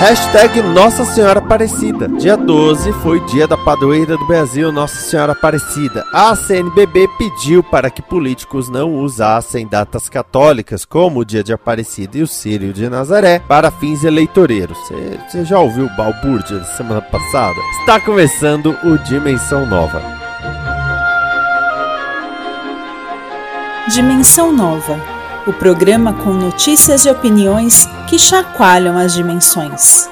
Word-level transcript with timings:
Hashtag 0.00 0.62
Nossa 0.62 1.04
Senhora 1.04 1.40
Aparecida. 1.40 2.08
Dia 2.08 2.34
12 2.34 2.90
foi 3.02 3.20
dia 3.26 3.46
da 3.46 3.54
padroeira 3.54 4.16
do 4.16 4.26
Brasil, 4.26 4.72
Nossa 4.72 4.96
Senhora 4.96 5.32
Aparecida. 5.32 6.06
A 6.10 6.34
CNBB 6.34 7.06
pediu 7.18 7.62
para 7.62 7.90
que 7.90 8.00
políticos 8.00 8.70
não 8.70 8.94
usassem 8.94 9.66
datas 9.66 10.08
católicas, 10.08 10.86
como 10.86 11.20
o 11.20 11.24
dia 11.24 11.44
de 11.44 11.52
Aparecida 11.52 12.16
e 12.16 12.22
o 12.22 12.26
Círio 12.26 12.72
de 12.72 12.88
Nazaré, 12.88 13.40
para 13.40 13.70
fins 13.70 14.02
eleitoreiros. 14.02 14.78
Você 15.28 15.44
já 15.44 15.58
ouviu 15.58 15.84
o 15.84 15.96
balbúrdia 15.96 16.60
da 16.60 16.64
semana 16.64 17.02
passada? 17.02 17.60
Está 17.80 18.00
começando 18.00 18.74
o 18.82 18.96
Dimensão 19.04 19.66
Nova. 19.66 20.02
Dimensão 23.92 24.50
Nova 24.50 25.19
o 25.46 25.52
programa 25.52 26.12
com 26.22 26.32
notícias 26.32 27.06
e 27.06 27.10
opiniões 27.10 27.86
que 28.08 28.18
chacoalham 28.18 28.98
as 28.98 29.14
dimensões. 29.14 30.08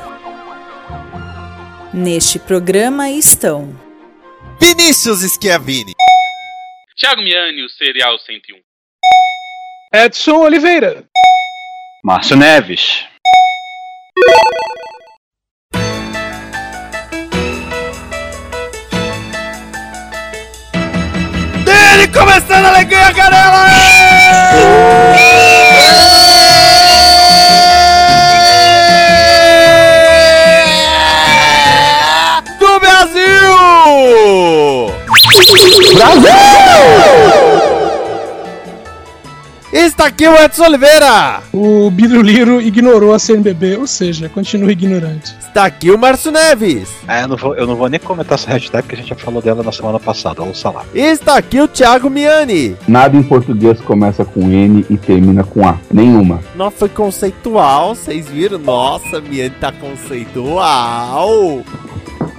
Neste 1.93 2.39
programa 2.39 3.11
estão 3.11 3.79
Vinícius 4.61 5.21
Schiavini, 5.21 5.93
Thiago 6.97 7.23
Miani, 7.23 7.63
o 7.63 7.69
Serial 7.69 8.19
101, 8.19 8.57
Edson 9.93 10.37
Oliveira, 10.37 11.05
Márcio 12.03 12.37
Neves. 12.37 13.05
Dele 21.89 22.07
começando 22.09 22.67
a 22.67 22.69
alegria, 22.69 23.15
Canela! 23.15 23.67
Do 32.59 32.79
Brasil! 32.79 33.23
Brasil! 35.95 37.48
Está 39.71 40.07
aqui 40.07 40.27
o 40.27 40.35
Edson 40.35 40.65
Oliveira! 40.65 41.43
O 41.53 41.91
Bidruliro 41.91 42.59
ignorou 42.59 43.13
a 43.13 43.19
CNBB, 43.19 43.77
ou 43.77 43.87
seja, 43.87 44.27
continua 44.27 44.73
ignorante. 44.73 45.37
Está 45.39 45.67
aqui 45.67 45.91
o 45.91 45.99
Márcio 45.99 46.33
Neves! 46.33 46.89
É, 47.07 47.25
eu 47.25 47.29
não, 47.29 47.37
vou, 47.37 47.55
eu 47.55 47.67
não 47.67 47.77
vou 47.77 47.87
nem 47.87 48.01
comentar 48.01 48.39
essa 48.39 48.51
hashtag 48.51 48.83
porque 48.85 48.95
a 48.95 48.99
gente 48.99 49.11
já 49.11 49.15
falou 49.15 49.43
dela 49.43 49.63
na 49.63 49.71
semana 49.71 50.01
passada, 50.01 50.41
vamos 50.41 50.63
falar. 50.63 50.87
Está 50.95 51.37
aqui 51.37 51.61
o 51.61 51.69
Thiago 51.69 52.09
Miani! 52.09 52.79
Nada 52.89 53.15
em 53.15 53.23
português 53.23 53.79
começa 53.83 54.25
com 54.25 54.41
N 54.51 54.87
e 54.89 54.97
termina 54.97 55.45
com 55.45 55.69
A. 55.69 55.79
Nenhuma. 55.93 56.41
Não 56.55 56.71
foi 56.71 56.89
conceitual, 56.89 57.95
vocês 57.95 58.27
viram? 58.27 58.59
Nossa, 58.59 59.21
Miani 59.21 59.51
tá 59.61 59.71
conceitual! 59.71 61.63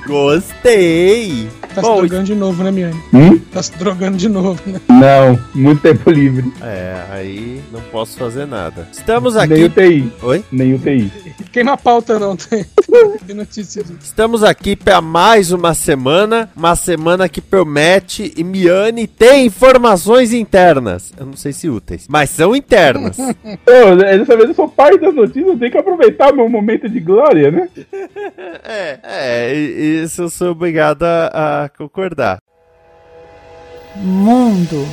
Gostei! 0.07 1.47
Tá 1.73 1.81
Bom, 1.81 1.95
se 1.95 2.01
drogando 2.01 2.23
de 2.23 2.35
novo, 2.35 2.63
né, 2.63 2.71
Miane? 2.71 3.01
Hum? 3.13 3.37
Tá 3.51 3.61
se 3.61 3.77
drogando 3.77 4.17
de 4.17 4.27
novo, 4.27 4.59
né? 4.65 4.81
Não, 4.89 5.39
muito 5.53 5.81
tempo 5.81 6.09
livre. 6.09 6.51
É, 6.61 7.03
aí 7.11 7.61
não 7.71 7.79
posso 7.91 8.17
fazer 8.17 8.45
nada. 8.47 8.87
Estamos 8.91 9.35
Nem 9.35 9.63
o 9.63 9.65
aqui. 9.67 9.69
TI. 9.69 10.13
Oi? 10.21 10.43
Nem 10.51 10.73
o 10.73 10.79
TI. 10.79 11.11
Queima 11.51 11.73
a 11.73 11.77
pauta, 11.77 12.17
não. 12.19 12.35
Tem, 12.35 12.65
tem 13.25 13.35
notícia 13.35 13.83
disso. 13.83 13.97
Estamos 14.01 14.43
aqui 14.43 14.75
para 14.75 14.99
mais 15.01 15.51
uma 15.51 15.73
semana, 15.73 16.49
uma 16.55 16.75
semana 16.75 17.29
que 17.29 17.41
promete 17.41 18.33
e 18.35 18.43
Miane 18.43 19.07
tem 19.07 19.45
informações 19.45 20.33
internas. 20.33 21.13
Eu 21.17 21.25
não 21.25 21.35
sei 21.35 21.53
se 21.53 21.69
úteis, 21.69 22.07
mas 22.09 22.29
são 22.29 22.55
internas. 22.55 23.17
Ô, 23.19 23.95
dessa 23.95 24.35
vez 24.35 24.49
eu 24.49 24.55
sou 24.55 24.67
pai 24.67 24.97
das 24.97 25.13
notícias, 25.13 25.47
eu 25.47 25.57
tenho 25.57 25.71
que 25.71 25.77
aproveitar 25.77 26.33
o 26.33 26.35
meu 26.35 26.49
momento 26.49 26.89
de 26.89 26.99
glória, 26.99 27.51
né? 27.51 27.69
é, 28.63 28.99
é, 29.03 29.53
isso 29.55 30.23
eu 30.23 30.29
sou 30.29 30.51
obrigado 30.51 31.03
a, 31.03 31.58
concordar. 31.67 32.39
Mundo. 33.95 34.85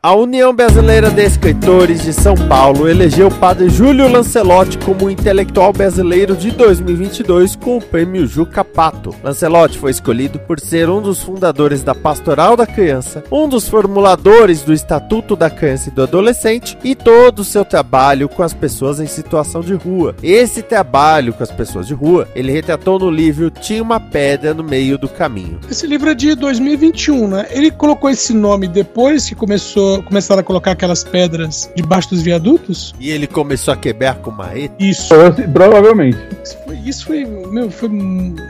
A 0.00 0.14
União 0.14 0.54
Brasileira 0.54 1.10
de 1.10 1.24
Escritores 1.24 2.02
de 2.02 2.12
São 2.12 2.36
Paulo 2.36 2.88
elegeu 2.88 3.26
o 3.26 3.34
padre 3.34 3.68
Júlio 3.68 4.08
Lancelotti 4.08 4.78
como 4.78 5.10
intelectual 5.10 5.72
brasileiro 5.72 6.36
de 6.36 6.52
2022 6.52 7.56
com 7.56 7.78
o 7.78 7.82
prêmio 7.82 8.24
Juca 8.24 8.64
Pato. 8.64 9.12
Lancelotti 9.24 9.76
foi 9.76 9.90
escolhido 9.90 10.38
por 10.38 10.60
ser 10.60 10.88
um 10.88 11.02
dos 11.02 11.20
fundadores 11.20 11.82
da 11.82 11.96
Pastoral 11.96 12.56
da 12.56 12.64
Criança, 12.64 13.24
um 13.28 13.48
dos 13.48 13.68
formuladores 13.68 14.62
do 14.62 14.72
Estatuto 14.72 15.34
da 15.34 15.50
Criança 15.50 15.88
e 15.88 15.92
do 15.92 16.04
Adolescente 16.04 16.78
e 16.84 16.94
todo 16.94 17.40
o 17.40 17.44
seu 17.44 17.64
trabalho 17.64 18.28
com 18.28 18.44
as 18.44 18.54
pessoas 18.54 19.00
em 19.00 19.06
situação 19.08 19.62
de 19.62 19.74
rua. 19.74 20.14
Esse 20.22 20.62
trabalho 20.62 21.32
com 21.32 21.42
as 21.42 21.50
pessoas 21.50 21.88
de 21.88 21.94
rua, 21.94 22.28
ele 22.36 22.52
retratou 22.52 23.00
no 23.00 23.10
livro 23.10 23.50
Tinha 23.50 23.82
uma 23.82 23.98
Pedra 23.98 24.54
no 24.54 24.62
Meio 24.62 24.96
do 24.96 25.08
Caminho. 25.08 25.58
Esse 25.68 25.88
livro 25.88 26.08
é 26.08 26.14
de 26.14 26.36
2021, 26.36 27.26
né? 27.26 27.48
Ele 27.50 27.72
colocou 27.72 28.08
esse 28.08 28.32
nome 28.32 28.68
depois 28.68 29.28
que 29.28 29.34
começou, 29.34 29.87
começaram 30.06 30.40
a 30.40 30.44
colocar 30.44 30.72
aquelas 30.72 31.04
pedras 31.04 31.70
debaixo 31.74 32.10
dos 32.10 32.22
viadutos? 32.22 32.94
E 32.98 33.10
ele 33.10 33.26
começou 33.26 33.72
a 33.72 33.76
quebrar 33.76 34.16
com 34.16 34.30
marreta. 34.30 34.74
Isso. 34.78 35.14
Provavelmente. 35.52 36.18
Isso 36.42 36.58
foi, 36.64 36.76
isso 36.76 37.06
foi, 37.06 37.24
meu, 37.24 37.70
foi, 37.70 37.88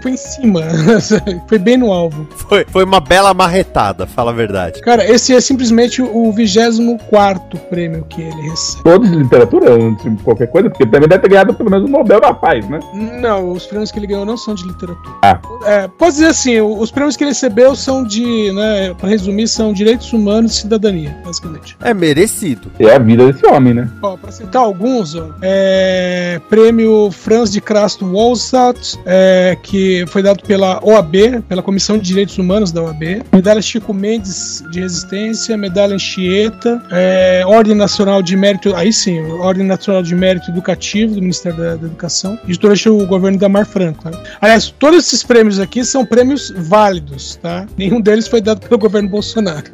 foi 0.03 0.11
em 0.13 0.17
cima. 0.17 0.63
foi 1.49 1.59
bem 1.59 1.77
no 1.77 1.93
alvo. 1.93 2.27
Foi, 2.49 2.65
foi 2.69 2.85
uma 2.85 3.01
bela 3.01 3.33
marretada, 3.35 4.07
fala 4.07 4.31
a 4.31 4.35
verdade. 4.35 4.81
Cara, 4.81 5.05
esse 5.05 5.35
é 5.35 5.41
simplesmente 5.41 6.03
o 6.03 6.33
24 6.33 7.59
prêmio 7.71 8.05
que 8.09 8.23
ele 8.23 8.51
recebe. 8.51 8.85
Todos 8.85 9.11
de 9.11 9.17
literatura, 9.17 9.73
antes 9.73 10.05
de 10.05 10.23
qualquer 10.23 10.47
coisa, 10.49 10.69
porque 10.69 10.85
ele 10.85 10.91
também 10.91 11.09
deve 11.09 11.23
ter 11.23 11.29
ganhado 11.29 11.55
pelo 11.55 11.71
menos 11.71 11.89
o 11.89 11.93
Nobel 11.93 12.21
da 12.21 12.33
Paz, 12.35 12.69
né? 12.69 12.81
Não, 13.21 13.53
os 13.53 13.67
prêmios 13.67 13.91
que 13.91 13.99
ele 13.99 14.07
ganhou 14.07 14.25
não 14.25 14.37
são 14.37 14.55
de 14.55 14.65
literatura. 14.67 15.17
Ah. 15.23 15.41
É, 15.65 15.89
pode 15.89 16.13
dizer 16.13 16.27
assim, 16.27 16.61
os 16.61 16.91
prêmios 16.91 17.17
que 17.17 17.25
ele 17.25 17.31
recebeu 17.31 17.75
são 17.75 18.05
de, 18.05 18.53
né, 18.53 18.95
pra 18.95 19.09
resumir, 19.09 19.49
são 19.49 19.73
direitos 19.73 20.13
humanos 20.13 20.53
e 20.53 20.61
cidadania, 20.61 21.17
basicamente. 21.29 21.77
É 21.81 21.93
merecido. 21.93 22.71
É 22.79 22.95
a 22.95 22.99
vida 22.99 23.31
desse 23.31 23.47
homem, 23.47 23.75
né? 23.75 23.89
Ó, 24.03 24.17
pra 24.17 24.33
citar 24.33 24.63
alguns, 24.63 25.15
ó, 25.15 25.31
é, 25.43 26.41
prêmio 26.49 27.11
Franz 27.11 27.53
de 27.53 27.61
Crasto 27.61 28.07
Wolstadt, 28.07 28.99
é, 29.05 29.57
que 29.63 30.05
foi 30.09 30.23
dado 30.23 30.43
pela 30.43 30.81
OAB, 30.83 31.43
pela 31.49 31.63
Comissão 31.63 31.99
de 31.99 32.05
Direitos 32.05 32.39
Humanos 32.39 32.73
da 32.73 32.83
OAB, 32.83 33.23
medalha 33.33 33.61
Chico 33.61 33.93
Mendes 33.93 34.65
de 34.71 34.81
Resistência, 34.81 35.57
medalha 35.57 35.95
Anchieta, 35.95 36.83
é, 36.91 37.43
Ordem 37.47 37.75
Nacional 37.75 38.23
de 38.23 38.37
Mérito, 38.37 38.75
aí 38.75 38.93
sim, 38.93 39.21
Ordem 39.41 39.67
Nacional 39.67 40.03
de 40.03 40.15
Mérito 40.15 40.51
Educativo 40.51 41.15
do 41.15 41.21
Ministério 41.21 41.59
da, 41.59 41.77
da 41.77 41.87
Educação, 41.87 42.39
e 42.47 42.57
durante 42.57 42.89
o 42.89 43.07
governo 43.07 43.39
da 43.39 43.49
Mar 43.49 43.67
Franco. 43.67 44.05
Tá? 44.05 44.19
Aliás, 44.41 44.75
todos 44.79 45.07
esses 45.07 45.23
prêmios 45.23 45.59
aqui 45.59 45.85
são 45.85 46.07
prêmios 46.07 46.53
válidos, 46.57 47.37
tá? 47.37 47.67
Nenhum 47.77 48.01
deles 48.01 48.27
foi 48.27 48.41
dado 48.41 48.61
pelo 48.61 48.79
governo 48.79 49.09
Bolsonaro. 49.09 49.67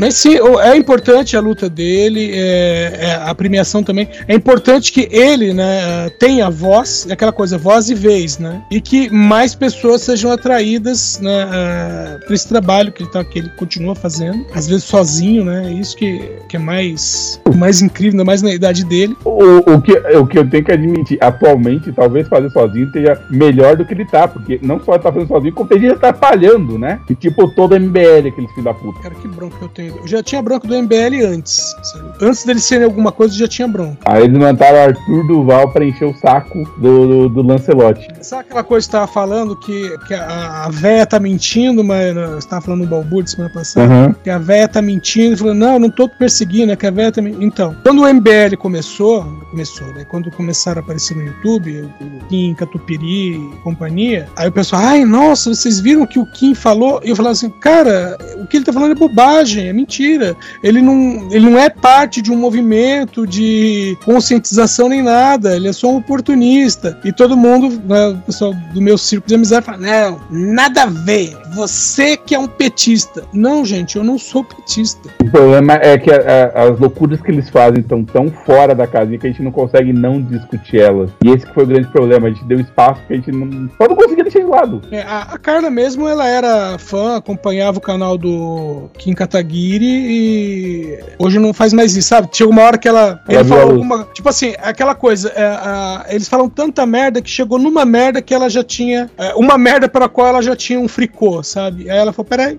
Mas 0.00 0.14
sim, 0.14 0.36
é 0.62 0.74
importante 0.74 1.36
a 1.36 1.40
luta 1.40 1.68
dele, 1.68 2.30
é, 2.32 2.98
é, 3.00 3.14
a 3.22 3.34
premiação 3.34 3.82
também. 3.82 4.08
É 4.26 4.34
importante 4.34 4.90
que 4.92 5.06
ele 5.10 5.52
né, 5.52 6.08
tenha 6.18 6.48
voz, 6.48 7.06
é 7.06 7.12
aquela 7.12 7.32
coisa, 7.32 7.58
voz 7.58 7.90
e 7.90 7.94
vez, 7.94 8.38
né? 8.38 8.62
E 8.70 8.80
que 8.80 9.10
mais 9.10 9.54
pessoas 9.54 10.00
sejam 10.00 10.32
atraídas 10.32 11.20
né, 11.20 12.18
para 12.24 12.34
esse 12.34 12.48
trabalho 12.48 12.90
que 12.92 13.02
ele, 13.02 13.10
tá, 13.10 13.22
que 13.22 13.40
ele 13.40 13.50
continua 13.50 13.94
fazendo, 13.94 14.46
às 14.54 14.66
vezes 14.66 14.84
sozinho, 14.84 15.44
né? 15.44 15.70
É 15.70 15.72
Isso 15.74 15.94
que, 15.94 16.32
que 16.48 16.56
é 16.56 16.58
mais, 16.58 17.38
mais 17.54 17.82
incrível, 17.82 18.12
ainda 18.12 18.24
mais 18.24 18.40
na 18.40 18.54
idade 18.54 18.86
dele. 18.86 19.14
O, 19.22 19.74
o, 19.74 19.82
que, 19.82 19.92
o 19.92 20.26
que 20.26 20.38
eu 20.38 20.48
tenho 20.48 20.64
que 20.64 20.72
admitir, 20.72 21.18
atualmente, 21.20 21.92
talvez 21.92 22.26
fazer 22.26 22.48
sozinho 22.50 22.86
esteja 22.86 23.20
melhor 23.28 23.76
do 23.76 23.84
que 23.84 23.92
ele 23.92 24.06
tá, 24.06 24.26
porque 24.26 24.58
não 24.62 24.80
só 24.82 24.94
ele 24.94 25.02
tá 25.02 25.12
fazendo 25.12 25.28
sozinho, 25.28 25.52
como 25.52 25.68
tem 25.68 25.78
gente 25.78 25.92
atrapalhando, 25.92 26.78
né? 26.78 27.00
E 27.10 27.14
tipo, 27.14 27.46
todo 27.54 27.78
MBL, 27.78 28.28
aqueles 28.28 28.50
filhos 28.52 28.64
da 28.64 28.72
puta. 28.72 28.98
Cara, 29.00 29.14
que 29.14 29.28
bronca 29.28 29.56
eu 29.60 29.68
tenho. 29.68 29.89
Eu 29.96 30.08
já 30.08 30.22
tinha 30.22 30.42
bronca 30.42 30.66
do 30.66 30.74
MBL 30.74 31.24
antes. 31.26 31.74
sabe? 31.82 32.10
Antes 32.22 32.44
dele 32.44 32.60
serem 32.60 32.84
alguma 32.84 33.12
coisa, 33.12 33.34
já 33.34 33.48
tinha 33.48 33.68
bronca. 33.68 33.98
Aí 34.04 34.24
eles 34.24 34.38
mandaram 34.38 34.78
o 34.78 34.82
Arthur 34.82 35.26
Duval 35.26 35.70
pra 35.72 35.84
encher 35.84 36.06
o 36.06 36.14
saco 36.14 36.64
do, 36.78 37.06
do, 37.06 37.28
do 37.28 37.42
Lancelotti. 37.42 38.08
Sabe 38.22 38.42
aquela 38.42 38.62
coisa 38.64 38.86
que 38.86 38.90
você 38.90 38.98
tava 38.98 39.12
falando 39.12 39.56
que, 39.56 39.98
que 40.06 40.14
a, 40.14 40.64
a 40.66 40.68
véia 40.70 41.06
tá 41.06 41.18
mentindo, 41.18 41.82
mas 41.82 42.14
né, 42.14 42.26
você 42.26 42.48
tava 42.48 42.62
falando 42.62 42.82
do 42.82 42.88
Balbúrdio 42.88 43.30
semana 43.30 43.52
passada? 43.52 43.86
Aham. 43.86 44.14
Que 44.22 44.30
a 44.30 44.38
véia 44.38 44.68
tá 44.68 44.82
mentindo, 44.82 45.36
falando, 45.36 45.58
não, 45.58 45.78
não 45.78 45.90
tô 45.90 46.08
perseguindo, 46.08 46.72
é 46.72 46.76
que 46.76 46.86
a 46.86 46.90
véia 46.90 47.12
tá 47.12 47.22
mentindo. 47.22 47.44
Então, 47.44 47.76
quando 47.82 48.02
o 48.02 48.12
MBL 48.12 48.56
começou, 48.58 49.24
começou, 49.50 49.86
né? 49.88 50.04
Quando 50.04 50.30
começaram 50.30 50.80
a 50.80 50.84
aparecer 50.84 51.16
no 51.16 51.24
YouTube, 51.24 51.88
o 52.00 52.26
Kim 52.28 52.54
Catupiri 52.54 53.34
e 53.36 53.56
companhia, 53.62 54.28
aí 54.36 54.48
o 54.48 54.52
pessoal, 54.52 54.82
ai, 54.82 55.04
nossa, 55.04 55.54
vocês 55.54 55.80
viram 55.80 56.02
o 56.02 56.06
que 56.06 56.18
o 56.18 56.26
Kim 56.26 56.54
falou? 56.54 57.00
E 57.04 57.10
eu 57.10 57.16
falava 57.16 57.32
assim, 57.32 57.50
cara, 57.50 58.16
o 58.36 58.46
que 58.46 58.56
ele 58.56 58.64
tá 58.64 58.72
falando 58.72 58.92
é 58.92 58.94
bobagem, 58.94 59.68
é 59.68 59.72
Mentira. 59.80 60.36
Ele 60.62 60.80
não, 60.82 61.28
ele 61.30 61.48
não 61.48 61.58
é 61.58 61.68
parte 61.70 62.20
de 62.20 62.30
um 62.30 62.36
movimento 62.36 63.26
de 63.26 63.96
conscientização 64.04 64.88
nem 64.88 65.02
nada. 65.02 65.56
Ele 65.56 65.68
é 65.68 65.72
só 65.72 65.88
um 65.90 65.96
oportunista. 65.96 66.98
E 67.04 67.12
todo 67.12 67.36
mundo, 67.36 67.80
né, 67.86 68.08
o 68.08 68.16
pessoal 68.18 68.52
do 68.74 68.80
meu 68.80 68.98
círculo 68.98 69.28
de 69.28 69.34
amizade 69.34 69.66
fala: 69.66 69.78
não, 69.78 70.20
nada 70.30 70.82
a 70.82 70.86
ver. 70.86 71.36
Você 71.54 72.16
que 72.16 72.34
é 72.34 72.38
um 72.38 72.46
petista. 72.46 73.24
Não, 73.32 73.64
gente, 73.64 73.96
eu 73.96 74.04
não 74.04 74.18
sou 74.18 74.44
petista. 74.44 75.08
O 75.22 75.30
problema 75.30 75.74
é 75.74 75.98
que 75.98 76.10
a- 76.10 76.52
a- 76.54 76.62
as 76.70 76.78
loucuras 76.78 77.20
que 77.20 77.30
eles 77.30 77.48
fazem 77.48 77.80
estão 77.80 78.04
tão 78.04 78.30
fora 78.30 78.74
da 78.74 78.86
casinha 78.86 79.18
que 79.18 79.26
a 79.26 79.30
gente 79.30 79.42
não 79.42 79.50
consegue 79.50 79.92
não 79.92 80.20
discutir 80.22 80.78
elas. 80.80 81.10
E 81.24 81.30
esse 81.30 81.46
que 81.46 81.54
foi 81.54 81.64
o 81.64 81.66
grande 81.66 81.88
problema. 81.88 82.28
A 82.28 82.30
gente 82.30 82.44
deu 82.44 82.60
espaço 82.60 83.00
que 83.06 83.14
a 83.14 83.16
gente 83.16 83.32
não. 83.32 83.68
Só 83.76 83.88
não 83.88 83.96
conseguia 83.96 84.24
deixar 84.24 84.40
de 84.40 84.44
lado. 84.46 84.82
É, 84.92 85.02
a, 85.02 85.22
a 85.22 85.38
Carla 85.38 85.70
mesmo, 85.70 86.06
ela 86.08 86.26
era 86.28 86.78
fã, 86.78 87.16
acompanhava 87.16 87.78
o 87.78 87.80
canal 87.80 88.16
do 88.18 88.88
Kim 88.98 89.12
Kataguiri 89.14 89.69
e 89.78 90.98
hoje 91.18 91.38
não 91.38 91.52
faz 91.52 91.72
mais 91.72 91.96
isso, 91.96 92.08
sabe? 92.08 92.28
Chega 92.32 92.50
uma 92.50 92.62
hora 92.62 92.78
que 92.78 92.88
ela. 92.88 93.20
Ela 93.28 93.40
ele 93.40 93.48
falou 93.48 93.70
alguma. 93.72 94.04
Tipo 94.12 94.28
assim, 94.28 94.54
aquela 94.58 94.94
coisa. 94.94 95.28
é, 95.34 95.42
a- 95.44 96.06
eles 96.08 96.28
falam 96.28 96.48
tanta 96.48 96.84
merda 96.86 97.20
que 97.22 97.30
chegou 97.30 97.58
numa 97.58 97.84
merda 97.84 98.20
que 98.22 98.34
ela 98.34 98.48
já 98.48 98.62
tinha. 98.64 99.10
é, 99.18 99.34
uma 99.34 99.56
merda 99.58 99.88
pela 99.88 100.08
qual 100.08 100.26
ela 100.28 100.42
já 100.42 100.56
tinha 100.56 100.78
um 100.80 100.88
fricô, 100.88 101.42
sabe? 101.42 101.90
Aí 101.90 101.98
ela 101.98 102.12
falou: 102.12 102.28
peraí, 102.28 102.58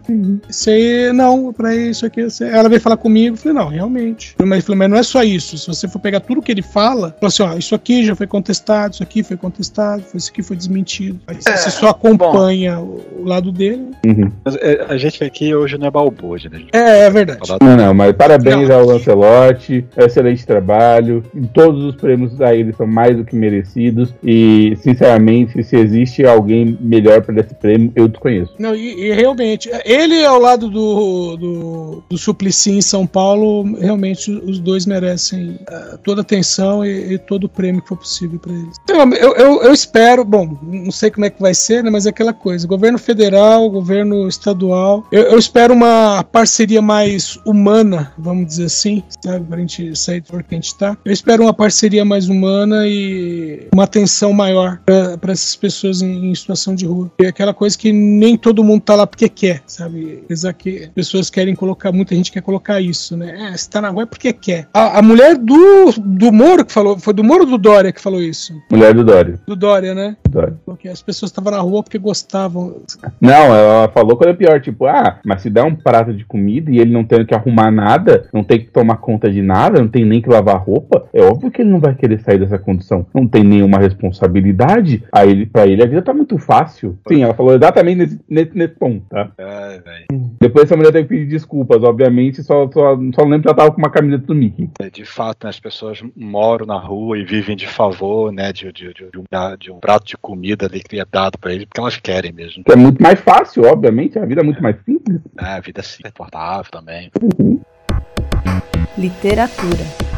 isso 0.49 0.69
aí 0.69 1.11
não, 1.13 1.51
peraí, 1.53 1.89
isso 1.89 2.05
aqui. 2.05 2.21
isso 2.21 2.43
aí." 2.43 2.49
Ela 2.51 2.69
veio 2.69 2.81
falar 2.81 2.97
comigo, 2.97 3.35
eu 3.35 3.37
falei: 3.37 3.57
não, 3.57 3.67
realmente. 3.69 4.35
Mas 4.39 4.51
ele 4.51 4.61
falou: 4.61 4.77
mas 4.77 4.89
não 4.89 4.97
é 4.97 5.03
só 5.03 5.23
isso. 5.23 5.57
Se 5.57 5.67
você 5.67 5.87
for 5.87 5.99
pegar 5.99 6.19
tudo 6.21 6.41
que 6.41 6.51
ele 6.51 6.61
fala, 6.61 7.15
falou 7.19 7.27
assim: 7.27 7.43
ó, 7.43 7.57
isso 7.57 7.75
aqui 7.75 8.05
já 8.05 8.15
foi 8.15 8.27
contestado, 8.27 8.93
isso 8.93 9.03
aqui 9.03 9.23
foi 9.23 9.37
contestado, 9.37 10.03
isso 10.13 10.29
aqui 10.29 10.41
foi 10.43 10.55
desmentido. 10.55 11.19
Aí 11.27 11.35
você 11.41 11.69
só 11.69 11.89
acompanha 11.89 12.79
o 12.79 13.01
o 13.21 13.23
lado 13.23 13.51
dele. 13.51 13.91
Mas, 14.43 14.55
é, 14.55 14.85
a 14.89 14.97
gente 14.97 15.23
aqui 15.23 15.53
hoje 15.53 15.77
não 15.77 15.85
é 15.85 15.91
balbúrdia, 15.91 16.49
né? 16.49 16.57
Gente 16.59 16.69
É, 17.01 17.05
é 17.05 17.09
verdade. 17.09 17.39
Não, 17.61 17.75
não, 17.75 17.93
mas 17.93 18.13
parabéns 18.15 18.69
Não. 18.69 18.79
ao 18.79 18.85
Lancelotti, 18.85 19.85
excelente 19.97 20.45
trabalho. 20.45 21.23
Todos 21.53 21.83
os 21.83 21.95
prêmios 21.95 22.39
a 22.41 22.53
ele 22.55 22.73
são 22.73 22.85
mais 22.85 23.17
do 23.17 23.25
que 23.25 23.35
merecidos. 23.35 24.13
E, 24.23 24.77
sinceramente, 24.81 25.63
se 25.63 25.75
existe 25.75 26.25
alguém 26.25 26.77
melhor 26.79 27.21
para 27.21 27.39
esse 27.39 27.53
prêmio, 27.55 27.91
eu 27.95 28.07
desconheço. 28.07 28.53
Não, 28.59 28.75
e, 28.75 29.07
e 29.07 29.13
realmente, 29.13 29.69
ele 29.85 30.23
ao 30.23 30.39
lado 30.39 30.69
do, 30.69 31.37
do, 31.37 32.03
do 32.09 32.17
Suplicy 32.17 32.71
em 32.71 32.81
São 32.81 33.07
Paulo, 33.07 33.63
realmente 33.77 34.31
os 34.31 34.59
dois 34.59 34.85
merecem 34.85 35.59
eh, 35.69 35.97
toda 36.03 36.21
a 36.21 36.23
atenção 36.23 36.85
e, 36.85 37.13
e 37.13 37.17
todo 37.17 37.45
o 37.45 37.49
prêmio 37.49 37.81
que 37.81 37.89
for 37.89 37.97
possível 37.97 38.39
para 38.39 38.53
eles. 38.53 38.77
Então, 38.83 39.11
eu, 39.13 39.35
eu, 39.35 39.63
eu 39.63 39.73
espero, 39.73 40.23
bom, 40.23 40.57
não 40.61 40.91
sei 40.91 41.09
como 41.09 41.25
é 41.25 41.29
que 41.29 41.41
vai 41.41 41.53
ser, 41.53 41.83
né, 41.83 41.89
mas 41.89 42.05
é 42.05 42.09
aquela 42.09 42.33
coisa: 42.33 42.67
governo 42.67 42.97
federal, 42.97 43.69
governo 43.69 44.27
estadual, 44.27 45.05
eu, 45.11 45.23
eu 45.23 45.39
espero 45.39 45.73
uma 45.73 46.23
parceria 46.23 46.80
mais 46.81 47.37
humana, 47.45 48.13
vamos 48.17 48.47
dizer 48.47 48.65
assim, 48.65 49.03
sabe, 49.23 49.45
pra 49.45 49.57
gente 49.57 49.95
sair 49.95 50.21
do 50.21 50.43
que 50.43 50.55
a 50.55 50.55
gente 50.55 50.77
tá. 50.77 50.97
Eu 51.03 51.11
espero 51.11 51.43
uma 51.43 51.53
parceria 51.53 52.03
mais 52.03 52.27
humana 52.27 52.87
e 52.87 53.67
uma 53.73 53.83
atenção 53.83 54.33
maior 54.33 54.79
para 54.85 55.31
essas 55.31 55.55
pessoas 55.55 56.01
em, 56.01 56.31
em 56.31 56.35
situação 56.35 56.75
de 56.75 56.85
rua. 56.85 57.11
É 57.19 57.27
aquela 57.27 57.53
coisa 57.53 57.77
que 57.77 57.91
nem 57.91 58.37
todo 58.37 58.63
mundo 58.63 58.81
tá 58.81 58.95
lá 58.95 59.05
porque 59.07 59.29
quer, 59.29 59.61
sabe? 59.65 60.21
Apesar 60.25 60.53
que 60.53 60.89
pessoas 60.93 61.29
querem 61.29 61.55
colocar, 61.55 61.91
muita 61.91 62.15
gente 62.15 62.31
quer 62.31 62.41
colocar 62.41 62.81
isso, 62.81 63.15
né? 63.15 63.51
É, 63.51 63.57
você 63.57 63.69
tá 63.69 63.81
na 63.81 63.89
rua 63.89 64.03
é 64.03 64.05
porque 64.05 64.33
quer. 64.33 64.67
A, 64.73 64.99
a 64.99 65.01
mulher 65.01 65.37
do, 65.37 65.91
do 65.97 66.31
Moro 66.31 66.65
que 66.65 66.73
falou, 66.73 66.97
foi 66.97 67.13
do 67.13 67.23
Moro 67.23 67.43
ou 67.43 67.49
do 67.49 67.57
Dória 67.57 67.91
que 67.91 68.01
falou 68.01 68.21
isso? 68.21 68.53
Mulher 68.69 68.93
do 68.93 69.03
Dória. 69.03 69.39
Do 69.47 69.55
Dória, 69.55 69.93
né? 69.93 70.15
Dória. 70.29 70.59
Porque 70.81 70.89
as 70.89 71.03
pessoas 71.03 71.29
estavam 71.29 71.51
na 71.51 71.59
rua 71.59 71.83
porque 71.83 71.99
gostavam. 71.99 72.81
Não, 73.21 73.53
ela 73.53 73.87
falou 73.89 74.17
coisa 74.17 74.33
pior, 74.33 74.59
tipo, 74.59 74.87
ah, 74.87 75.19
mas 75.23 75.43
se 75.43 75.49
der 75.49 75.63
um 75.63 75.75
prato 75.75 76.11
de 76.11 76.25
comida 76.25 76.71
e 76.71 76.79
ele 76.79 76.91
não 76.91 77.03
tem 77.03 77.23
que 77.23 77.35
arrumar 77.35 77.69
nada, 77.69 78.27
não 78.33 78.43
tem 78.43 78.61
que 78.61 78.71
tomar 78.71 78.97
conta 78.97 79.29
de 79.29 79.43
nada, 79.43 79.79
não 79.79 79.87
tem 79.87 80.03
nem 80.03 80.19
que 80.19 80.27
lavar 80.27 80.59
roupa, 80.59 81.07
é 81.13 81.21
óbvio 81.21 81.51
que 81.51 81.61
ele 81.61 81.69
não 81.69 81.79
vai 81.79 81.93
querer 81.93 82.19
sair 82.21 82.39
dessa 82.39 82.57
condição. 82.57 83.05
Não 83.13 83.27
tem 83.27 83.43
nenhuma 83.43 83.77
responsabilidade. 83.77 85.03
Aí 85.11 85.29
ele, 85.29 85.45
pra 85.45 85.67
ele 85.67 85.83
a 85.83 85.85
vida 85.85 86.01
tá 86.01 86.15
muito 86.15 86.39
fácil. 86.39 86.97
Sim, 87.07 87.21
ela 87.21 87.35
falou 87.35 87.53
exatamente 87.53 87.97
nesse, 87.97 88.19
nesse, 88.27 88.57
nesse 88.57 88.73
ponto, 88.73 89.05
tá? 89.07 89.31
Ai, 89.37 89.79
velho. 89.81 90.31
Depois 90.39 90.65
essa 90.65 90.75
mulher 90.75 90.91
teve 90.91 91.07
que 91.07 91.13
pedir 91.13 91.27
desculpas, 91.27 91.83
obviamente, 91.83 92.41
só, 92.41 92.67
só, 92.71 92.97
só 93.13 93.21
lembro 93.21 93.41
que 93.41 93.47
ela 93.49 93.55
tava 93.55 93.71
com 93.71 93.77
uma 93.77 93.91
camiseta 93.91 94.25
do 94.25 94.33
Mickey. 94.33 94.71
É, 94.81 94.89
De 94.89 95.05
fato, 95.05 95.43
né, 95.43 95.51
as 95.51 95.59
pessoas 95.59 96.01
moram 96.15 96.65
na 96.65 96.79
rua 96.79 97.19
e 97.19 97.23
vivem 97.23 97.55
de 97.55 97.67
favor, 97.67 98.31
né? 98.31 98.51
De, 98.51 98.71
de, 98.71 98.91
de, 98.91 99.11
de 99.11 99.19
um, 99.19 99.23
de 99.59 99.71
um 99.71 99.79
prato 99.79 100.07
de 100.07 100.17
comida 100.17 100.70
ali 100.71 100.81
que 100.81 100.99
é 100.99 101.05
dado 101.11 101.37
pra 101.37 101.53
eles, 101.53 101.65
porque 101.65 101.79
elas 101.79 101.97
querem 101.97 102.31
mesmo. 102.31 102.63
É 102.69 102.75
muito 102.75 103.01
mais 103.01 103.19
fácil, 103.19 103.63
obviamente, 103.65 104.17
a 104.17 104.25
vida 104.25 104.41
é 104.41 104.43
muito 104.43 104.63
mais 104.63 104.77
simples. 104.85 105.19
né, 105.35 105.55
A 105.55 105.59
vida 105.59 105.81
é 105.81 106.09
confortável 106.09 106.71
também. 106.71 107.11
Literatura. 108.97 110.10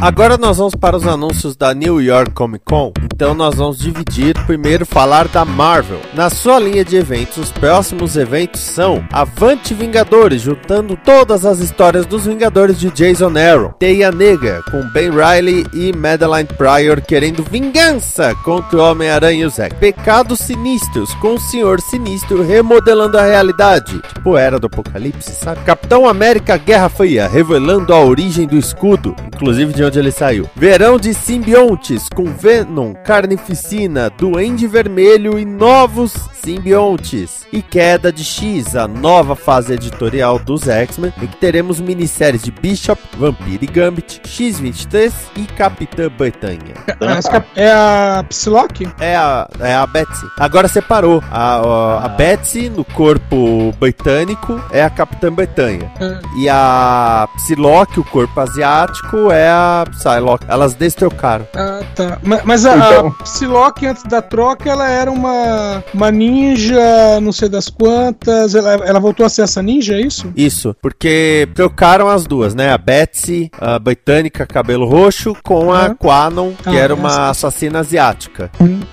Agora 0.00 0.38
nós 0.38 0.56
vamos 0.56 0.74
para 0.74 0.96
os 0.96 1.06
anúncios 1.06 1.54
da 1.54 1.74
New 1.74 2.00
York 2.00 2.30
Comic 2.30 2.64
Con. 2.64 2.90
Então 3.04 3.34
nós 3.34 3.56
vamos 3.56 3.78
dividir 3.78 4.34
primeiro 4.46 4.86
falar 4.86 5.28
da 5.28 5.44
Marvel. 5.44 6.00
Na 6.14 6.30
sua 6.30 6.58
linha 6.58 6.82
de 6.82 6.96
eventos, 6.96 7.36
os 7.36 7.52
próximos 7.52 8.16
eventos 8.16 8.62
são 8.62 9.04
Avante 9.12 9.74
Vingadores, 9.74 10.40
juntando 10.40 10.96
todas 11.04 11.44
as 11.44 11.58
histórias 11.58 12.06
dos 12.06 12.24
Vingadores 12.24 12.80
de 12.80 12.90
Jason 12.90 13.36
Aaron. 13.36 13.74
Teia 13.78 14.10
Negra, 14.10 14.62
com 14.70 14.80
Ben 14.90 15.10
Riley 15.10 15.66
e 15.74 15.92
Madeline 15.94 16.48
Pryor 16.56 17.02
querendo 17.02 17.42
vingança 17.42 18.34
contra 18.36 18.78
o 18.78 18.90
Homem-Aranha 18.90 19.42
e 19.42 19.44
o 19.44 19.50
Zack. 19.50 19.76
Pecados 19.76 20.38
Sinistros, 20.38 21.12
com 21.16 21.34
o 21.34 21.40
Senhor 21.40 21.78
Sinistro 21.78 22.42
remodelando 22.42 23.18
a 23.18 23.26
realidade. 23.26 24.00
Tipo 24.14 24.38
Era 24.38 24.58
do 24.58 24.66
Apocalipse, 24.66 25.32
sabe? 25.32 25.60
Capitão 25.64 26.08
América 26.08 26.56
Guerra 26.56 26.88
Fria, 26.88 27.28
revelando 27.28 27.92
a 27.92 28.02
origem 28.02 28.46
do 28.46 28.56
escudo, 28.56 29.14
inclusive 29.34 29.74
de 29.74 29.89
onde 29.90 29.98
ele 29.98 30.12
saiu. 30.12 30.48
Verão 30.54 30.98
de 30.98 31.12
simbiontes, 31.12 32.08
com 32.14 32.24
Venom, 32.24 32.94
Carnificina, 33.04 34.08
Duende 34.08 34.66
Vermelho 34.66 35.38
e 35.38 35.44
novos 35.44 36.12
simbiontes. 36.42 37.46
E 37.52 37.60
Queda 37.60 38.12
de 38.12 38.24
X, 38.24 38.76
a 38.76 38.86
nova 38.86 39.34
fase 39.34 39.74
editorial 39.74 40.38
dos 40.38 40.68
X-Men, 40.68 41.12
em 41.20 41.26
que 41.26 41.36
teremos 41.36 41.80
minisséries 41.80 42.42
de 42.42 42.52
Bishop, 42.52 43.00
Vampire 43.18 43.58
e 43.62 43.66
Gambit, 43.66 44.20
X-23 44.24 45.12
e 45.36 45.46
Capitã 45.46 46.08
Britânia. 46.08 46.74
É 47.56 47.70
a 47.70 48.24
Psylocke? 48.28 48.88
É 49.00 49.16
a, 49.16 49.48
é 49.58 49.74
a 49.74 49.86
Betsy. 49.86 50.26
Agora 50.38 50.68
separou. 50.68 51.22
A, 51.30 51.56
a, 51.56 52.04
a 52.04 52.08
Betsy, 52.08 52.68
no 52.68 52.84
corpo 52.84 53.72
britânico, 53.78 54.60
é 54.70 54.82
a 54.82 54.90
Capitã 54.90 55.32
Bretanha. 55.32 55.90
É. 56.00 56.20
E 56.38 56.48
a 56.48 57.28
Psylocke, 57.36 57.98
o 57.98 58.04
corpo 58.04 58.38
asiático, 58.40 59.30
é 59.32 59.48
a 59.48 59.79
Psylocke. 59.86 60.44
Elas 60.48 60.74
destrocaram. 60.74 61.46
Ah, 61.54 61.80
tá. 61.94 62.18
Ma- 62.22 62.40
Mas 62.44 62.66
a, 62.66 62.76
Então. 62.76 63.14
a 63.18 63.22
Psylocke, 63.22 63.86
antes 63.86 64.02
da 64.04 64.20
troca, 64.22 64.68
ela 64.70 64.88
era 64.88 65.10
uma, 65.10 65.82
uma 65.94 66.10
ninja, 66.10 67.20
não 67.20 67.32
sei 67.32 67.48
das 67.48 67.68
quantas. 67.68 68.54
Ela, 68.54 68.74
ela 68.86 69.00
voltou 69.00 69.24
a 69.24 69.28
ser 69.28 69.42
essa 69.42 69.62
ninja, 69.62 69.94
é 69.94 70.00
isso? 70.00 70.32
Isso, 70.36 70.74
porque 70.82 71.48
trocaram 71.54 72.08
as 72.08 72.26
duas, 72.26 72.54
né? 72.54 72.72
A 72.72 72.78
Betsy, 72.78 73.50
a 73.60 73.78
britânica, 73.78 74.46
cabelo 74.46 74.86
roxo, 74.86 75.34
com 75.42 75.72
a. 75.72 75.90
Quanon, 75.94 76.52
que 76.52 76.68
Ah, 76.68 76.74
era 76.74 76.92
essa. 76.92 76.94
uma 76.94 77.30
assassina 77.30 77.80
asiática. 77.80 78.50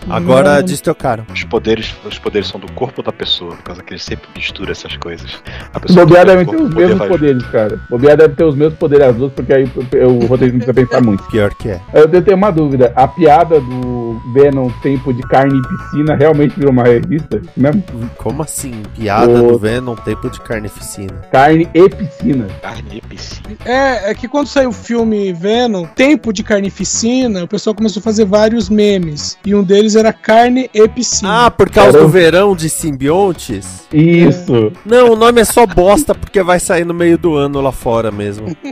Agora 0.10 0.58
Não. 0.58 0.63
destrocaram. 0.63 1.25
Os 1.34 1.44
poderes, 1.44 1.94
os 2.06 2.17
poderes 2.20 2.48
são 2.48 2.60
do 2.60 2.72
corpo 2.74 3.01
da 3.03 3.12
pessoa, 3.12 3.56
por 3.56 3.63
causa 3.63 3.84
que 3.84 3.94
ele 3.94 4.00
sempre 4.01 4.27
mistura 4.36 4.72
essas 4.72 4.96
coisas. 4.98 5.32
A 5.74 5.79
pessoa 5.79 6.06
Bobear 6.06 6.25
deve 6.25 6.44
o 6.44 6.48
ter 6.48 6.56
os 6.56 6.62
o 6.62 6.70
poder 6.70 6.88
mesmos 6.88 7.08
poderes, 7.08 7.46
cara. 7.48 7.79
Bobear 7.89 8.17
deve 8.17 8.36
ter 8.36 8.44
os 8.44 8.56
mesmos 8.56 8.77
poderes 8.79 9.08
as 9.08 9.15
duas, 9.15 9.32
porque 9.34 9.53
aí 9.53 9.63
o 9.65 10.25
roteiro 10.25 10.53
não 10.53 10.60
precisa 10.60 10.74
pensar 10.86 11.01
muito. 11.01 11.24
Pior 11.24 11.53
que 11.55 11.69
é. 11.69 11.81
Eu 11.93 12.22
tenho 12.22 12.38
uma 12.38 12.51
dúvida. 12.51 12.93
A 12.96 13.07
piada 13.07 13.60
do 13.60 14.22
Venom 14.34 14.69
Tempo 14.81 15.12
de 15.12 15.24
Carne 15.24 15.57
e 15.57 15.67
Piscina 15.67 16.15
realmente 16.15 16.55
virou 16.55 16.72
uma 16.72 16.84
revista? 16.84 17.41
Mesmo? 17.55 17.84
Como 18.17 18.43
assim? 18.43 18.84
Piada 18.96 19.43
Ô. 19.43 19.53
do 19.53 19.57
Venom, 19.57 19.96
tempo 19.96 20.29
de 20.29 20.39
carnificina. 20.41 21.13
Carne 21.31 21.67
e 21.74 21.89
piscina. 21.89 22.48
Carne 22.62 22.98
e 22.98 23.01
piscina. 23.01 23.57
É, 23.65 24.12
é 24.12 24.13
que 24.13 24.27
quando 24.27 24.48
saiu 24.48 24.69
o 24.69 24.74
filme 24.74 25.34
Venom, 25.34 25.86
Tempo 25.86 26.31
de 26.31 26.43
Carnificina, 26.43 27.43
o 27.43 27.48
pessoal 27.48 27.74
começou 27.74 28.00
a 28.00 28.03
fazer 28.03 28.25
vários 28.25 28.69
memes. 28.69 29.38
E 29.46 29.55
um 29.55 29.63
deles 29.63 29.96
era 29.96 30.13
carne 30.13 30.69
e 30.74 30.88
piscina. 30.88 31.46
Ah, 31.46 31.51
por 31.51 31.69
causa 31.69 31.93
do 31.93 31.98
Caramba. 32.00 32.12
verão 32.12 32.55
de 32.55 32.69
simbiontes? 32.69 33.88
Isso. 33.91 34.72
Não, 34.86 35.13
o 35.13 35.15
nome 35.15 35.41
é 35.41 35.46
só 35.46 35.65
bosta 35.65 36.13
porque 36.13 36.43
vai 36.43 36.60
sair 36.60 36.86
no 36.86 36.93
meio 36.93 37.17
do 37.17 37.36
ano 37.36 37.62
lá 37.62 37.72
fora 37.72 38.12
mesmo. 38.12 38.55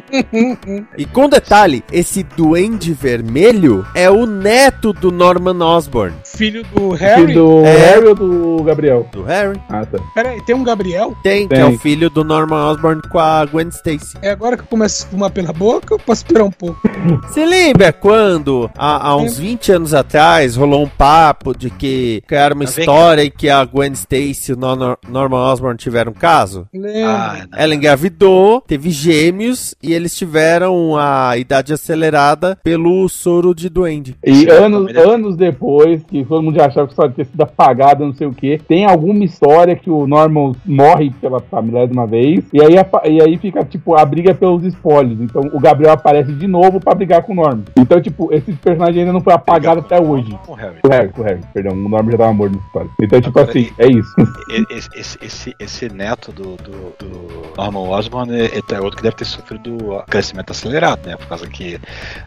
E 0.97 1.05
com 1.05 1.27
detalhe, 1.27 1.83
esse 1.91 2.23
duende 2.23 2.93
vermelho 2.93 3.85
é 3.95 4.09
o 4.09 4.25
neto 4.25 4.91
do 4.93 5.11
Norman 5.11 5.63
Osborn. 5.63 6.13
Filho 6.23 6.63
do 6.63 6.69
Filho 6.91 6.93
Harry? 6.97 7.33
do 7.33 7.65
É. 7.65 7.77
Harry 7.77 8.07
ou 8.07 8.15
do 8.15 8.63
Gabriel? 8.63 9.07
Do 9.11 9.23
Harry. 9.23 9.59
Ah, 9.69 9.85
tá. 9.85 9.97
Peraí, 10.13 10.41
tem 10.45 10.55
um 10.55 10.63
Gabriel? 10.63 11.15
Tem, 11.23 11.47
que 11.47 11.55
Tem. 11.55 11.63
é 11.63 11.65
o 11.65 11.77
filho 11.79 12.09
do 12.09 12.23
Norman 12.23 12.71
Osborn 12.71 13.01
com 13.09 13.19
a 13.19 13.45
Gwen 13.45 13.67
Stacy. 13.69 14.17
É 14.21 14.29
agora 14.31 14.57
que 14.57 14.63
eu 14.63 14.67
começo 14.67 15.05
a 15.05 15.09
fumar 15.09 15.31
pela 15.31 15.53
boca 15.53 15.93
ou 15.93 15.99
posso 15.99 16.23
esperar 16.23 16.43
um 16.43 16.51
pouco? 16.51 16.79
Você 17.23 17.45
lembra 17.45 17.93
quando, 17.93 18.69
há, 18.77 19.09
há 19.09 19.15
uns 19.15 19.37
20 19.37 19.71
anos 19.71 19.93
atrás, 19.93 20.55
rolou 20.55 20.83
um 20.83 20.89
papo 20.89 21.55
de 21.57 21.69
que, 21.69 22.21
que 22.27 22.35
era 22.35 22.53
uma 22.53 22.65
Tá 22.65 22.69
história 22.81 23.23
em 23.23 23.31
que 23.31 23.49
a 23.49 23.63
Gwen 23.63 23.91
Stacy 23.93 24.51
e 24.51 24.53
o 24.53 24.57
Nor- 24.57 24.97
Norman 25.07 25.37
Osborn 25.51 25.77
tiveram 25.77 26.11
um 26.11 26.15
caso? 26.15 26.67
Lembro. 26.73 27.09
Ah. 27.11 27.45
Ela 27.55 27.75
engravidou, 27.75 28.61
teve 28.61 28.89
gêmeos 28.89 29.75
e 29.81 29.93
eles 29.93 30.15
tiveram 30.15 30.97
a 30.97 31.37
idade 31.37 31.73
acelerada 31.75 32.57
pelo 32.63 33.07
soro 33.07 33.53
de 33.53 33.69
duende. 33.69 34.15
E 34.25 34.49
anos, 34.49 34.95
anos 34.95 35.35
depois, 35.35 36.03
que 36.03 36.23
todo 36.25 36.41
mundo 36.41 36.55
já 36.55 36.65
achava 36.65 36.87
que 36.87 36.95
só 36.95 37.07
tinha 37.07 37.25
sido 37.25 37.41
apagada, 37.41 38.05
não 38.05 38.13
sei 38.13 38.27
o 38.27 38.33
que, 38.33 38.57
tem 38.67 38.85
alguma 38.85 39.23
história 39.23 39.75
que 39.75 39.89
o 39.89 40.07
Norman 40.07 40.53
morre 40.65 41.11
pela 41.21 41.39
família 41.39 41.87
de 41.87 41.93
uma 41.93 42.07
vez, 42.07 42.45
e 42.53 42.61
aí, 42.61 42.75
e 43.11 43.21
aí 43.21 43.37
fica, 43.37 43.63
tipo, 43.63 43.95
a 43.95 44.05
briga 44.05 44.33
pelos 44.33 44.63
espólios. 44.63 45.19
Então 45.21 45.41
o 45.53 45.59
Gabriel 45.59 45.93
aparece 45.93 46.33
de 46.33 46.47
novo 46.47 46.79
pra 46.79 46.95
brigar 46.95 47.23
com 47.23 47.33
o 47.33 47.35
Norman. 47.35 47.63
Então, 47.77 48.01
tipo, 48.01 48.33
esse 48.33 48.51
personagem 48.53 49.01
ainda 49.01 49.13
não 49.13 49.21
foi 49.21 49.33
apagado 49.33 49.81
até 49.81 49.99
hoje. 50.01 50.37
Com 50.45 50.53
o 50.53 50.55
Harry. 50.55 50.77
O 50.83 50.89
Harry, 50.89 51.11
o 51.17 51.21
Harry, 51.21 51.41
perdão, 51.53 51.73
o 51.73 51.89
Norman 51.89 52.11
já 52.11 52.17
tava 52.17 52.33
morto 52.33 52.53
nessa 52.55 52.67
história. 52.67 52.89
Então, 53.01 53.21
tipo 53.21 53.39
Agora, 53.39 53.49
assim, 53.49 53.69
é 53.77 53.87
isso. 53.87 54.15
Esse, 54.69 54.89
esse, 54.95 55.17
esse, 55.21 55.55
esse 55.59 55.89
neto 55.89 56.31
do, 56.31 56.55
do, 56.57 56.93
do 56.97 57.55
Norman 57.57 57.89
Osborn 57.89 58.33
é, 58.33 58.51
é 58.57 58.81
outro 58.81 58.97
que 58.97 59.03
deve 59.03 59.15
ter 59.15 59.25
sofrido 59.25 59.77
crescimento 60.07 60.51
acelerado, 60.51 61.05
né? 61.05 61.15
Por 61.17 61.27
causa 61.27 61.47
que 61.47 61.64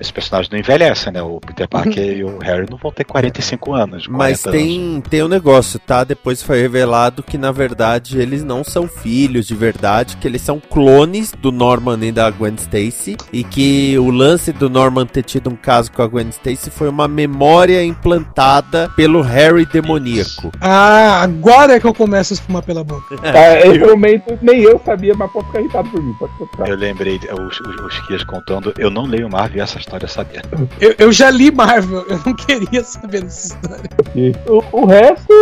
esse 0.01 0.13
personagem 0.13 0.51
não 0.53 0.59
envelhece, 0.59 1.11
né? 1.11 1.23
O 1.23 1.41
Peter 1.41 1.69
Parker 1.69 1.99
e 2.19 2.25
o 2.25 2.39
Harry 2.39 2.67
não 2.71 2.79
vão 2.79 2.93
ter 2.93 3.05
45 3.05 3.73
anos. 3.73 4.07
40 4.07 4.11
Mas 4.11 4.47
anos. 4.47 4.59
tem, 4.59 5.01
tem 5.09 5.23
um 5.23 5.29
negócio, 5.29 5.79
tá? 5.79 6.05
Depois 6.05 6.43
foi 6.43 6.61
revelado 6.61 7.23
que, 7.23 7.39
na 7.39 7.53
verdade, 7.53 8.19
eles 8.19 8.43
não 8.43 8.63
são 8.65 8.89
filhos 8.89 9.47
de 9.47 9.55
verdade, 9.55 10.17
que 10.17 10.27
eles 10.27 10.43
são 10.43 10.61
clones 10.61 11.33
do 11.33 11.53
Norman 11.53 11.99
e 12.03 12.13
da 12.13 12.31
Gwen 12.31 12.55
Stacy, 12.55 13.17
e 13.33 13.45
que 13.45 13.99
o 13.99 14.11
lance 14.11 14.53
do 14.53 14.69
Norman 14.69 15.07
ter 15.07 15.23
tido 15.23 15.51
um 15.51 15.57
caso 15.57 15.93
com 15.93 16.03
a 16.03 16.07
Gwen 16.07 16.29
Stacy 16.29 16.71
foi 16.71 16.89
uma 16.89 17.09
memória 17.09 17.85
implantada 17.85 18.91
pelo 18.97 19.21
Harry 19.21 19.67
demoníaco. 19.67 20.51
Ah, 20.61 21.23
agora 21.23 21.75
é 21.75 21.81
que 21.81 21.87
eu 21.87 21.95
começo 21.95 22.35
a 22.35 22.37
fumar 22.37 22.63
pela 22.63 22.85
boca. 22.85 23.17
É, 23.39 23.69
esse 23.69 23.79
momento 23.79 24.39
nem 24.43 24.63
eu 24.63 24.81
sabia, 24.85 25.15
mas 25.15 25.31
pode 25.31 25.47
ficar 25.47 25.61
irritado 25.61 25.91
por 25.91 26.03
mim, 26.03 26.13
pode 26.15 26.33
ficar. 26.37 26.69
Eu 26.69 26.77
lembrei, 26.77 27.17
os, 27.17 27.61
os, 27.61 27.77
os 27.85 28.01
Kias 28.01 28.25
contando, 28.25 28.73
eu 28.79 28.91
não 28.91 29.05
leio 29.05 29.28
Marvel 29.29 29.59
e 29.59 29.61
essa 29.61 29.79
história 29.79 30.09
sabia. 30.09 30.43
Eu, 30.81 30.95
eu 30.99 31.13
já 31.13 31.31
li 31.31 31.51
Marvel, 31.51 32.05
eu 32.09 32.21
não 32.25 32.35
queria 32.35 32.83
saber 32.83 33.23
dessa 33.23 33.55
história. 33.55 33.91
O, 34.47 34.83
o 34.83 34.87
resto 34.87 35.33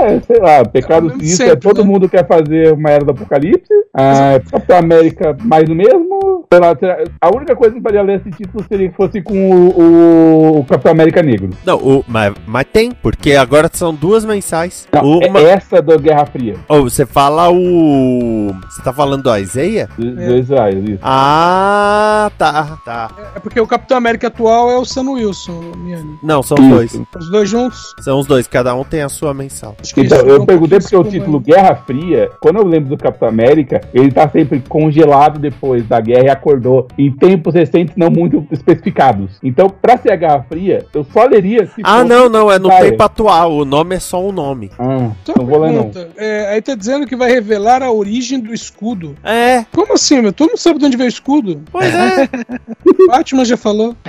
é, 0.00 0.20
sei 0.20 0.40
lá, 0.40 0.64
pecado 0.64 1.10
É 1.10 1.46
o 1.46 1.50
é 1.50 1.56
todo 1.56 1.82
né? 1.82 1.90
mundo 1.90 2.08
quer 2.08 2.26
fazer 2.26 2.72
uma 2.72 2.90
era 2.90 3.04
do 3.04 3.10
apocalipse. 3.10 3.72
Ah, 3.94 4.40
Capitão 4.50 4.78
América 4.78 5.36
mais 5.42 5.68
do 5.68 5.74
mesmo. 5.74 6.15
Sei 6.52 6.60
lá, 6.60 6.76
será- 6.78 7.02
a 7.20 7.34
única 7.36 7.56
coisa 7.56 7.74
que 7.74 7.80
faria 7.80 8.02
ler 8.02 8.20
esse 8.20 8.30
título 8.30 8.64
seria 8.68 8.88
que 8.88 8.96
fosse 8.96 9.20
com 9.20 9.50
o, 9.50 10.58
o- 10.60 10.64
Capitão 10.64 10.92
América 10.92 11.22
Negro. 11.22 11.50
Não, 11.64 11.76
o, 11.76 12.04
mas, 12.06 12.32
mas 12.46 12.66
tem, 12.72 12.92
porque 12.92 13.32
agora 13.34 13.68
são 13.72 13.92
duas 13.94 14.24
mensais. 14.24 14.86
Não, 14.92 15.18
Uma. 15.18 15.40
é 15.40 15.44
essa 15.50 15.82
do 15.82 15.98
Guerra 15.98 16.24
Fria, 16.26 16.54
Oh, 16.68 16.82
você 16.82 17.04
fala 17.04 17.50
o. 17.50 18.54
Você 18.70 18.82
tá 18.82 18.92
falando 18.92 19.24
do 19.24 19.36
Isaiah? 19.36 19.88
do, 19.98 20.14
do 20.14 20.36
Israel, 20.36 20.78
isso. 20.84 21.00
Ah, 21.02 22.30
tá, 22.38 22.78
tá. 22.84 23.10
É 23.34 23.40
porque 23.40 23.60
o 23.60 23.66
Capitão 23.66 23.96
América 23.96 24.28
atual 24.28 24.70
é 24.70 24.76
o 24.78 24.84
Sam 24.84 25.10
Wilson, 25.12 25.72
Miane. 25.76 26.18
Não, 26.22 26.42
são 26.42 26.56
os 26.58 26.68
dois. 26.68 27.00
Os 27.18 27.30
dois 27.30 27.48
juntos. 27.48 27.92
São 28.00 28.18
os 28.20 28.26
dois, 28.26 28.46
cada 28.46 28.74
um 28.74 28.84
tem 28.84 29.02
a 29.02 29.08
sua 29.08 29.34
mensal. 29.34 29.76
Então, 29.96 30.18
eu 30.18 30.42
um 30.42 30.46
perguntei 30.46 30.78
porque 30.78 30.96
o 30.96 31.04
título 31.04 31.40
Guerra 31.40 31.74
Fria, 31.86 32.30
quando 32.40 32.56
eu 32.56 32.66
lembro 32.66 32.90
do 32.90 32.96
Capitão 32.96 33.28
América, 33.28 33.80
ele 33.92 34.12
tá 34.12 34.28
sempre 34.28 34.60
congelado 34.68 35.38
depois 35.38 35.86
da 35.86 36.00
guerra 36.00 36.24
e 36.24 36.30
acordou 36.36 36.86
em 36.98 37.10
tempos 37.10 37.54
recentes 37.54 37.94
não 37.96 38.10
muito 38.10 38.46
especificados. 38.50 39.32
Então, 39.42 39.68
pra 39.68 39.96
ser 39.96 40.12
a 40.12 40.16
Guerra 40.16 40.44
Fria, 40.48 40.84
eu 40.94 41.04
só 41.12 41.24
leria 41.26 41.66
se 41.66 41.80
Ah, 41.82 42.04
não, 42.04 42.28
não, 42.28 42.50
é 42.50 42.58
no 42.58 42.68
Vai. 42.68 42.90
tempo 42.90 43.02
atual. 43.02 43.52
O 43.52 43.64
nome 43.64 43.96
é 43.96 44.00
só 44.00 44.22
um 44.26 44.32
nome. 44.32 44.70
Ah, 44.78 45.10
Só 45.24 45.32
não 45.36 45.46
vou 45.46 45.58
ler 45.60 45.72
não. 45.72 45.90
é, 46.16 46.48
aí 46.54 46.62
tá 46.62 46.74
dizendo 46.74 47.06
que 47.06 47.16
vai 47.16 47.30
revelar 47.30 47.82
a 47.82 47.90
origem 47.90 48.38
do 48.40 48.52
escudo. 48.54 49.14
É, 49.24 49.64
Como 49.72 49.92
assim, 49.94 50.20
meu? 50.20 50.32
Todo 50.32 50.48
mundo 50.50 50.58
sabe 50.58 50.78
de 50.78 50.86
onde 50.86 50.96
veio 50.96 51.06
o 51.08 51.10
escudo. 51.10 51.60
pois 51.72 51.92
é. 51.94 52.28
Batman 53.08 53.44
já 53.44 53.56
falou. 53.56 53.94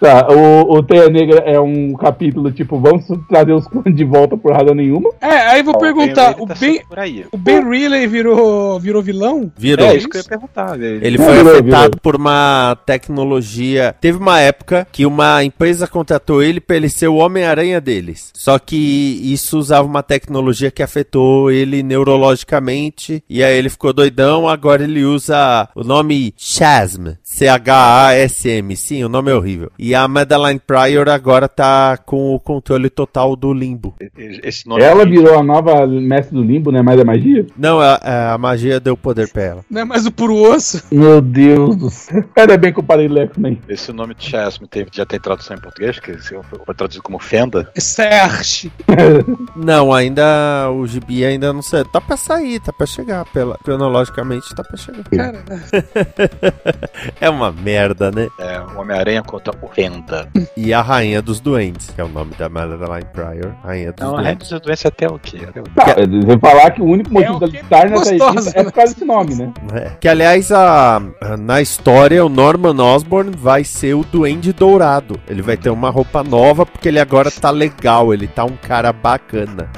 Tá, 0.00 0.28
o, 0.30 0.74
o 0.76 0.82
Teia 0.82 1.08
Negra 1.08 1.38
é 1.46 1.58
um 1.58 1.94
capítulo 1.94 2.50
tipo, 2.50 2.78
vamos 2.78 3.04
trazer 3.28 3.52
os 3.52 3.66
clones 3.66 3.94
de 3.94 4.04
volta 4.04 4.36
por 4.36 4.52
razão 4.52 4.74
nenhuma. 4.74 5.10
É, 5.20 5.28
aí 5.48 5.62
vou 5.62 5.78
perguntar, 5.78 6.32
Ele 6.32 6.42
o 6.42 6.46
tá 6.46 6.54
Ben, 6.58 6.80
aí. 6.96 7.24
o 7.32 7.36
ben 7.38 7.64
Reilly 7.68 8.06
virou, 8.06 8.78
virou 8.80 9.02
vilão? 9.02 9.50
Virou. 9.56 9.86
É 9.86 9.96
isso 9.96 10.08
que 10.08 10.16
eu 10.16 10.20
ia 10.22 10.28
perguntar. 10.28 10.80
Ele, 10.80 11.03
Ele 11.04 11.18
foi 11.18 11.38
afetado 11.38 11.98
por 12.00 12.16
uma 12.16 12.78
tecnologia. 12.86 13.94
Teve 14.00 14.16
uma 14.16 14.40
época 14.40 14.86
que 14.90 15.04
uma 15.04 15.44
empresa 15.44 15.86
contratou 15.86 16.42
ele 16.42 16.60
pra 16.60 16.76
ele 16.76 16.88
ser 16.88 17.08
o 17.08 17.16
Homem-Aranha 17.16 17.78
deles. 17.78 18.30
Só 18.32 18.58
que 18.58 19.20
isso 19.22 19.58
usava 19.58 19.86
uma 19.86 20.02
tecnologia 20.02 20.70
que 20.70 20.82
afetou 20.82 21.50
ele 21.50 21.82
neurologicamente. 21.82 23.22
E 23.28 23.44
aí 23.44 23.54
ele 23.54 23.68
ficou 23.68 23.92
doidão. 23.92 24.48
Agora 24.48 24.82
ele 24.82 25.04
usa 25.04 25.68
o 25.74 25.84
nome 25.84 26.32
Chasm. 26.38 27.08
C-H-A-S-M. 27.22 28.74
Sim, 28.74 29.04
o 29.04 29.08
nome 29.08 29.30
é 29.30 29.34
horrível. 29.34 29.70
E 29.78 29.94
a 29.94 30.08
Madeline 30.08 30.60
Pryor 30.66 31.10
agora 31.10 31.48
tá 31.48 31.98
com 31.98 32.34
o 32.34 32.40
controle 32.40 32.88
total 32.88 33.36
do 33.36 33.52
limbo. 33.52 33.94
esse 34.42 34.66
nome 34.66 34.82
Ela 34.82 35.02
aí, 35.02 35.10
virou 35.10 35.38
a 35.38 35.42
nova 35.42 35.86
mestre 35.86 36.34
do 36.34 36.42
limbo, 36.42 36.72
né? 36.72 36.80
Mais 36.80 36.98
a 36.98 37.04
magia? 37.04 37.46
Não, 37.58 37.78
a, 37.78 38.32
a 38.32 38.38
magia 38.38 38.80
deu 38.80 38.96
poder 38.96 39.28
pra 39.28 39.42
ela. 39.42 39.64
Não 39.68 39.82
é 39.82 39.84
mais 39.84 40.06
o 40.06 40.12
puro 40.12 40.36
osso? 40.36 40.82
Meu 40.94 41.20
Deus 41.20 41.76
do 41.76 41.90
céu. 41.90 42.24
Ainda 42.36 42.56
bem 42.56 42.72
que 42.72 42.78
eu 42.78 42.82
parei 42.84 43.08
de 43.08 43.14
ler 43.14 43.30
também. 43.30 43.60
Esse 43.68 43.92
nome 43.92 44.14
de 44.14 44.24
Chasm 44.28 44.64
teve, 44.66 44.90
já 44.92 45.04
tem 45.04 45.18
tradução 45.20 45.56
em 45.56 45.60
português, 45.60 45.98
que 45.98 46.16
se 46.22 46.34
foi 46.64 46.74
traduzido 46.74 47.02
como 47.02 47.18
Fenda. 47.18 47.68
É 47.74 47.80
Serge. 47.80 48.72
Não, 49.56 49.92
ainda 49.92 50.70
o 50.70 50.86
gibi 50.86 51.24
ainda 51.24 51.52
não 51.52 51.62
sei. 51.62 51.84
Tá 51.84 52.00
pra 52.00 52.16
sair, 52.16 52.60
tá 52.60 52.72
pra 52.72 52.86
chegar. 52.86 53.24
Pela, 53.26 53.56
cronologicamente 53.58 54.54
tá 54.54 54.62
pra 54.64 54.76
chegar. 54.76 55.04
Cara, 55.04 55.42
É 57.20 57.28
uma 57.30 57.50
merda, 57.52 58.10
né? 58.10 58.28
É, 58.38 58.60
o 58.60 58.80
Homem-Aranha 58.80 59.22
contra 59.22 59.54
o 59.60 59.68
Fenda. 59.68 60.28
E 60.56 60.72
a 60.72 60.80
Rainha 60.82 61.20
dos 61.22 61.40
Duendes, 61.40 61.90
que 61.90 62.00
é 62.00 62.04
o 62.04 62.08
nome 62.08 62.32
da 62.38 62.48
Madeline 62.48 63.04
Pryor. 63.12 63.52
Rainha 63.62 63.92
dos 63.92 64.04
Não, 64.04 64.14
a 64.16 64.20
Red 64.20 64.24
Duendes. 64.36 64.48
dos 64.50 64.60
Doenças 64.60 64.86
até 64.86 65.06
o 65.08 65.18
quê? 65.18 65.40
Até 65.48 65.60
o- 65.60 65.64
Tá, 65.74 65.94
eu 65.98 66.20
vou 66.26 66.38
falar 66.38 66.70
que 66.70 66.80
o 66.82 66.84
único 66.84 67.12
motivo 67.12 67.44
estar 67.44 67.88
nessa 67.90 68.10
gostosa, 68.10 68.30
revista 68.32 68.58
é 68.58 68.62
né? 68.62 68.64
por 68.64 68.72
causa 68.72 68.92
desse 68.94 69.04
nome, 69.04 69.34
né? 69.34 69.52
É. 69.74 69.90
Que 70.00 70.08
aliás, 70.08 70.50
a, 70.52 70.83
a- 70.84 71.36
na 71.36 71.60
história, 71.60 72.24
o 72.24 72.28
Norman 72.28 72.80
Osborn 72.82 73.32
vai 73.36 73.64
ser 73.64 73.94
o 73.94 74.04
Duende 74.04 74.52
Dourado. 74.52 75.18
Ele 75.28 75.42
vai 75.42 75.56
ter 75.56 75.70
uma 75.70 75.90
roupa 75.90 76.22
nova 76.22 76.64
porque 76.66 76.88
ele 76.88 77.00
agora 77.00 77.30
tá 77.30 77.50
legal, 77.50 78.12
ele 78.12 78.26
tá 78.26 78.44
um 78.44 78.56
cara 78.56 78.92
bacana. 78.92 79.70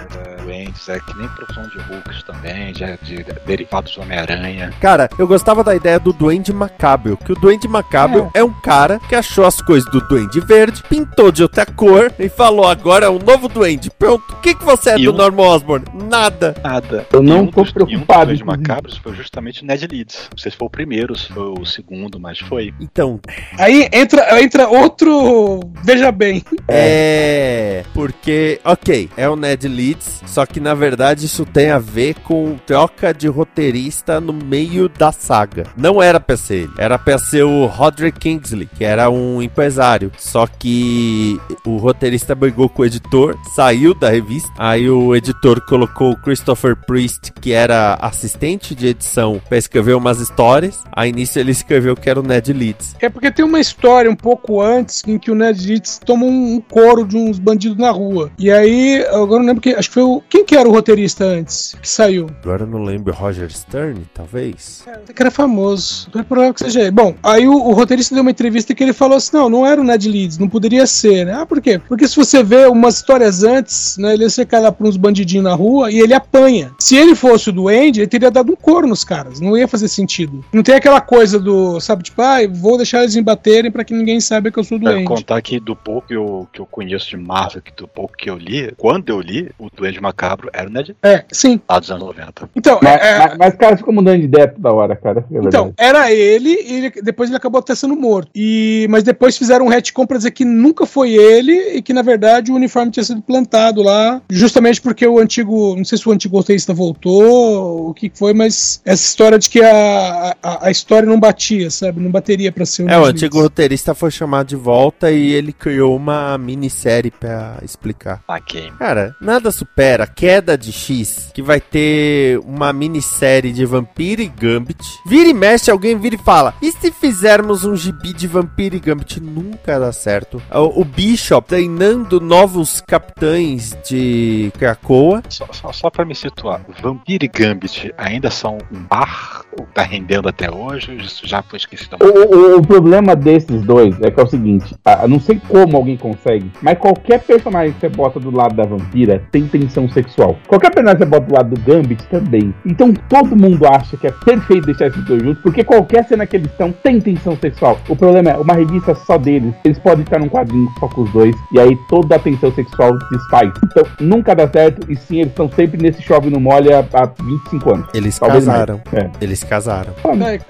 É, 0.46 0.56
Doentes, 0.56 0.88
é 0.88 1.00
que 1.00 1.16
nem 1.18 1.28
profissão 1.28 1.64
de 1.68 1.78
Hulks 1.78 2.22
também, 2.22 2.72
já 2.74 2.96
de, 3.02 3.24
derivados 3.44 3.94
do 3.94 4.02
Homem-Aranha. 4.02 4.72
Cara, 4.80 5.08
eu 5.18 5.26
gostava 5.26 5.64
da 5.64 5.74
ideia 5.74 5.98
do 5.98 6.12
Duende 6.12 6.52
Macabro, 6.52 7.16
que 7.16 7.32
o 7.32 7.34
Duende 7.34 7.66
Macabro 7.66 8.30
é. 8.32 8.42
um 8.44 8.52
cara 8.60 9.00
que 9.08 9.14
achou 9.14 9.44
as 9.44 9.60
coisas 9.60 9.90
do 9.90 10.00
Duende 10.00 10.40
Verde, 10.40 10.82
pintou 10.88 11.32
de 11.32 11.42
outra 11.42 11.66
cor 11.66 12.12
e 12.18 12.28
falou, 12.28 12.66
agora 12.66 13.06
é 13.06 13.10
um 13.10 13.18
novo 13.18 13.48
Duende. 13.48 13.90
Pronto, 13.90 14.22
o 14.32 14.36
que, 14.36 14.54
que 14.54 14.64
você 14.64 14.90
é 14.90 14.98
E 14.98 15.04
do 15.04 15.12
um- 15.12 15.16
Norman 15.16 15.42
Osborn? 15.48 15.84
Nada. 15.94 16.54
Nada. 16.62 17.06
Eu 17.12 17.22
não 17.22 17.42
um 17.42 17.46
tô 17.48 17.62
dos- 17.62 17.72
preocupado, 17.72 18.30
um 18.30 18.34
dos 18.34 18.42
macabros 18.42 18.96
foi 18.98 19.14
justamente 19.14 19.62
o 19.62 19.66
Ned 19.66 19.86
Leeds. 19.86 20.28
Não 20.30 20.38
sei 20.38 20.52
se 20.52 20.56
foi 20.56 20.66
o 20.66 20.70
primeiro, 20.70 21.16
se 21.18 21.32
foi 21.32 21.54
o 21.58 21.64
segundo, 21.66 22.20
mas 22.20 22.38
foi. 22.38 22.72
Então, 22.80 23.20
aí 23.58 23.88
entra, 23.92 24.40
entra 24.40 24.68
outro. 24.68 25.60
Veja 25.82 26.12
bem. 26.12 26.42
É, 26.68 27.84
porque, 27.92 28.60
ok, 28.64 29.10
é 29.16 29.28
o 29.28 29.34
Ned 29.36 29.66
Leeds, 29.66 30.22
só 30.36 30.44
que 30.44 30.60
na 30.60 30.74
verdade 30.74 31.24
isso 31.24 31.46
tem 31.46 31.70
a 31.70 31.78
ver 31.78 32.12
com 32.16 32.58
troca 32.66 33.14
de 33.14 33.26
roteirista 33.26 34.20
no 34.20 34.34
meio 34.34 34.86
da 34.86 35.10
saga. 35.10 35.64
Não 35.74 36.02
era 36.02 36.20
pra 36.20 36.36
ser 36.36 36.64
ele, 36.64 36.72
era 36.76 36.98
pra 36.98 37.16
ser 37.16 37.42
o 37.42 37.64
Roderick 37.64 38.20
Kingsley, 38.20 38.68
que 38.76 38.84
era 38.84 39.08
um 39.08 39.40
empresário. 39.40 40.12
Só 40.18 40.46
que 40.46 41.40
o 41.64 41.78
roteirista 41.78 42.34
brigou 42.34 42.68
com 42.68 42.82
o 42.82 42.84
editor, 42.84 43.34
saiu 43.54 43.94
da 43.94 44.10
revista, 44.10 44.50
aí 44.58 44.90
o 44.90 45.16
editor 45.16 45.58
colocou 45.64 46.10
o 46.10 46.20
Christopher 46.20 46.76
Priest, 46.76 47.32
que 47.40 47.52
era 47.54 47.94
assistente 47.94 48.74
de 48.74 48.88
edição, 48.88 49.40
pra 49.48 49.56
escrever 49.56 49.94
umas 49.94 50.20
histórias. 50.20 50.84
Aí 50.92 51.12
nisso 51.12 51.38
ele 51.38 51.52
escreveu 51.52 51.96
que 51.96 52.10
era 52.10 52.20
o 52.20 52.22
Ned 52.22 52.52
Leeds. 52.52 52.94
É 53.00 53.08
porque 53.08 53.30
tem 53.30 53.42
uma 53.42 53.58
história 53.58 54.10
um 54.10 54.14
pouco 54.14 54.60
antes 54.60 55.02
em 55.06 55.18
que 55.18 55.30
o 55.30 55.34
Ned 55.34 55.66
Leeds 55.66 55.98
toma 56.04 56.26
um, 56.26 56.60
coro 56.60 57.06
de 57.06 57.16
uns 57.16 57.38
bandidos 57.38 57.78
na 57.78 57.90
rua. 57.90 58.30
E 58.38 58.50
aí, 58.50 59.02
agora 59.06 59.40
não 59.40 59.46
lembro 59.46 59.62
que. 59.62 59.70
Acho 59.70 59.88
que 59.88 59.94
foi 59.94 60.02
o, 60.02 60.22
Quem 60.28 60.44
que 60.44 60.56
era 60.56 60.68
o 60.68 60.72
roteirista 60.72 61.24
antes 61.24 61.76
que 61.80 61.88
saiu? 61.88 62.26
Agora 62.42 62.64
eu 62.64 62.66
não 62.66 62.82
lembro, 62.82 63.12
Roger 63.14 63.50
Stern, 63.50 64.02
talvez? 64.12 64.84
É, 64.86 65.12
que 65.12 65.22
era 65.22 65.30
famoso. 65.30 66.08
Não 66.14 66.20
é 66.20 66.24
provável 66.24 66.52
que 66.54 66.60
seja 66.60 66.80
ele. 66.82 66.90
Bom, 66.90 67.14
aí 67.22 67.46
o, 67.48 67.52
o 67.54 67.72
roteirista 67.72 68.14
deu 68.14 68.22
uma 68.22 68.30
entrevista 68.30 68.74
que 68.74 68.82
ele 68.82 68.92
falou 68.92 69.16
assim: 69.16 69.36
não, 69.36 69.48
não 69.48 69.66
era 69.66 69.80
o 69.80 69.84
Ned 69.84 70.08
Leeds, 70.08 70.38
não 70.38 70.48
poderia 70.48 70.86
ser, 70.86 71.24
né? 71.26 71.32
Ah, 71.34 71.46
por 71.46 71.60
quê? 71.60 71.80
Porque 71.88 72.08
se 72.08 72.16
você 72.16 72.42
vê 72.42 72.66
umas 72.66 72.96
histórias 72.96 73.44
antes, 73.44 73.96
né, 73.98 74.14
ele 74.14 74.24
ia 74.24 74.30
ser 74.30 74.46
cara 74.46 74.70
por 74.72 74.86
uns 74.86 74.96
bandidinhos 74.96 75.44
na 75.44 75.54
rua 75.54 75.90
e 75.90 75.98
ele 76.00 76.12
apanha. 76.14 76.72
Se 76.80 76.96
ele 76.96 77.14
fosse 77.14 77.50
o 77.50 77.52
Duende, 77.52 78.00
ele 78.00 78.06
teria 78.08 78.30
dado 78.30 78.52
um 78.52 78.56
couro 78.56 78.86
nos 78.86 79.04
caras. 79.04 79.40
Não 79.40 79.56
ia 79.56 79.68
fazer 79.68 79.88
sentido. 79.88 80.44
Não 80.52 80.62
tem 80.62 80.74
aquela 80.74 81.00
coisa 81.00 81.38
do, 81.38 81.78
sabe, 81.80 82.02
tipo, 82.02 82.20
ah, 82.20 82.38
vou 82.50 82.76
deixar 82.76 83.02
eles 83.02 83.14
embaterem 83.16 83.70
pra 83.70 83.84
que 83.84 83.94
ninguém 83.94 84.20
saiba 84.20 84.50
que 84.50 84.58
eu 84.58 84.64
sou 84.64 84.76
o 84.78 84.80
É, 84.80 84.84
Duende. 84.92 85.04
contar 85.04 85.40
que 85.40 85.60
do 85.60 85.76
pouco 85.76 86.08
que 86.08 86.14
eu, 86.16 86.48
que 86.52 86.60
eu 86.60 86.66
conheço 86.66 87.08
de 87.10 87.16
Marvel, 87.16 87.62
que 87.62 87.72
do 87.72 87.86
pouco 87.86 88.14
que 88.16 88.28
eu 88.28 88.36
li, 88.36 88.72
quando 88.76 89.08
eu 89.10 89.20
li, 89.20 89.50
o 89.58 89.68
Duende 89.70 90.00
Macabro 90.00 90.15
era 90.52 90.68
o 90.68 90.72
Ned 90.72 90.96
É, 91.02 91.24
sim. 91.32 91.60
lá 91.68 91.78
dos 91.78 91.90
anos 91.90 92.04
90. 92.06 92.48
Então, 92.56 92.78
Mas, 92.82 93.00
é- 93.00 93.10
é- 93.10 93.18
mas, 93.18 93.36
mas 93.38 93.54
cara, 93.56 93.76
ficou 93.76 93.92
mudando 93.92 94.18
de 94.18 94.24
ideia 94.24 94.48
toda 94.48 94.72
hora, 94.72 94.96
cara. 94.96 95.24
é 95.30 95.38
Então, 95.46 95.72
era 95.76 96.12
ele 96.12 96.50
e 96.50 96.72
ele- 96.74 97.02
depois 97.02 97.28
ele 97.30 97.36
acabou 97.36 97.58
até 97.58 97.74
sendo 97.74 97.96
morto. 97.96 98.30
E, 98.34 98.86
mas 98.90 99.02
depois 99.02 99.36
fizeram 99.36 99.66
um 99.66 99.68
retcon 99.68 100.06
pra 100.06 100.16
dizer 100.16 100.30
que 100.30 100.44
nunca 100.44 100.86
foi 100.86 101.12
ele 101.14 101.52
e 101.76 101.82
que, 101.82 101.92
na 101.92 102.02
verdade, 102.02 102.50
o 102.50 102.54
uniforme 102.54 102.90
tinha 102.90 103.04
sido 103.04 103.20
plantado 103.22 103.82
lá, 103.82 104.20
justamente 104.30 104.80
porque 104.80 105.06
o 105.06 105.18
antigo, 105.18 105.74
não 105.76 105.84
sei 105.84 105.98
se 105.98 106.08
o 106.08 106.12
antigo 106.12 106.36
roteirista 106.36 106.72
voltou, 106.74 107.88
o 107.90 107.94
que 107.94 108.10
foi, 108.14 108.32
mas 108.34 108.80
essa 108.84 109.02
história 109.04 109.38
de 109.38 109.48
que 109.48 109.60
a, 109.62 110.34
a, 110.42 110.66
a 110.66 110.70
história 110.70 111.08
não 111.08 111.18
batia, 111.20 111.70
sabe? 111.70 112.00
Não 112.00 112.10
bateria 112.10 112.50
pra 112.52 112.64
ser 112.66 112.84
um 112.84 112.88
É, 112.90 112.98
o 112.98 113.04
antigo 113.04 113.40
roteirista 113.40 113.94
foi 113.94 114.10
chamado 114.10 114.46
de 114.48 114.56
volta 114.56 115.10
e 115.10 115.32
ele 115.32 115.52
criou 115.52 115.96
uma 115.96 116.36
minissérie 116.38 117.10
pra 117.10 117.58
explicar. 117.62 118.22
Ok. 118.28 118.70
Cara, 118.78 119.14
nada 119.20 119.50
supera 119.50 119.95
a 120.04 120.06
queda 120.06 120.56
de 120.56 120.72
X, 120.72 121.30
que 121.34 121.42
vai 121.42 121.60
ter 121.60 122.38
uma 122.40 122.72
minissérie 122.72 123.52
de 123.52 123.64
Vampiro 123.64 124.22
e 124.22 124.28
Gambit. 124.28 124.84
Vira 125.06 125.28
e 125.28 125.34
mexe, 125.34 125.70
alguém 125.70 125.98
vira 125.98 126.16
e 126.16 126.18
fala: 126.18 126.54
e 126.60 126.70
se 126.72 126.90
fizermos 126.90 127.64
um 127.64 127.76
gibi 127.76 128.12
de 128.12 128.26
Vampiro 128.26 128.76
e 128.76 128.80
Gambit? 128.80 129.20
Nunca 129.20 129.78
dá 129.78 129.92
certo. 129.92 130.42
O, 130.52 130.82
o 130.82 130.84
Bishop 130.84 131.48
treinando 131.48 132.20
novos 132.20 132.80
capitães 132.80 133.76
de 133.88 134.52
Krakoa. 134.58 135.22
Só, 135.28 135.48
só, 135.52 135.72
só 135.72 135.90
pra 135.90 136.04
me 136.04 136.14
situar, 136.14 136.60
Vampire 136.82 137.24
e 137.24 137.28
Gambit 137.28 137.92
ainda 137.96 138.30
são 138.30 138.58
um 138.70 138.82
bar? 138.82 139.45
Tá 139.74 139.82
rendendo 139.82 140.28
até 140.28 140.50
hoje? 140.50 140.90
Ou 140.92 140.96
Isso 140.98 141.26
já 141.26 141.42
foi 141.42 141.58
esquecido. 141.58 141.96
O, 142.00 142.06
o- 142.06 142.58
o 142.58 142.62
problema 142.66 143.14
desses 143.14 143.62
dois 143.62 144.00
é 144.02 144.10
que 144.10 144.18
é 144.20 144.22
o 144.22 144.26
seguinte, 144.26 144.74
eu 145.02 145.08
não 145.08 145.20
sei 145.20 145.40
como 145.48 145.76
alguém 145.76 145.96
consegue, 145.96 146.50
mas 146.62 146.78
qualquer 146.78 147.20
personagem 147.22 147.72
que 147.72 147.80
você 147.80 147.88
bota 147.88 148.18
do 148.20 148.30
lado 148.34 148.54
da 148.54 148.64
vampira 148.64 149.22
tem 149.30 149.46
tensão 149.46 149.88
sexual. 149.88 150.36
Qualquer 150.46 150.70
personagem 150.72 150.98
que 150.98 151.04
você 151.04 151.10
bota 151.10 151.26
do 151.26 151.34
lado 151.34 151.54
do 151.54 151.60
Gambit 151.60 152.02
também. 152.08 152.54
Então 152.64 152.92
todo 153.08 153.36
mundo 153.36 153.66
acha 153.66 153.96
que 153.96 154.06
é 154.06 154.10
perfeito 154.24 154.66
deixar 154.66 154.86
esses 154.88 155.04
dois 155.04 155.22
juntos, 155.22 155.42
porque 155.42 155.62
qualquer 155.64 156.04
cena 156.06 156.26
que 156.26 156.36
eles 156.36 156.50
estão 156.50 156.72
tem 156.72 157.00
tensão 157.00 157.36
sexual. 157.36 157.78
O 157.88 157.96
problema 157.96 158.30
é, 158.30 158.36
uma 158.36 158.54
revista 158.54 158.94
só 158.94 159.18
deles, 159.18 159.54
eles 159.64 159.78
podem 159.78 160.02
estar 160.04 160.18
num 160.18 160.28
quadrinho 160.28 160.68
só 160.80 160.88
com 160.88 161.02
os 161.02 161.12
dois, 161.12 161.34
e 161.52 161.60
aí 161.60 161.76
toda 161.88 162.16
a 162.16 162.18
tensão 162.18 162.52
sexual 162.52 162.96
desfaz. 163.10 163.52
Então 163.64 163.84
nunca 164.00 164.34
dá 164.34 164.48
certo, 164.48 164.90
e 164.90 164.96
sim, 164.96 165.16
eles 165.20 165.28
estão 165.30 165.50
sempre 165.50 165.80
nesse 165.80 166.02
chove 166.02 166.30
no 166.30 166.40
molha 166.40 166.86
há 166.92 167.06
25 167.22 167.74
anos. 167.74 167.86
Eles 167.94 168.18
Talvez 168.18 168.44
casaram. 168.46 168.80
É. 168.92 169.10
Eles 169.20 169.42
casaram. 169.46 169.92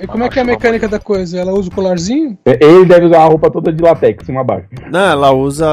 E- 0.00 0.04
e 0.04 0.06
como 0.06 0.24
é 0.24 0.28
que 0.28 0.38
é 0.38 0.42
a 0.42 0.44
mecânica 0.44 0.88
da 0.88 0.98
coisa? 0.98 1.38
Ela 1.38 1.52
usa 1.52 1.68
o 1.68 1.72
colarzinho? 1.74 2.36
É, 2.44 2.58
Ele 2.64 2.84
deve 2.84 3.06
usar 3.06 3.18
uma 3.18 3.28
roupa 3.28 3.50
toda 3.50 3.72
de 3.72 3.82
latex, 3.82 4.24
cima 4.26 4.40
a 4.40 4.44
baixo. 4.44 4.66
Não, 4.90 5.00
ela 5.10 5.30
usa. 5.32 5.66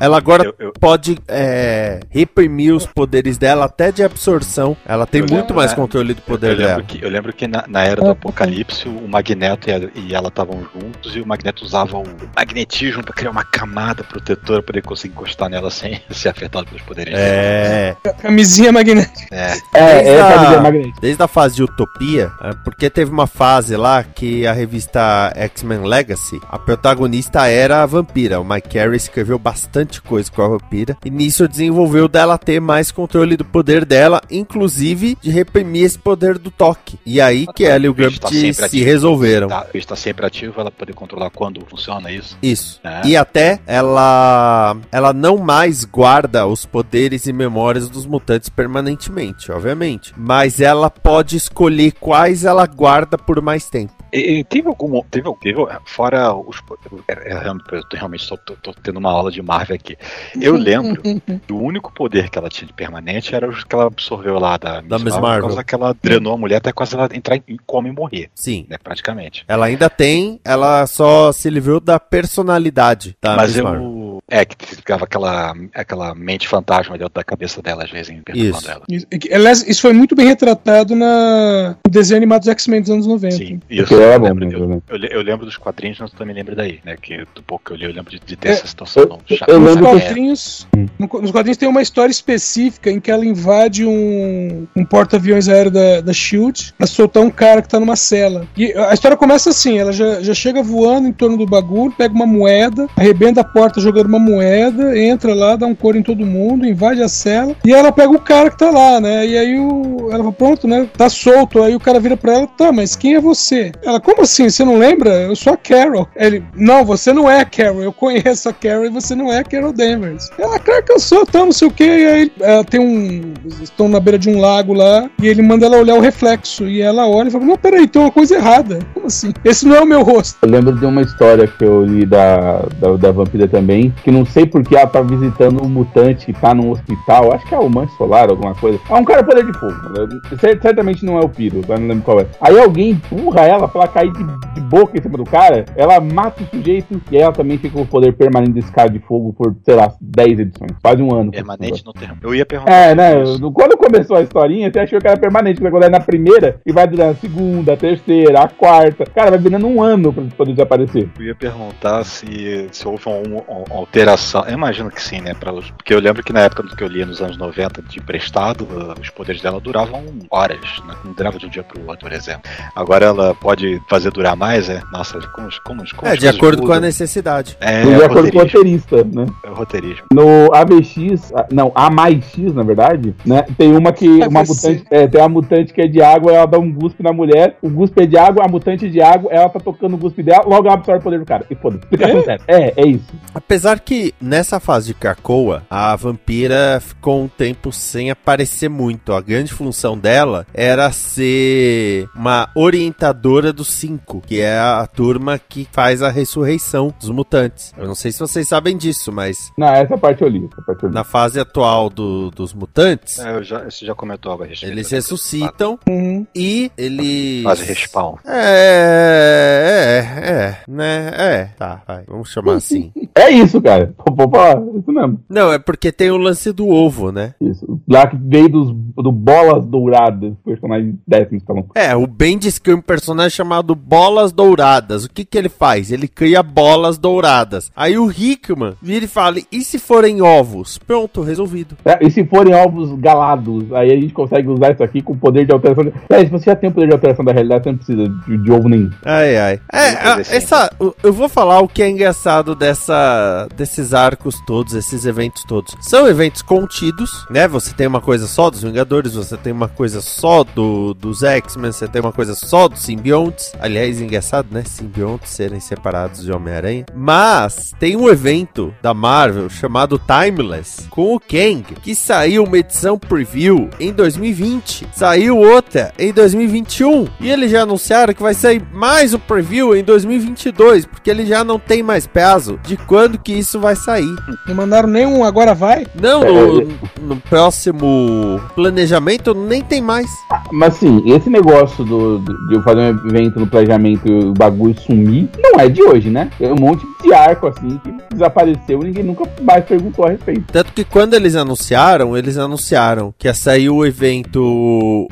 Ela 0.00 0.16
agora 0.16 0.44
Eu- 0.44 0.54
eu- 0.58 0.72
pode 0.80 1.18
é, 1.28 2.00
reprimir 2.10 2.74
os 2.74 2.86
poderes 2.86 3.36
dela 3.38 3.66
até 3.66 3.92
de 3.92 4.02
absorção. 4.02 4.76
Ela 4.86 5.06
tem 5.06 5.20
Eu 5.20 5.26
muito 5.28 5.40
lembro, 5.40 5.56
mais 5.56 5.70
né? 5.70 5.76
controle 5.76 6.14
do 6.14 6.22
poder 6.22 6.48
eu 6.52 6.56
lembro 6.56 6.66
dela. 6.68 6.82
que, 6.82 7.04
eu 7.04 7.10
lembro 7.10 7.32
que 7.32 7.46
na, 7.46 7.64
na 7.68 7.84
era 7.84 8.00
do 8.02 8.10
Apocalipse, 8.10 8.88
o 8.88 9.06
Magneto 9.08 9.68
e, 9.70 9.72
a- 9.72 9.90
e 9.94 10.14
ela 10.14 10.28
estavam 10.28 10.60
juntos 10.74 11.14
e 11.16 11.20
o 11.20 11.26
Magneto 11.26 11.64
usava 11.64 11.96
o 11.98 12.04
magnetismo 12.36 13.02
pra 13.04 13.14
criar 13.14 13.30
uma 13.30 13.44
camada 13.44 14.02
protetora 14.04 14.62
pra 14.62 14.76
ele 14.78 14.86
conseguir 14.86 15.14
encostar 15.14 15.48
nela 15.48 15.70
sem 15.70 16.00
ser 16.10 16.28
afetado 16.30 16.66
pelos 16.66 16.82
poderes 16.82 17.12
dela. 17.14 17.24
É. 17.26 17.96
Camisinha 18.20 18.72
magnética. 18.72 19.26
É. 19.30 19.52
É, 19.74 20.02
Desde 20.02 20.10
é 20.10 20.20
a- 20.22 20.28
essa 20.32 20.58
a 20.58 20.62
magnética. 20.62 21.00
Desde 21.00 21.22
a 21.22 21.28
fase 21.28 21.56
de 21.56 21.62
Utopia, 21.62 22.30
é, 22.42 22.50
porque 22.64 22.88
teve 22.90 23.10
uma 23.10 23.26
fase 23.26 23.76
lá 23.76 24.02
que 24.02 24.46
a 24.46 24.52
revista 24.52 25.32
X-Men 25.34 25.82
Legacy, 25.82 26.40
a 26.48 26.58
protagonista 26.58 27.46
era 27.46 27.82
a 27.82 27.86
vampira. 27.86 28.40
O 28.40 28.44
Mike 28.44 28.68
Carey 28.68 28.96
escreveu 28.96 29.38
bastante 29.38 30.00
coisa 30.00 30.30
com 30.30 30.42
a 30.42 30.48
vampira. 30.48 30.96
E 31.04 31.10
nisso 31.10 31.48
desenvolveu 31.48 32.08
dela 32.08 32.38
ter 32.38 32.60
mais 32.60 32.90
controle 32.90 33.36
do 33.36 33.44
poder 33.44 33.84
dela, 33.84 34.20
inclusive 34.30 35.16
de 35.20 35.30
reprimir 35.30 35.84
esse 35.84 35.98
poder 35.98 36.38
do 36.38 36.50
toque. 36.50 36.98
E 37.04 37.20
aí 37.20 37.46
que 37.54 37.64
ela 37.64 37.86
e 37.86 37.88
o 37.88 37.94
tá 37.94 38.02
Gambit 38.02 38.28
sempre 38.28 38.54
se 38.54 38.64
ativo. 38.64 38.84
resolveram. 38.84 39.48
Tá, 39.48 39.66
o 39.68 39.72
bicho 39.72 39.86
tá 39.86 39.96
sempre 39.96 40.26
ativo, 40.26 40.60
ela 40.60 40.70
poder 40.70 40.94
controlar 40.94 41.30
quando 41.30 41.64
funciona 41.66 42.10
isso. 42.10 42.36
Isso. 42.42 42.80
É. 42.84 43.06
E 43.06 43.16
até 43.16 43.60
ela 43.66 44.76
ela 44.90 45.12
não 45.12 45.38
mais 45.38 45.84
guarda 45.84 46.46
os 46.46 46.64
poderes 46.64 47.26
e 47.26 47.32
memórias 47.32 47.88
dos 47.88 48.06
mutantes 48.06 48.48
permanentemente, 48.48 49.50
obviamente, 49.50 50.12
mas 50.16 50.60
ela 50.60 50.90
pode 50.90 51.36
escolher 51.36 51.92
quais 51.92 52.44
ela 52.52 52.66
guarda 52.66 53.18
por 53.18 53.40
mais 53.40 53.68
tempo. 53.68 53.92
E, 54.12 54.44
teve 54.44 54.68
algum. 54.68 55.02
Teve, 55.10 55.32
teve, 55.40 55.66
fora 55.86 56.34
os. 56.34 56.62
Eu, 56.90 57.02
é, 57.08 57.32
é, 57.32 57.48
eu 57.48 57.84
realmente 57.94 58.28
tô 58.62 58.74
tendo 58.82 58.98
uma 58.98 59.10
aula 59.10 59.30
de 59.30 59.40
Marvel 59.40 59.74
aqui. 59.74 59.96
Eu 60.40 60.54
lembro 60.56 61.02
que 61.02 61.52
o 61.52 61.58
único 61.58 61.92
poder 61.92 62.28
que 62.28 62.38
ela 62.38 62.50
tinha 62.50 62.66
de 62.66 62.74
permanente 62.74 63.34
era 63.34 63.48
os 63.48 63.64
que 63.64 63.74
ela 63.74 63.86
absorveu 63.86 64.38
lá 64.38 64.58
da, 64.58 64.82
Da 64.82 64.98
Miss 64.98 65.14
Por 65.14 65.22
Marvel. 65.22 65.48
causa 65.48 65.64
que 65.64 65.74
ela 65.74 65.96
drenou 66.00 66.34
a 66.34 66.36
mulher 66.36 66.56
até 66.56 66.72
quase 66.72 66.94
ela 66.94 67.08
entrar 67.14 67.36
em 67.36 67.56
coma 67.66 67.88
e 67.88 67.92
morrer, 67.92 68.30
Sim. 68.34 68.66
né? 68.68 68.76
Praticamente. 68.82 69.44
Ela 69.48 69.66
ainda 69.66 69.88
tem, 69.88 70.38
ela 70.44 70.86
só 70.86 71.32
se 71.32 71.48
livrou 71.48 71.80
da 71.80 71.98
personalidade 71.98 73.16
da 73.20 73.36
Mas 73.36 73.54
Miss 73.54 73.62
Marvel. 73.62 74.01
Eu. 74.30 74.38
É, 74.38 74.44
que 74.44 74.66
ficava 74.76 75.04
aquela, 75.04 75.54
aquela 75.74 76.14
mente 76.14 76.48
fantasma 76.48 76.96
dentro 76.96 77.12
da 77.14 77.22
cabeça 77.24 77.60
dela, 77.60 77.84
às 77.84 77.90
vezes, 77.90 78.14
perturbando 78.24 78.58
Isso. 78.58 78.70
ela. 78.70 78.82
Isso, 78.88 79.06
aliás, 79.32 79.68
isso 79.68 79.82
foi 79.82 79.92
muito 79.92 80.14
bem 80.14 80.26
retratado 80.26 80.94
na, 80.96 81.76
no 81.86 81.90
desenho 81.92 82.16
animado 82.18 82.40
dos 82.40 82.48
X-Men 82.48 82.80
dos 82.80 82.90
anos 82.90 83.06
90. 83.06 83.36
Sim, 83.36 83.60
isso. 83.68 83.92
Eu 83.94 84.18
bom, 84.20 84.26
lembro, 84.26 84.46
né, 84.48 84.54
eu, 84.54 84.68
né? 84.68 84.78
eu, 84.88 84.96
le- 84.96 85.08
eu 85.12 85.22
lembro 85.22 85.44
dos 85.44 85.56
quadrinhos, 85.56 85.98
mas 86.00 86.12
eu 86.12 86.18
também 86.18 86.34
lembro 86.34 86.56
daí, 86.56 86.80
né? 86.84 86.96
Que 87.00 87.26
do 87.34 87.42
pouco 87.42 87.64
que 87.66 87.72
eu 87.72 87.76
li, 87.76 87.84
eu 87.84 87.92
lembro 87.92 88.10
de, 88.10 88.20
de 88.20 88.36
ter 88.36 88.48
É, 88.48 88.52
essa 88.52 88.66
situação. 88.66 89.02
eu- 89.02 89.38
eu 89.48 89.60
Nos 89.60 89.74
lembro 89.76 89.90
que- 89.90 90.00
quadrinhos, 90.00 90.66
no- 90.98 91.20
nos 91.20 91.30
quadrinhos 91.30 91.56
tem 91.58 91.68
uma 91.68 91.82
história 91.82 92.10
específica 92.10 92.90
em 92.90 93.00
que 93.00 93.10
ela 93.10 93.24
invade 93.26 93.84
um, 93.84 94.66
um 94.74 94.84
porta-aviões 94.84 95.48
aéreo 95.48 95.70
da, 95.70 96.00
da 96.00 96.12
Shield 96.12 96.72
pra 96.78 96.86
soltar 96.86 97.22
um 97.22 97.30
cara 97.30 97.60
que 97.62 97.68
tá 97.68 97.78
numa 97.78 97.96
cela. 97.96 98.46
E 98.56 98.72
a 98.72 98.94
história 98.94 99.16
começa 99.16 99.50
assim: 99.50 99.78
ela 99.78 99.92
já, 99.92 100.22
já 100.22 100.34
chega 100.34 100.62
voando 100.62 101.08
em 101.08 101.12
torno 101.12 101.36
do 101.36 101.46
bagulho, 101.46 101.92
pega 101.96 102.14
uma 102.14 102.26
moeda, 102.26 102.88
arrebenta 102.96 103.40
a 103.40 103.44
porta 103.44 103.80
jogando 103.80 104.11
uma 104.12 104.18
moeda, 104.18 104.98
entra 104.98 105.34
lá, 105.34 105.56
dá 105.56 105.66
um 105.66 105.74
couro 105.74 105.96
em 105.96 106.02
todo 106.02 106.26
mundo, 106.26 106.66
invade 106.66 107.02
a 107.02 107.08
cela, 107.08 107.56
e 107.64 107.72
ela 107.72 107.90
pega 107.90 108.10
o 108.10 108.20
cara 108.20 108.50
que 108.50 108.58
tá 108.58 108.70
lá, 108.70 109.00
né? 109.00 109.26
E 109.26 109.36
aí 109.36 109.58
o, 109.58 110.08
ela 110.10 110.18
fala, 110.18 110.32
pronto, 110.32 110.68
né? 110.68 110.88
Tá 110.96 111.08
solto. 111.08 111.62
Aí 111.62 111.74
o 111.74 111.80
cara 111.80 112.00
vira 112.00 112.16
pra 112.16 112.34
ela, 112.34 112.46
tá, 112.46 112.72
mas 112.72 112.94
quem 112.94 113.14
é 113.14 113.20
você? 113.20 113.72
Ela, 113.82 114.00
como 114.00 114.22
assim? 114.22 114.48
Você 114.48 114.64
não 114.64 114.78
lembra? 114.78 115.10
Eu 115.10 115.36
sou 115.36 115.54
a 115.54 115.56
Carol. 115.56 116.08
Ele, 116.16 116.44
não, 116.54 116.84
você 116.84 117.12
não 117.12 117.30
é 117.30 117.40
a 117.40 117.44
Carol. 117.44 117.82
Eu 117.82 117.92
conheço 117.92 118.48
a 118.48 118.52
Carol 118.52 118.84
e 118.84 118.90
você 118.90 119.14
não 119.14 119.32
é 119.32 119.38
a 119.38 119.44
Carol 119.44 119.72
Danvers. 119.72 120.30
Ela, 120.38 120.58
claro 120.58 120.84
que 120.84 120.92
eu 120.92 121.00
sou, 121.00 121.24
tá, 121.24 121.40
não 121.40 121.52
sei 121.52 121.68
o 121.68 121.70
que. 121.70 121.84
E 121.84 122.06
aí 122.06 122.32
ela 122.40 122.64
tem 122.64 122.80
um. 122.80 123.32
Estão 123.62 123.88
na 123.88 124.00
beira 124.00 124.18
de 124.18 124.28
um 124.28 124.40
lago 124.40 124.72
lá 124.72 125.08
e 125.20 125.28
ele 125.28 125.42
manda 125.42 125.66
ela 125.66 125.78
olhar 125.78 125.94
o 125.94 126.00
reflexo. 126.00 126.66
E 126.68 126.80
ela 126.80 127.06
olha 127.06 127.28
e 127.28 127.30
fala: 127.30 127.44
Não, 127.44 127.56
peraí, 127.56 127.86
tem 127.86 128.02
uma 128.02 128.10
coisa 128.10 128.34
errada. 128.34 128.78
Como 128.94 129.06
assim? 129.06 129.32
Esse 129.44 129.66
não 129.66 129.76
é 129.76 129.80
o 129.80 129.86
meu 129.86 130.02
rosto. 130.02 130.38
Eu 130.42 130.50
lembro 130.50 130.76
de 130.78 130.84
uma 130.84 131.02
história 131.02 131.46
que 131.46 131.64
eu 131.64 131.84
li 131.84 132.04
da, 132.04 132.62
da, 132.78 132.96
da 132.96 133.12
vampira 133.12 133.48
também, 133.48 133.92
que 134.02 134.10
não 134.10 134.24
sei 134.24 134.46
porque 134.46 134.76
ela 134.76 134.86
tá 134.86 135.00
visitando 135.00 135.64
um 135.64 135.68
mutante 135.68 136.26
que 136.26 136.32
tá 136.32 136.54
num 136.54 136.70
hospital, 136.70 137.32
acho 137.32 137.46
que 137.46 137.54
é 137.54 137.58
o 137.58 137.68
Manche 137.68 137.94
Solar, 137.96 138.28
alguma 138.30 138.54
coisa. 138.54 138.78
É 138.88 138.94
um 138.94 139.04
cara 139.04 139.22
poder 139.24 139.44
de 139.44 139.52
fogo, 139.58 139.72
né? 139.90 140.08
Cer- 140.40 140.60
certamente 140.60 141.04
não 141.04 141.18
é 141.18 141.20
o 141.24 141.28
Piro, 141.28 141.60
eu 141.68 141.78
não 141.78 141.88
lembro 141.88 142.04
qual 142.04 142.20
é. 142.20 142.26
Aí 142.40 142.58
alguém 142.58 142.90
empurra 142.90 143.42
ela 143.42 143.68
pra 143.68 143.82
ela 143.82 143.88
cair 143.88 144.12
de, 144.12 144.24
de 144.54 144.60
boca 144.60 144.98
em 144.98 145.02
cima 145.02 145.16
do 145.16 145.24
cara, 145.24 145.64
ela 145.76 146.00
mata 146.00 146.42
o 146.42 146.46
sujeito 146.46 147.00
e 147.10 147.16
aí 147.16 147.22
ela 147.22 147.32
também 147.32 147.58
fica 147.58 147.74
com 147.74 147.82
o 147.82 147.86
poder 147.86 148.12
permanente 148.14 148.52
desse 148.52 148.72
cara 148.72 148.88
de 148.90 148.98
fogo 148.98 149.32
por, 149.32 149.54
sei 149.64 149.74
lá, 149.74 149.92
10 150.00 150.40
edições, 150.40 150.72
quase 150.82 151.02
um 151.02 151.14
ano. 151.14 151.30
Permanente 151.30 151.84
no 151.84 151.92
termo. 151.92 152.16
Eu 152.22 152.34
ia 152.34 152.44
perguntar. 152.44 152.72
É, 152.72 152.94
né? 152.94 153.12
Quando 153.54 153.76
começou 153.76 154.16
a 154.16 154.22
historinha, 154.22 154.70
você 154.72 154.80
achou 154.80 154.98
que 155.00 155.06
era 155.06 155.16
permanente, 155.16 155.62
mas 155.62 155.70
quando 155.70 155.84
é 155.84 155.88
na 155.88 156.00
primeira, 156.00 156.60
e 156.66 156.72
vai 156.72 156.86
durar 156.86 157.10
a 157.10 157.14
segunda, 157.14 157.72
a 157.72 157.76
terceira, 157.76 158.40
a 158.42 158.48
quarta. 158.48 159.04
Cara, 159.04 159.30
vai 159.30 159.38
virando 159.38 159.66
um 159.66 159.82
ano 159.82 160.12
pra 160.12 160.24
poder 160.36 160.52
desaparecer. 160.52 161.08
Eu 161.18 161.26
ia 161.26 161.34
perguntar 161.34 162.04
se, 162.04 162.66
se 162.70 162.86
houve 162.88 163.02
uma, 163.06 163.42
uma 163.48 163.78
alteração. 163.92 164.44
Eu 164.46 164.54
imagino 164.54 164.90
que 164.90 165.02
sim, 165.02 165.20
né? 165.20 165.34
Pra, 165.34 165.52
porque 165.52 165.92
eu 165.92 166.00
lembro 166.00 166.22
que 166.22 166.32
na 166.32 166.40
época 166.40 166.62
do 166.62 166.74
que 166.74 166.82
eu 166.82 166.88
lia 166.88 167.04
nos 167.04 167.20
anos 167.20 167.36
90 167.36 167.82
de 167.82 167.98
emprestado, 167.98 168.62
uh, 168.64 168.98
os 168.98 169.10
poderes 169.10 169.42
dela 169.42 169.60
duravam 169.60 170.02
horas, 170.30 170.60
né? 170.86 170.94
não 171.04 171.12
durava 171.12 171.38
de 171.38 171.46
um 171.46 171.48
dia 171.50 171.62
pro 171.62 171.80
outro, 171.86 172.08
por 172.08 172.12
exemplo. 172.12 172.50
Agora 172.74 173.04
ela 173.04 173.34
pode 173.34 173.80
fazer 173.88 174.10
durar 174.10 174.34
mais, 174.34 174.70
é? 174.70 174.80
Nossa, 174.90 175.20
como, 175.28 175.48
como, 175.64 175.82
como 175.94 176.10
É, 176.10 176.16
de 176.16 176.26
acordo 176.26 176.62
com 176.62 176.72
a 176.72 176.76
mudam. 176.76 176.80
necessidade. 176.80 177.56
É, 177.60 177.82
de 177.82 178.02
acordo 178.02 178.32
com 178.32 178.38
o 178.38 178.40
roteirista, 178.40 179.04
né? 179.04 179.26
É 179.44 179.50
o 179.50 179.54
roteirismo. 179.54 180.06
No 180.12 180.54
AVX, 180.54 181.32
ah, 181.34 181.46
não, 181.52 181.70
A 181.74 181.90
mais 181.90 182.24
X, 182.24 182.54
na 182.54 182.62
verdade, 182.62 183.14
né? 183.26 183.44
Tem 183.58 183.76
uma 183.76 183.92
que. 183.92 184.08
Uma 184.08 184.40
AVC. 184.40 184.68
mutante. 184.70 184.86
É, 184.90 185.06
tem 185.06 185.20
uma 185.20 185.28
mutante 185.28 185.72
que 185.72 185.82
é 185.82 185.86
de 185.86 186.00
água, 186.00 186.32
ela 186.32 186.46
dá 186.46 186.58
um 186.58 186.72
guspe 186.72 187.02
na 187.02 187.12
mulher, 187.12 187.58
o 187.60 187.68
guspe 187.68 188.02
é 188.02 188.06
de 188.06 188.16
água, 188.16 188.44
a 188.44 188.48
mutante 188.48 188.86
é 188.86 188.88
de 188.88 189.02
água, 189.02 189.30
ela 189.30 189.48
tá 189.48 189.60
tocando 189.60 189.94
o 189.94 189.98
guspe 189.98 190.22
dela, 190.22 190.44
logo 190.46 190.66
ela 190.66 190.74
absorve 190.74 191.00
o 191.00 191.02
poder 191.02 191.18
do 191.18 191.26
cara. 191.26 191.44
E 191.50 191.54
foda-se. 191.54 191.82
Séria. 192.24 192.40
É, 192.52 192.72
é 192.76 192.86
isso. 192.86 193.12
Apesar 193.34 193.78
que 193.84 194.14
nessa 194.20 194.58
fase 194.60 194.88
de 194.88 194.94
Krakoa, 194.94 195.62
a 195.70 195.94
vampira 195.96 196.80
ficou 196.80 197.22
um 197.22 197.28
tempo 197.28 197.72
sem 197.72 198.10
aparecer 198.10 198.68
muito. 198.68 199.12
A 199.12 199.20
grande 199.20 199.52
função 199.52 199.96
dela 199.98 200.46
era 200.54 200.90
ser 200.92 202.08
uma 202.14 202.48
orientadora 202.54 203.52
dos 203.52 203.68
cinco, 203.68 204.20
que 204.26 204.40
é 204.40 204.58
a 204.58 204.86
turma 204.86 205.38
que 205.38 205.66
faz 205.72 206.02
a 206.02 206.08
ressurreição 206.10 206.92
dos 207.00 207.10
mutantes. 207.10 207.72
Eu 207.76 207.86
não 207.86 207.94
sei 207.94 208.12
se 208.12 208.18
vocês 208.20 208.46
sabem 208.48 208.76
disso, 208.76 209.10
mas 209.12 209.50
Não, 209.58 209.68
essa 209.68 209.96
parte 209.98 210.22
eu 210.22 210.28
li. 210.28 210.48
Essa 210.52 210.62
parte 210.62 210.82
eu 210.84 210.88
li. 210.88 210.94
na 210.94 211.04
fase 211.04 211.40
atual 211.40 211.88
do- 211.90 212.30
dos 212.30 212.52
mutantes, 212.54 213.18
É, 213.18 213.34
eu 213.36 213.42
já, 213.42 213.64
você 213.64 213.84
já 213.86 213.94
comentou 213.94 214.30
algo 214.32 214.44
a 214.44 214.46
respeito. 214.46 214.72
eles 214.72 214.90
ressuscitam 214.90 215.78
Uhum. 215.88 216.26
e 216.34 216.70
eles. 216.76 217.42
Faz 217.42 217.60
respawn. 217.60 218.16
É, 218.26 220.04
é, 220.22 220.30
é, 220.30 220.56
né? 220.68 221.12
É, 221.16 221.44
tá, 221.58 221.82
vai, 221.86 222.04
vamos 222.06 222.30
chamar 222.30 222.54
assim. 222.56 222.92
É 223.14 223.30
isso, 223.30 223.60
cara. 223.60 223.71
Vou 224.14 224.30
falar. 224.30 224.60
Isso 224.78 224.92
mesmo. 224.92 225.20
Não, 225.28 225.52
é 225.52 225.58
porque 225.58 225.90
tem 225.92 226.10
o 226.10 226.16
lance 226.16 226.52
do 226.52 226.68
ovo, 226.68 227.10
né? 227.12 227.34
Isso. 227.40 227.80
Lá 227.88 228.06
que 228.06 228.16
veio 228.16 228.48
dos, 228.48 228.72
do 228.96 229.10
Bolas 229.12 229.64
Douradas, 229.64 230.32
personagem 230.44 230.98
décimo 231.06 231.36
escalão. 231.38 231.66
É, 231.74 231.94
o 231.96 232.06
Bendis 232.06 232.58
cria 232.58 232.76
um 232.76 232.80
personagem 232.82 233.30
chamado 233.30 233.74
Bolas 233.74 234.32
Douradas. 234.32 235.04
O 235.04 235.10
que 235.10 235.24
que 235.24 235.36
ele 235.38 235.48
faz? 235.48 235.90
Ele 235.92 236.08
cria 236.08 236.42
bolas 236.42 236.98
douradas. 236.98 237.70
Aí 237.76 237.96
o 237.98 238.10
Hickman 238.10 238.74
vira 238.82 239.04
e 239.04 239.08
fala: 239.08 239.38
e 239.50 239.60
se 239.62 239.78
forem 239.78 240.20
ovos? 240.22 240.78
Pronto, 240.78 241.22
resolvido. 241.22 241.76
É, 241.84 241.98
e 242.06 242.10
se 242.10 242.24
forem 242.24 242.54
ovos 242.54 242.92
galados, 242.98 243.72
aí 243.72 243.90
a 243.92 243.94
gente 244.00 244.12
consegue 244.12 244.48
usar 244.48 244.72
isso 244.72 244.82
aqui 244.82 245.00
com 245.02 245.12
o 245.12 245.16
poder 245.16 245.46
de 245.46 245.52
alteração. 245.52 245.84
De... 245.84 245.92
É, 246.08 246.20
se 246.24 246.30
você 246.30 246.46
já 246.46 246.56
tem 246.56 246.70
o 246.70 246.72
poder 246.72 246.88
de 246.88 246.92
alteração 246.94 247.24
da 247.24 247.32
realidade, 247.32 247.64
você 247.64 247.70
não 247.70 247.76
precisa 247.78 248.08
de, 248.08 248.38
de 248.38 248.52
ovo 248.52 248.68
nenhum. 248.68 248.90
Ai, 249.04 249.36
ai. 249.36 249.60
É, 249.72 249.88
a- 249.96 250.14
assim. 250.16 250.34
essa, 250.36 250.70
eu- 250.80 250.94
eu 251.02 251.12
vou 251.12 251.28
falar 251.28 251.60
o 251.60 251.68
que 251.68 251.82
é 251.82 251.88
engraçado 251.90 252.54
dessa, 252.54 253.48
desses 253.62 253.94
arcos 253.94 254.40
todos, 254.44 254.74
esses 254.74 255.06
eventos 255.06 255.44
todos. 255.44 255.76
São 255.80 256.08
eventos 256.08 256.42
contidos, 256.42 257.24
né? 257.30 257.46
Você 257.46 257.72
tem 257.72 257.86
uma 257.86 258.00
coisa 258.00 258.26
só 258.26 258.50
dos 258.50 258.62
Vingadores, 258.62 259.14
você 259.14 259.36
tem 259.36 259.52
uma 259.52 259.68
coisa 259.68 260.00
só 260.00 260.42
do, 260.42 260.92
dos 260.94 261.22
X-Men, 261.22 261.70
você 261.70 261.86
tem 261.86 262.00
uma 262.00 262.12
coisa 262.12 262.34
só 262.34 262.66
dos 262.66 262.82
simbiontes. 262.82 263.52
Aliás, 263.60 264.00
engraçado, 264.00 264.48
né? 264.50 264.64
Simbiontes 264.64 265.30
serem 265.30 265.60
separados 265.60 266.24
de 266.24 266.32
Homem-Aranha. 266.32 266.86
Mas 266.92 267.72
tem 267.78 267.96
um 267.96 268.08
evento 268.08 268.74
da 268.82 268.92
Marvel 268.92 269.48
chamado 269.48 270.00
Timeless 270.00 270.88
com 270.90 271.14
o 271.14 271.20
Kang, 271.20 271.62
que 271.80 271.94
saiu 271.94 272.42
uma 272.42 272.58
edição 272.58 272.98
preview 272.98 273.70
em 273.78 273.92
2020. 273.92 274.88
Saiu 274.92 275.38
outra 275.38 275.92
em 275.96 276.12
2021. 276.12 277.06
E 277.20 277.30
eles 277.30 277.50
já 277.52 277.62
anunciaram 277.62 278.12
que 278.12 278.22
vai 278.22 278.34
sair 278.34 278.60
mais 278.72 279.14
um 279.14 279.20
preview 279.20 279.76
em 279.76 279.84
2022, 279.84 280.84
porque 280.84 281.08
ele 281.08 281.24
já 281.24 281.44
não 281.44 281.60
tem 281.60 281.80
mais 281.80 282.08
prazo 282.08 282.58
de 282.64 282.76
quando 282.76 283.18
que 283.18 283.32
isso 283.32 283.51
vai 283.60 283.76
sair. 283.76 284.14
Não 284.46 284.54
mandaram 284.54 284.88
nenhum, 284.88 285.24
agora 285.24 285.54
vai? 285.54 285.86
Não, 286.00 286.22
no, 286.24 286.68
no 287.02 287.16
próximo 287.16 288.40
planejamento 288.54 289.34
nem 289.34 289.62
tem 289.62 289.80
mais. 289.80 290.06
Mas 290.52 290.74
sim, 290.74 291.02
esse 291.06 291.28
negócio 291.30 291.84
do, 291.84 292.18
do- 292.18 292.48
de 292.48 292.54
eu 292.56 292.62
fazer 292.62 292.80
um 292.80 293.08
evento 293.08 293.38
no 293.40 293.46
planejamento 293.46 294.06
e 294.08 294.24
o 294.26 294.32
bagulho 294.32 294.78
sumir, 294.80 295.28
não 295.38 295.60
é 295.60 295.68
de 295.68 295.82
hoje, 295.82 296.10
né? 296.10 296.30
É 296.40 296.52
um 296.52 296.56
monte 296.56 296.84
de 297.02 297.12
arco 297.12 297.46
assim 297.46 297.78
que 297.82 297.92
desapareceu 298.14 298.80
e 298.82 298.84
ninguém 298.86 299.04
nunca 299.04 299.24
mais 299.42 299.64
perguntou 299.64 300.06
a 300.06 300.10
respeito. 300.10 300.44
Tanto 300.52 300.72
que 300.72 300.84
quando 300.84 301.14
eles 301.14 301.34
anunciaram, 301.36 302.16
eles 302.16 302.36
anunciaram 302.38 303.14
que 303.18 303.26
ia 303.28 303.34
sair 303.34 303.68
o 303.70 303.84
evento 303.84 304.40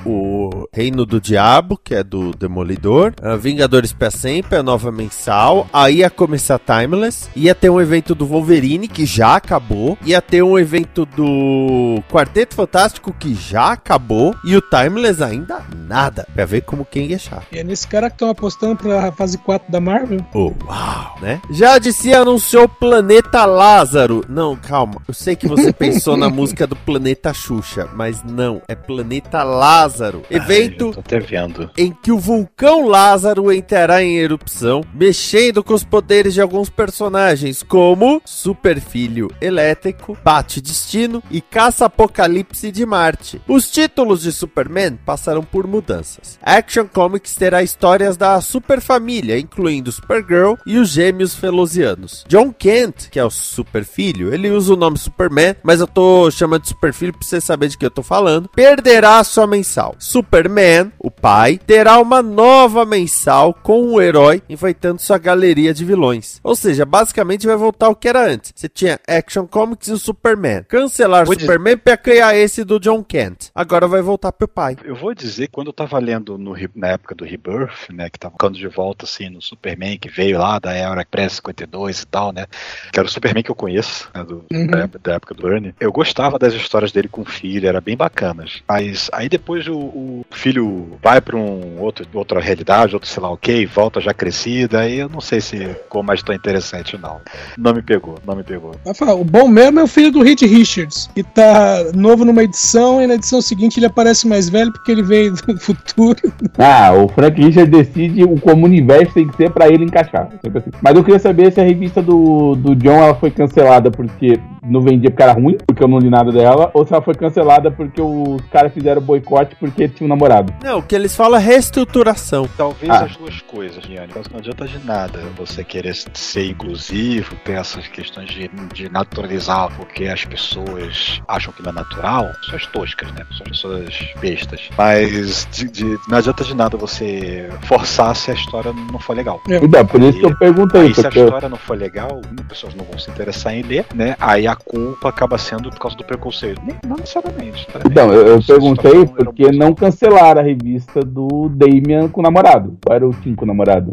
O 0.04 0.68
Reino 0.72 1.04
do 1.04 1.20
Diabo, 1.20 1.78
que 1.82 1.94
é 1.94 2.02
do 2.02 2.30
Demolidor, 2.32 3.12
a 3.22 3.36
Vingadores 3.36 3.92
pra 3.92 4.10
Sempre, 4.10 4.56
a 4.56 4.62
nova 4.62 4.90
mensal, 4.92 5.66
aí 5.72 5.98
ia 5.98 6.10
começar 6.10 6.58
Timeless, 6.58 7.28
ia 7.36 7.54
ter 7.54 7.70
um 7.70 7.80
evento 7.80 8.14
do 8.14 8.26
Wolverine, 8.30 8.86
que 8.88 9.04
já 9.04 9.36
acabou, 9.36 9.98
ia 10.04 10.22
ter 10.22 10.42
um 10.42 10.58
evento 10.58 11.04
do 11.04 12.02
Quarteto 12.10 12.54
Fantástico, 12.54 13.12
que 13.18 13.34
já 13.34 13.72
acabou, 13.72 14.34
e 14.44 14.56
o 14.56 14.60
Timeless 14.62 15.20
ainda 15.22 15.62
nada, 15.88 16.26
pra 16.34 16.44
ver 16.44 16.62
como 16.62 16.84
quem 16.84 17.06
ia 17.06 17.16
achar. 17.16 17.42
E 17.50 17.58
é 17.58 17.64
nesse 17.64 17.86
cara 17.86 18.08
que 18.08 18.14
estão 18.14 18.30
apostando 18.30 18.76
pra 18.76 19.10
fase 19.12 19.36
4 19.38 19.70
da 19.70 19.80
Marvel. 19.80 20.24
Oh, 20.32 20.52
uau, 20.64 21.16
né? 21.20 21.40
Já 21.50 21.78
disse 21.78 22.12
anunciou 22.12 22.68
Planeta 22.68 23.44
Lázaro. 23.44 24.24
Não, 24.28 24.56
calma. 24.56 25.02
Eu 25.08 25.14
sei 25.14 25.34
que 25.34 25.48
você 25.48 25.72
pensou 25.72 26.16
na 26.16 26.28
música 26.30 26.66
do 26.66 26.76
Planeta 26.76 27.32
Xuxa, 27.34 27.88
mas 27.94 28.22
não, 28.22 28.62
é 28.68 28.74
Planeta 28.74 29.42
Lázaro. 29.42 30.22
Evento 30.30 30.84
Ai, 30.84 30.90
eu 30.90 30.94
tô 30.94 31.00
até 31.00 31.18
vendo. 31.18 31.70
em 31.76 31.92
que 31.92 32.12
o 32.12 32.18
vulcão 32.18 32.86
Lázaro 32.86 33.52
entrará 33.52 34.02
em 34.02 34.16
erupção, 34.16 34.82
mexendo 34.94 35.62
com 35.62 35.74
os 35.74 35.84
poderes 35.84 36.34
de 36.34 36.40
alguns 36.40 36.68
personagens, 36.68 37.62
como 37.62 38.09
Superfilho 38.24 39.28
Elétrico, 39.40 40.16
Bate 40.24 40.60
Destino 40.60 41.22
e 41.30 41.42
Caça 41.42 41.84
Apocalipse 41.84 42.72
de 42.72 42.86
Marte. 42.86 43.42
Os 43.46 43.70
títulos 43.70 44.22
de 44.22 44.32
Superman 44.32 44.96
passarão 45.04 45.44
por 45.44 45.66
mudanças. 45.66 46.38
Action 46.42 46.86
Comics 46.86 47.34
terá 47.34 47.62
histórias 47.62 48.16
da 48.16 48.40
Superfamília, 48.40 49.38
incluindo 49.38 49.92
Supergirl 49.92 50.54
e 50.64 50.78
os 50.78 50.88
gêmeos 50.88 51.34
Felosianos. 51.34 52.24
John 52.26 52.52
Kent, 52.52 53.10
que 53.10 53.18
é 53.18 53.24
o 53.24 53.30
Superfilho, 53.30 54.32
ele 54.32 54.50
usa 54.50 54.72
o 54.72 54.76
nome 54.76 54.96
Superman, 54.96 55.56
mas 55.62 55.80
eu 55.80 55.86
tô 55.86 56.30
chamando 56.30 56.62
de 56.62 56.68
Superfilho 56.68 57.12
pra 57.12 57.22
você 57.22 57.40
saber 57.40 57.68
de 57.68 57.76
que 57.76 57.84
eu 57.84 57.90
tô 57.90 58.02
falando, 58.02 58.48
perderá 58.48 59.22
sua 59.22 59.46
mensal. 59.46 59.94
Superman, 59.98 60.92
o 60.98 61.10
pai, 61.10 61.58
terá 61.66 61.98
uma 61.98 62.22
nova 62.22 62.86
mensal 62.86 63.52
com 63.52 63.92
o 63.92 64.00
herói 64.00 64.42
enfrentando 64.48 65.00
sua 65.00 65.18
galeria 65.18 65.74
de 65.74 65.84
vilões. 65.84 66.40
Ou 66.42 66.54
seja, 66.54 66.84
basicamente 66.84 67.46
vai 67.46 67.56
voltar 67.56 67.88
o 67.88 67.96
que 68.00 68.08
era 68.08 68.26
antes. 68.26 68.52
Você 68.56 68.68
tinha 68.68 68.98
Action 69.06 69.46
Comics 69.46 69.88
e 69.88 69.92
o 69.92 69.98
Superman. 69.98 70.64
Cancelar 70.66 71.22
o 71.22 71.26
Vou 71.26 71.34
dizer- 71.34 71.46
Superman 71.46 71.76
pra 71.76 71.96
criar 71.96 72.34
esse 72.36 72.64
do 72.64 72.80
John 72.80 73.04
Kent. 73.04 73.50
Agora 73.54 73.86
vai 73.86 74.00
voltar 74.02 74.32
pro 74.32 74.48
pai. 74.48 74.76
Eu 74.84 74.94
vou 74.96 75.14
dizer 75.14 75.46
que 75.46 75.52
quando 75.52 75.68
eu 75.68 75.72
tava 75.72 75.98
lendo 75.98 76.36
no 76.38 76.56
na 76.74 76.88
época 76.88 77.14
do 77.14 77.24
Rebirth, 77.24 77.90
né, 77.92 78.08
que 78.10 78.18
tava 78.18 78.32
ficando 78.32 78.56
de 78.58 78.66
volta 78.68 79.04
assim 79.04 79.28
no 79.28 79.40
Superman 79.42 79.98
que 79.98 80.08
veio 80.08 80.38
lá 80.38 80.58
da 80.58 80.72
era 80.72 81.04
pré-52 81.04 82.02
e 82.02 82.06
tal, 82.06 82.32
né, 82.32 82.46
que 82.92 82.98
era 82.98 83.06
o 83.06 83.10
Superman 83.10 83.42
que 83.42 83.50
eu 83.50 83.54
conheço, 83.54 84.08
né, 84.14 84.24
do- 84.24 84.44
Uhum. 84.52 84.66
da, 84.66 84.78
época, 84.80 84.98
da 85.02 85.12
época 85.14 85.34
do 85.34 85.42
Bernie. 85.42 85.74
Eu 85.78 85.92
gostava 85.92 86.38
das 86.38 86.54
histórias 86.54 86.92
dele 86.92 87.08
com 87.08 87.20
o 87.22 87.24
filho, 87.24 87.68
era 87.68 87.80
bem 87.80 87.96
bacanas. 87.96 88.62
Mas 88.68 89.08
aí 89.12 89.28
depois 89.28 89.66
o, 89.68 89.76
o 89.76 90.26
filho 90.30 90.98
vai 91.02 91.20
pra 91.20 91.36
um 91.36 91.78
outro, 91.80 92.06
outra 92.14 92.40
realidade, 92.40 92.94
outro 92.94 93.08
sei 93.08 93.22
lá 93.22 93.30
o 93.30 93.36
que, 93.36 93.66
volta 93.66 94.00
já 94.00 94.14
crescida, 94.14 94.80
aí 94.80 94.98
eu 94.98 95.08
não 95.08 95.20
sei 95.20 95.40
se 95.40 95.58
ficou 95.58 96.02
mais 96.02 96.22
tão 96.22 96.34
interessante 96.34 96.96
não. 96.98 97.20
Não 97.58 97.74
me 97.74 97.82
pegou, 97.90 98.14
não 98.24 98.36
me 98.36 98.44
pegou. 98.44 98.70
Falar, 98.94 99.14
o 99.14 99.24
bom 99.24 99.48
mesmo 99.48 99.80
é 99.80 99.82
o 99.82 99.86
filho 99.88 100.12
do 100.12 100.22
Reed 100.22 100.42
Richards, 100.42 101.10
que 101.12 101.24
tá 101.24 101.86
novo 101.92 102.24
numa 102.24 102.44
edição 102.44 103.02
e 103.02 103.06
na 103.08 103.14
edição 103.14 103.42
seguinte 103.42 103.80
ele 103.80 103.86
aparece 103.86 104.28
mais 104.28 104.48
velho 104.48 104.70
porque 104.72 104.92
ele 104.92 105.02
veio 105.02 105.32
do 105.34 105.58
futuro. 105.58 106.20
Ah, 106.58 106.92
o 106.92 107.08
Frank 107.08 107.40
Richard 107.40 107.70
decide 107.70 108.22
o 108.22 108.38
como 108.38 108.62
o 108.62 108.68
universo 108.68 109.14
tem 109.14 109.26
que 109.26 109.36
ser 109.36 109.50
pra 109.50 109.68
ele 109.68 109.84
encaixar. 109.84 110.28
Assim. 110.28 110.70
Mas 110.82 110.94
eu 110.94 111.02
queria 111.02 111.18
saber 111.18 111.50
se 111.52 111.60
a 111.60 111.64
revista 111.64 112.02
do, 112.02 112.54
do 112.54 112.74
John 112.76 113.02
ela 113.02 113.14
foi 113.14 113.30
cancelada 113.30 113.90
porque 113.90 114.38
não 114.62 114.82
vendia 114.82 115.10
porque 115.10 115.22
era 115.22 115.32
ruim, 115.32 115.56
porque 115.66 115.82
eu 115.82 115.88
não 115.88 115.98
li 115.98 116.10
nada 116.10 116.30
dela, 116.30 116.70
ou 116.74 116.84
se 116.86 116.92
ela 116.92 117.02
foi 117.02 117.14
cancelada 117.14 117.70
porque 117.70 118.00
os 118.02 118.42
caras 118.50 118.72
fizeram 118.74 119.00
boicote 119.00 119.56
porque 119.58 119.88
tinha 119.88 120.04
um 120.04 120.08
namorado. 120.08 120.52
Não, 120.62 120.78
o 120.78 120.82
que 120.82 120.94
eles 120.94 121.16
falam 121.16 121.40
é 121.40 121.42
reestruturação. 121.42 122.46
Talvez 122.56 122.90
Ah. 122.90 123.04
as 123.04 123.16
duas 123.16 123.40
coisas, 123.42 123.82
Gianni. 123.84 124.12
Não 124.30 124.38
adianta 124.38 124.66
de 124.66 124.78
nada 124.84 125.20
você 125.36 125.64
querer 125.64 125.94
ser 126.12 126.50
inclusivo, 126.50 127.34
ter 127.44 127.56
essas 127.80 127.88
questões 127.88 128.28
de, 128.30 128.48
de 128.74 128.88
naturalizar 128.90 129.70
porque 129.76 130.04
as 130.04 130.24
pessoas 130.24 131.20
acham 131.26 131.52
que 131.52 131.62
não 131.62 131.70
é 131.70 131.74
natural. 131.74 132.26
Pessoas 132.42 132.66
toscas, 132.66 133.12
né? 133.12 133.22
São 133.36 133.44
pessoas 133.46 133.94
bestas. 134.20 134.60
Mas 134.76 135.46
de- 135.50 135.70
de- 135.70 135.98
não 136.08 136.18
adianta 136.18 136.44
de 136.44 136.54
nada 136.54 136.76
você 136.76 137.48
forçar 137.62 138.14
se 138.14 138.30
a 138.30 138.34
história 138.34 138.72
não 138.72 138.98
for 138.98 139.14
legal. 139.16 139.40
É. 139.48 139.56
Então, 139.56 139.86
por 139.86 140.00
isso 140.02 140.18
que 140.18 140.26
eu 140.26 140.36
perguntei. 140.36 140.80
Aí 140.82 140.94
se 140.94 141.06
a 141.06 141.10
história 141.10 141.48
não 141.48 141.56
for 141.56 141.76
legal, 141.76 142.20
as 142.38 142.46
pessoas 142.46 142.74
não 142.74 142.84
vão 142.84 142.98
se 142.98 143.10
interessar 143.10 143.54
em 143.54 143.62
ler, 143.62 143.86
né? 143.94 144.16
Aí 144.20 144.46
a 144.46 144.54
culpa 144.54 145.08
acaba 145.08 145.38
sendo 145.38 145.70
por 145.70 145.78
causa 145.78 145.96
do 145.96 146.04
preconceito. 146.04 146.60
Nem- 146.64 146.76
Não 146.86 146.96
necessariamente. 146.96 147.66
tá? 147.66 147.80
Então, 147.84 148.12
eu, 148.12 148.26
eu 148.36 148.42
perguntei 148.42 149.06
porque 149.06 149.50
não 149.52 149.74
cancelaram 149.74 150.40
a 150.40 150.44
revista 150.44 151.00
do 151.00 151.48
Damian 151.48 152.08
com 152.08 152.20
o 152.20 152.22
namorado. 152.22 152.76
Qual 152.84 152.94
era 152.96 153.06
o 153.08 153.12
Tim 153.14 153.34
com 153.34 153.44
o 153.44 153.48
namorado? 153.48 153.92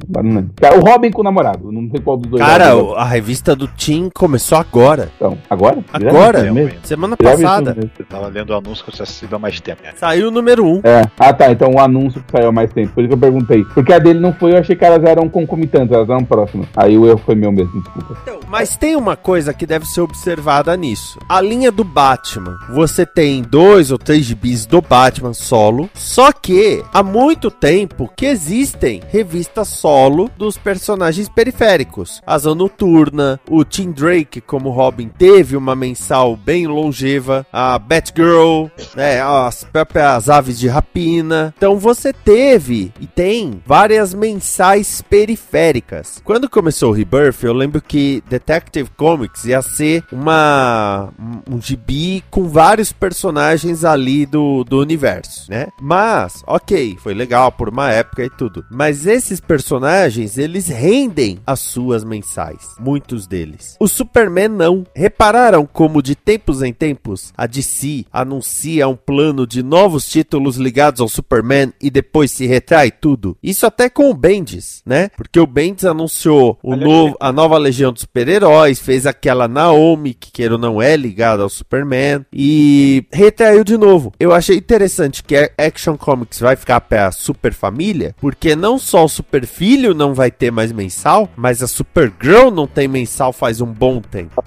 O 0.75 0.79
Robin 0.79 1.11
com 1.11 1.21
o 1.21 1.23
namorado. 1.23 1.71
Não 1.71 1.89
sei 1.89 1.99
qual 2.01 2.17
dos 2.17 2.29
dois. 2.29 2.43
Cara, 2.43 2.73
a 2.95 3.05
revista 3.05 3.55
do 3.55 3.67
Tim 3.77 4.09
começou 4.09 4.57
agora. 4.57 5.09
Então, 5.15 5.37
agora? 5.49 5.77
Agora? 5.93 6.51
mesmo? 6.51 6.79
Semana 6.83 7.15
passada. 7.15 7.73
mesmo. 7.75 7.91
Eu 7.99 8.05
tava 8.05 8.27
lendo 8.27 8.49
o 8.49 8.55
anúncio 8.55 8.83
que 8.83 8.89
eu 8.89 8.93
tinha 8.93 9.03
assistido 9.03 9.35
há 9.35 9.39
mais 9.39 9.61
tempo. 9.61 9.81
né? 9.83 9.93
Saiu 9.95 10.27
o 10.29 10.31
número 10.31 10.65
1. 10.65 10.67
Um. 10.67 10.81
É. 10.83 11.03
Ah, 11.17 11.31
tá. 11.31 11.51
Então 11.51 11.71
o 11.71 11.79
anúncio 11.79 12.21
que 12.23 12.31
saiu 12.31 12.49
há 12.49 12.51
mais 12.51 12.73
tempo. 12.73 12.91
Por 12.93 13.01
isso 13.01 13.09
que 13.09 13.13
eu 13.13 13.19
perguntei. 13.19 13.63
Porque 13.73 13.93
a 13.93 13.99
dele 13.99 14.19
não 14.19 14.33
foi, 14.33 14.53
eu 14.53 14.57
achei 14.57 14.75
que 14.75 14.83
elas 14.83 15.03
eram 15.03 15.29
concomitantes, 15.29 15.91
elas 15.93 16.09
eram 16.09 16.25
próximas. 16.25 16.67
Aí 16.75 16.97
o 16.97 17.07
erro 17.07 17.21
foi 17.23 17.35
meu 17.35 17.51
mesmo, 17.51 17.81
desculpa. 17.81 18.17
Mas 18.49 18.75
tem 18.75 18.95
uma 18.95 19.15
coisa 19.15 19.53
que 19.53 19.65
deve 19.65 19.85
ser 19.85 20.01
observada 20.01 20.75
nisso. 20.75 21.19
A 21.29 21.39
linha 21.39 21.71
do 21.71 21.83
Batman. 21.83 22.57
Você 22.73 23.05
tem 23.05 23.41
dois 23.43 23.91
ou 23.91 23.97
três 23.97 24.25
gibis 24.25 24.65
do 24.65 24.81
Batman 24.81 25.33
solo. 25.33 25.89
Só 25.93 26.31
que 26.31 26.83
há 26.93 27.03
muito 27.03 27.51
tempo 27.51 28.11
que 28.15 28.25
existem 28.25 29.01
revistas 29.09 29.67
solo 29.67 30.29
dos 30.37 30.57
personagens 30.57 31.29
periféricos. 31.29 32.21
Asa 32.25 32.55
Noturna, 32.55 33.39
o 33.49 33.63
Tim 33.69 33.91
Drake 33.91 34.41
como 34.41 34.69
Robin 34.69 35.09
teve 35.09 35.55
uma 35.55 35.75
mensal 35.75 36.35
bem 36.35 36.67
longeva. 36.67 37.45
A 37.51 37.77
Batgirl, 37.77 38.67
né, 38.95 39.21
as 39.21 39.63
próprias 39.63 40.29
aves 40.29 40.57
de 40.57 40.67
rapina. 40.67 41.53
Então 41.57 41.77
você 41.77 42.11
teve 42.11 42.91
e 42.99 43.07
tem 43.07 43.61
várias 43.65 44.13
mensais 44.13 45.01
periféricas. 45.01 46.21
Quando 46.23 46.49
começou 46.49 46.91
o 46.91 46.93
Rebirth, 46.93 47.43
eu 47.43 47.53
lembro 47.53 47.81
que 47.81 48.23
Detective 48.29 48.89
Comics 48.95 49.45
ia 49.45 49.61
ser 49.61 50.03
uma 50.11 51.09
um, 51.49 51.61
gibi 51.61 52.23
com 52.29 52.47
vários 52.47 52.91
personagens 52.91 53.83
ali 53.83 54.25
do, 54.25 54.63
do 54.63 54.79
universo, 54.79 55.49
né? 55.49 55.67
Mas, 55.81 56.43
ok, 56.45 56.97
foi 57.01 57.13
legal 57.13 57.51
por 57.51 57.69
uma 57.69 57.91
época 57.91 58.23
e 58.23 58.29
tudo. 58.29 58.65
Mas 58.71 59.05
esses 59.05 59.39
personagens, 59.39 60.37
eles 60.37 60.67
rendem 60.67 61.39
as 61.45 61.59
suas 61.59 62.03
mensais, 62.03 62.75
muitos 62.79 63.27
deles. 63.27 63.56
O 63.79 63.87
Superman 63.87 64.49
não. 64.49 64.85
Repararam 64.95 65.65
como 65.65 66.01
de 66.01 66.15
tempos 66.15 66.61
em 66.61 66.73
tempos 66.73 67.33
a 67.37 67.45
DC 67.45 68.05
anuncia 68.11 68.87
um 68.87 68.95
plano 68.95 69.45
de 69.45 69.63
novos 69.63 70.07
títulos 70.07 70.57
ligados 70.57 71.01
ao 71.01 71.07
Superman 71.07 71.71
e 71.81 71.89
depois 71.89 72.31
se 72.31 72.45
retrai 72.45 72.91
tudo? 72.91 73.37
Isso 73.41 73.65
até 73.65 73.89
com 73.89 74.09
o 74.09 74.13
Bendis, 74.13 74.81
né? 74.85 75.09
Porque 75.15 75.39
o 75.39 75.47
Bendis 75.47 75.85
anunciou 75.85 76.57
o 76.61 76.73
Aliás, 76.73 76.91
novo, 76.91 77.17
a 77.19 77.31
nova 77.31 77.57
Legião 77.57 77.93
dos 77.93 78.01
Super-Heróis, 78.01 78.79
fez 78.79 79.05
aquela 79.05 79.47
Naomi, 79.47 80.13
que 80.13 80.31
queira 80.31 80.55
ou 80.55 80.59
não 80.59 80.81
é 80.81 80.95
ligada 80.95 81.43
ao 81.43 81.49
Superman, 81.49 82.25
e 82.33 83.05
retraiu 83.11 83.63
de 83.63 83.77
novo. 83.77 84.13
Eu 84.19 84.33
achei 84.33 84.57
interessante 84.57 85.23
que 85.23 85.35
a 85.35 85.49
Action 85.57 85.97
Comics 85.97 86.39
vai 86.39 86.55
ficar 86.55 86.81
pra 86.81 87.11
Super 87.11 87.53
Família, 87.53 88.15
porque 88.19 88.55
não 88.55 88.77
só 88.77 89.05
o 89.05 89.09
Super 89.09 89.45
Filho 89.45 89.93
não 89.93 90.13
vai 90.13 90.31
ter 90.31 90.51
mais 90.51 90.71
mensal, 90.71 91.29
mas 91.35 91.61
a 91.61 91.67
Supergirl 91.67 92.49
não 92.49 92.67
tem 92.67 92.87
mensal 92.87 93.31
faz 93.31 93.46
um 93.61 93.71
bom 93.71 94.01
tempo. 94.01 94.43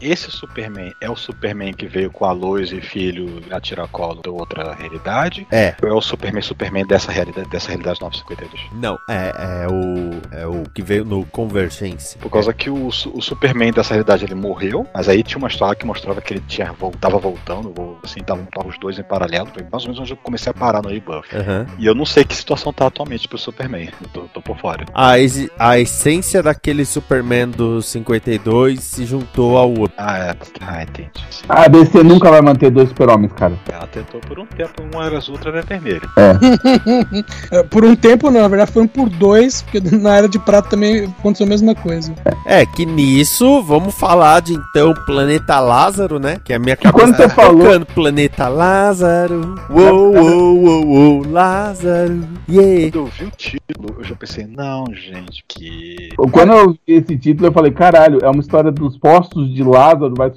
Esse 0.00 0.30
Superman 0.30 0.92
é 1.00 1.10
o 1.10 1.16
Superman 1.16 1.72
que 1.72 1.86
veio 1.86 2.10
com 2.10 2.24
a 2.24 2.32
Lois 2.32 2.72
e 2.72 2.80
filho 2.80 3.42
a 3.50 3.60
tiracolo 3.60 4.22
da 4.22 4.30
outra 4.30 4.74
realidade? 4.74 5.46
É. 5.50 5.74
Ou 5.82 5.88
é 5.88 5.92
o 5.92 6.00
Superman 6.00 6.42
Superman 6.42 6.86
dessa 6.86 7.10
realidade, 7.10 7.48
dessa 7.48 7.68
realidade 7.68 8.00
952? 8.00 8.80
Não, 8.80 8.98
é, 9.08 9.64
é 9.64 9.66
o 9.68 10.12
é 10.32 10.46
o 10.46 10.64
que 10.74 10.82
veio 10.82 11.04
no 11.04 11.24
Convergence. 11.26 12.16
Por 12.18 12.30
causa 12.30 12.52
que 12.52 12.70
o, 12.70 12.88
o 12.88 13.22
Superman 13.22 13.72
dessa 13.72 13.94
realidade 13.94 14.24
ele 14.24 14.34
morreu, 14.34 14.86
mas 14.94 15.08
aí 15.08 15.22
tinha 15.22 15.38
uma 15.38 15.48
história 15.48 15.74
que 15.74 15.86
mostrava 15.86 16.20
que 16.20 16.34
ele 16.34 16.42
tinha, 16.46 16.74
tava 17.00 17.18
voltando, 17.18 17.72
ou, 17.76 17.98
assim, 18.02 18.20
estavam 18.20 18.46
os 18.66 18.78
dois 18.78 18.98
em 18.98 19.02
paralelo, 19.02 19.48
foi 19.52 19.62
mais 19.70 19.84
ou 19.84 19.88
menos 19.90 20.00
onde 20.00 20.12
eu 20.12 20.16
comecei 20.16 20.50
a 20.50 20.54
parar 20.54 20.82
no 20.82 20.88
Rebuff. 20.88 21.34
Aham. 21.34 21.66
E 21.78 21.86
eu 21.86 21.94
não 21.94 22.04
sei 22.04 22.24
que 22.24 22.34
situação 22.34 22.72
tá 22.72 22.86
atualmente 22.86 23.28
pro 23.28 23.38
Superman, 23.38 23.90
eu 24.00 24.08
tô, 24.08 24.20
tô 24.28 24.42
por 24.42 24.58
fora. 24.58 24.84
A, 24.94 25.12
a 25.58 25.78
essência 25.78 26.42
daquele 26.42 26.84
Superman 26.84 27.48
do 27.48 27.82
52 27.82 28.31
se 28.78 29.04
juntou 29.04 29.56
ao 29.56 29.68
outro. 29.70 29.92
Ah, 29.98 30.18
é. 30.18 30.34
Ah, 30.60 30.82
entendi. 30.82 31.10
A 31.48 31.68
DC 31.68 32.02
nunca 32.02 32.30
vai 32.30 32.40
manter 32.40 32.70
dois 32.70 32.88
super-homens, 32.88 33.32
cara. 33.32 33.54
Ela 33.70 33.86
tentou 33.86 34.20
por 34.20 34.38
um 34.38 34.46
tempo, 34.46 34.82
uma 34.92 35.06
era 35.06 35.16
azul, 35.18 35.34
outra 35.34 35.50
era 35.50 35.62
vermelha. 35.62 36.00
É, 37.50 37.62
Por 37.64 37.84
um 37.84 37.94
tempo, 37.94 38.30
não, 38.30 38.40
na 38.40 38.48
verdade 38.48 38.72
foram 38.72 38.86
por 38.86 39.08
dois, 39.08 39.62
porque 39.62 39.80
na 39.96 40.16
Era 40.16 40.28
de 40.28 40.38
Prata 40.38 40.70
também 40.70 41.04
aconteceu 41.18 41.46
a 41.46 41.48
mesma 41.48 41.74
coisa. 41.74 42.12
É, 42.46 42.64
que 42.64 42.84
nisso, 42.86 43.62
vamos 43.62 43.94
falar 43.94 44.40
de 44.40 44.54
então 44.54 44.94
Planeta 45.06 45.58
Lázaro, 45.60 46.18
né? 46.18 46.38
Que 46.44 46.52
a 46.52 46.58
minha 46.58 46.76
cabeça 46.76 46.92
quando 47.06 47.16
você 47.16 47.28
falou- 47.28 47.64
tocando 47.64 47.86
Planeta 47.86 48.48
Lázaro. 48.48 49.54
Uou, 49.70 50.14
uou, 50.14 50.56
uou, 50.58 50.86
uou, 50.86 51.26
Lázaro. 51.30 52.20
Yeah. 52.48 52.90
Quando 52.90 52.94
eu 52.96 53.06
vi 53.06 53.24
o 53.24 53.30
título, 53.36 53.96
eu 53.98 54.04
já 54.04 54.14
pensei, 54.14 54.46
não, 54.46 54.84
gente, 54.94 55.44
que. 55.48 56.08
Quando 56.30 56.52
eu 56.52 56.70
vi 56.72 56.78
esse 56.94 57.16
título, 57.16 57.48
eu 57.48 57.52
falei, 57.52 57.72
caralho, 57.72 58.18
é 58.22 58.28
uma 58.28 58.40
história 58.40 58.70
dos 58.70 58.96
postos 58.96 59.52
de 59.52 59.62
Lázaro, 59.62 60.14
vai 60.16 60.32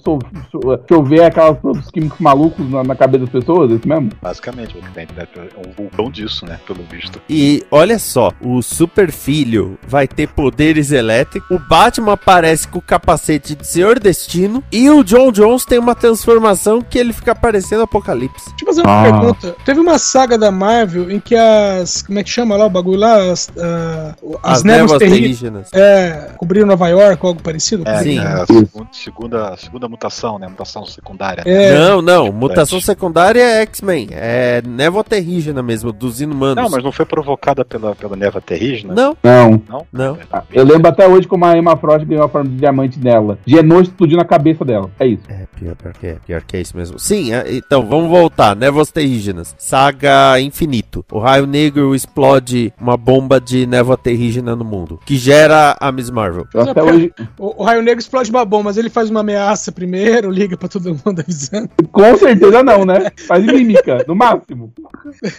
chover 0.88 1.24
aquelas 1.24 1.58
produtos 1.60 1.90
químicos 1.92 2.20
malucos 2.20 2.70
na, 2.70 2.84
na 2.84 2.96
cabeça 2.96 3.26
das 3.26 3.30
pessoas, 3.30 3.72
é 3.72 3.76
isso 3.76 3.88
mesmo? 3.88 4.10
Basicamente, 4.22 4.78
o 4.78 4.82
que 4.82 4.92
tem 4.92 5.08
né, 5.16 5.28
é 5.36 5.68
um 5.68 5.72
vulcão 5.72 6.10
disso, 6.10 6.46
né? 6.46 6.60
Pelo 6.66 6.84
visto. 6.84 7.22
E 7.30 7.64
olha 7.72 8.00
só, 8.00 8.32
o 8.42 8.62
Super 8.62 9.12
Filho 9.12 9.78
vai 9.88 10.08
ter 10.08 10.28
poderes 10.28 10.92
elétricos, 10.92 11.50
o 11.52 11.60
Batman 11.60 12.14
aparece 12.14 12.68
com 12.68 12.80
o 12.80 12.82
capacete 12.82 13.56
de 13.56 13.66
Senhor 13.66 14.00
Destino 14.00 14.64
e 14.72 14.90
o 14.90 15.04
John 15.04 15.32
Jones 15.32 15.66
tem 15.66 15.78
uma 15.80 15.96
transformação 15.96 16.82
que 16.82 16.98
ele 16.98 17.14
fica 17.14 17.36
parecendo 17.36 17.84
Apocalipse. 17.84 18.50
Deixa 18.50 18.64
eu 18.64 18.68
fazer 18.68 18.82
uma 18.82 19.00
Ah. 19.00 19.04
pergunta. 19.04 19.56
Teve 19.66 19.80
uma 19.80 20.00
saga 20.00 20.38
da 20.38 20.52
Marvel 20.52 21.12
em 21.12 21.20
que 21.20 21.36
as. 21.36 22.02
Como 22.02 22.18
é 22.20 22.24
que 22.24 22.30
chama 22.30 22.56
lá 22.56 22.66
o 22.66 22.70
bagulho 22.70 23.00
lá? 23.00 23.32
As, 23.32 23.50
ah, 23.60 24.16
as, 24.44 24.64
névoas 24.64 25.00
terríveis. 25.00 25.40
terrígenas. 25.40 25.70
É, 25.74 26.32
cobriram 26.38 26.66
Nova 26.68 26.88
York 26.88 27.20
ou 27.22 27.30
algo 27.30 27.42
parecido? 27.42 27.75
É, 27.86 27.98
Sim. 28.04 28.20
é 28.20 28.22
a 28.22 28.46
segunda, 28.46 28.88
segunda, 28.92 29.58
segunda 29.58 29.88
mutação, 29.90 30.40
né? 30.40 30.48
Mutação 30.48 30.86
secundária. 30.86 31.44
É, 31.46 31.78
Não, 31.78 32.02
não, 32.02 32.32
mutação 32.32 32.80
secundária 32.80 33.42
é 33.42 33.62
X-Men, 33.64 34.10
é 34.12 34.62
névoa 34.66 35.04
terrígena 35.04 35.62
mesmo, 35.62 35.92
dos 35.92 36.22
inumanos. 36.22 36.64
Não, 36.64 36.70
mas 36.70 36.84
não 36.84 36.92
foi 36.92 37.06
provocada 37.06 37.66
pela, 37.66 37.96
pela 37.96 38.16
neva 38.16 38.40
terrígena? 38.40 38.94
Não, 38.94 39.18
Não. 39.24 39.62
Não? 39.68 39.88
Não. 39.92 40.18
Ah, 40.32 40.44
Eu 40.52 40.64
lembro 40.64 40.88
até 40.88 41.08
hoje 41.08 41.28
como 41.28 41.46
a 41.46 41.58
Emma 41.58 41.76
Frost 41.78 42.06
ganhou 42.06 42.24
a 42.26 42.30
forma 42.30 42.50
de 42.50 42.58
diamante 42.58 43.00
dela. 43.00 43.38
Genos 43.46 43.88
explodiu 43.88 44.18
na 44.18 44.26
cabeça 44.26 44.64
dela. 44.64 44.90
É 45.00 45.08
isso. 45.08 45.24
É, 45.28 45.46
pior, 45.58 45.76
pior, 45.76 45.94
que 45.94 46.08
é, 46.08 46.18
pior 46.26 46.42
que 46.42 46.58
é 46.58 46.62
isso 46.62 46.76
mesmo. 46.78 47.00
Sim, 47.00 47.34
é, 47.34 47.56
então, 47.56 47.86
vamos 47.86 48.10
voltar. 48.10 48.56
Névoas 48.56 48.92
terrígenas. 48.92 49.56
Saga 49.58 50.40
Infinito. 50.40 51.04
O 51.12 51.20
Raio 51.20 51.46
Negro 51.46 51.96
explode 51.96 52.74
uma 52.80 52.98
bomba 52.98 53.40
de 53.40 53.66
névoa 53.66 53.98
terrígena 53.98 54.56
no 54.56 54.66
mundo. 54.66 55.00
Que 55.06 55.18
gera 55.18 55.76
a 55.80 55.92
Miss 55.92 56.10
Marvel. 56.10 56.46
Não, 56.54 56.70
até 56.70 56.84
hoje, 56.84 57.14
o, 57.38 57.62
o 57.62 57.65
Raio 57.66 57.82
Negro 57.82 58.00
explode 58.00 58.30
uma 58.30 58.46
bomba, 58.46 58.66
mas 58.66 58.78
ele 58.78 58.90
faz 58.90 59.10
uma 59.10 59.20
ameaça 59.22 59.72
primeiro, 59.72 60.30
liga 60.32 60.56
pra 60.58 60.68
todo 60.70 60.90
mundo 61.06 61.20
avisando. 61.22 61.70
com 61.92 62.18
certeza 62.18 62.64
não, 62.64 62.86
né? 62.86 63.12
Faz 63.28 63.46
mímica, 63.46 64.04
no 64.08 64.16
máximo. 64.16 64.72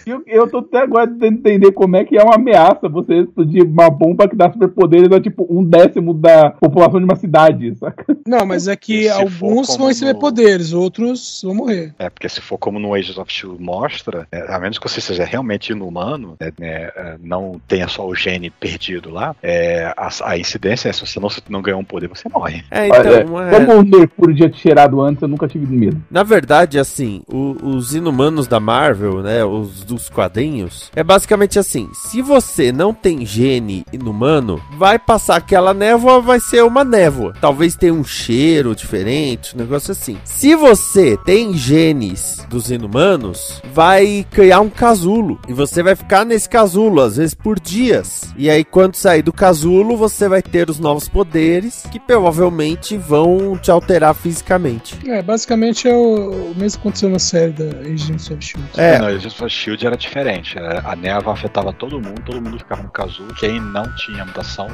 Eu, 0.05 0.21
eu 0.27 0.47
tô 0.49 0.59
até 0.59 0.79
agora 0.79 1.07
tentando 1.07 1.37
entender 1.37 1.71
como 1.71 1.95
é 1.95 2.03
que 2.03 2.17
é 2.17 2.23
uma 2.23 2.35
ameaça 2.35 2.89
você 2.89 3.21
explodir 3.21 3.63
uma 3.63 3.89
bomba 3.89 4.27
que 4.27 4.35
dá 4.35 4.51
superpoderes 4.51 5.11
a 5.11 5.19
tipo 5.19 5.47
um 5.49 5.63
décimo 5.63 6.13
da 6.13 6.51
população 6.51 6.99
de 6.99 7.05
uma 7.05 7.15
cidade, 7.15 7.75
saca? 7.75 8.05
Não, 8.27 8.45
mas 8.45 8.67
é 8.67 8.75
que 8.75 9.07
alguns 9.07 9.75
vão 9.77 9.87
receber 9.87 10.13
no- 10.13 10.19
poderes, 10.19 10.73
outros 10.73 11.41
vão 11.43 11.55
morrer. 11.55 11.93
É, 11.99 12.09
porque 12.09 12.27
se 12.27 12.41
for 12.41 12.57
como 12.57 12.79
no 12.79 12.93
Agents 12.93 13.17
of 13.17 13.31
Shield 13.31 13.61
mostra, 13.61 14.27
é, 14.31 14.53
a 14.53 14.59
menos 14.59 14.77
que 14.77 14.87
você 14.89 14.99
seja 14.99 15.23
realmente 15.23 15.71
inumano, 15.71 16.35
é, 16.39 16.51
né, 16.59 16.89
é, 16.95 17.15
não 17.21 17.61
tenha 17.67 17.87
só 17.87 18.05
o 18.05 18.13
gene 18.15 18.49
perdido 18.49 19.09
lá, 19.09 19.35
é, 19.41 19.93
a, 19.95 20.09
a 20.25 20.37
incidência 20.37 20.89
é 20.89 20.93
se 20.93 21.05
você 21.05 21.19
não, 21.19 21.29
não 21.49 21.61
ganhar 21.61 21.77
um 21.77 21.83
poder, 21.83 22.07
você 22.17 22.29
morre. 22.29 22.63
É, 22.71 22.87
então, 22.87 23.41
é, 23.41 23.65
Como 23.65 23.79
o 23.81 23.85
Mercúrio 23.85 24.35
tinha 24.35 24.49
te 24.49 24.59
cheirado 24.59 25.01
antes, 25.01 25.21
eu 25.21 25.27
nunca 25.27 25.47
tive 25.47 25.65
medo. 25.67 26.01
na 26.09 26.23
verdade, 26.23 26.77
assim, 26.79 27.21
o- 27.31 27.55
os 27.75 27.93
inumanos 27.95 28.47
da 28.47 28.59
Marvel, 28.59 29.21
né, 29.21 29.43
os 29.45 29.83
dos 29.83 30.09
quadrinhos, 30.09 30.91
é 30.95 31.03
basicamente 31.03 31.57
assim, 31.59 31.89
se 31.93 32.21
você 32.21 32.71
não 32.71 32.93
tem 32.93 33.25
gene 33.25 33.85
inumano, 33.91 34.61
vai 34.77 34.97
passar 34.99 35.37
aquela 35.37 35.73
névoa, 35.73 36.21
vai 36.21 36.39
ser 36.39 36.63
uma 36.63 36.83
névoa. 36.83 37.33
Talvez 37.39 37.75
tenha 37.75 37.93
um 37.93 38.03
cheiro 38.03 38.75
diferente, 38.75 39.55
um 39.55 39.59
negócio 39.59 39.91
assim. 39.91 40.17
Se 40.23 40.55
você 40.55 41.17
tem 41.25 41.53
genes 41.55 42.45
dos 42.49 42.71
inumanos, 42.71 43.61
vai 43.73 44.25
criar 44.31 44.61
um 44.61 44.69
casulo, 44.69 45.39
e 45.47 45.53
você 45.53 45.83
vai 45.83 45.95
ficar 45.95 46.25
nesse 46.25 46.49
casulo, 46.49 47.01
às 47.01 47.17
vezes 47.17 47.33
por 47.33 47.59
dias. 47.59 48.33
E 48.37 48.49
aí, 48.49 48.63
quando 48.63 48.95
sair 48.95 49.21
do 49.21 49.33
casulo, 49.33 49.95
você 49.97 50.27
vai 50.27 50.41
ter 50.41 50.69
os 50.69 50.79
novos 50.79 51.07
poderes, 51.07 51.83
que 51.91 51.99
provavelmente 52.07 52.97
vão 52.97 53.57
te 53.57 53.69
alterar 53.69 54.15
fisicamente. 54.15 54.97
É, 55.07 55.21
basicamente 55.21 55.87
é 55.87 55.93
o, 55.93 56.51
o 56.51 56.55
mesmo 56.55 56.79
que 56.79 56.87
aconteceu 56.87 57.09
na 57.09 57.19
série 57.19 57.51
da 57.51 57.65
Agents 57.81 58.31
of 58.31 58.43
Shield. 58.43 58.69
É. 58.77 58.97
Não, 58.97 59.07
Agents 59.07 59.41
of 59.41 59.49
Shield 59.49 59.85
era 59.85 59.97
diferente. 59.97 60.57
A 60.57 60.95
neva 60.95 61.33
afetava 61.33 61.73
todo 61.73 62.01
mundo, 62.01 62.21
todo 62.25 62.41
mundo 62.41 62.57
ficava 62.57 62.81
no 62.81 62.89
casulo. 62.89 63.33
Quem 63.35 63.59
não 63.59 63.83
tinha 63.97 64.25
mutação 64.25 64.67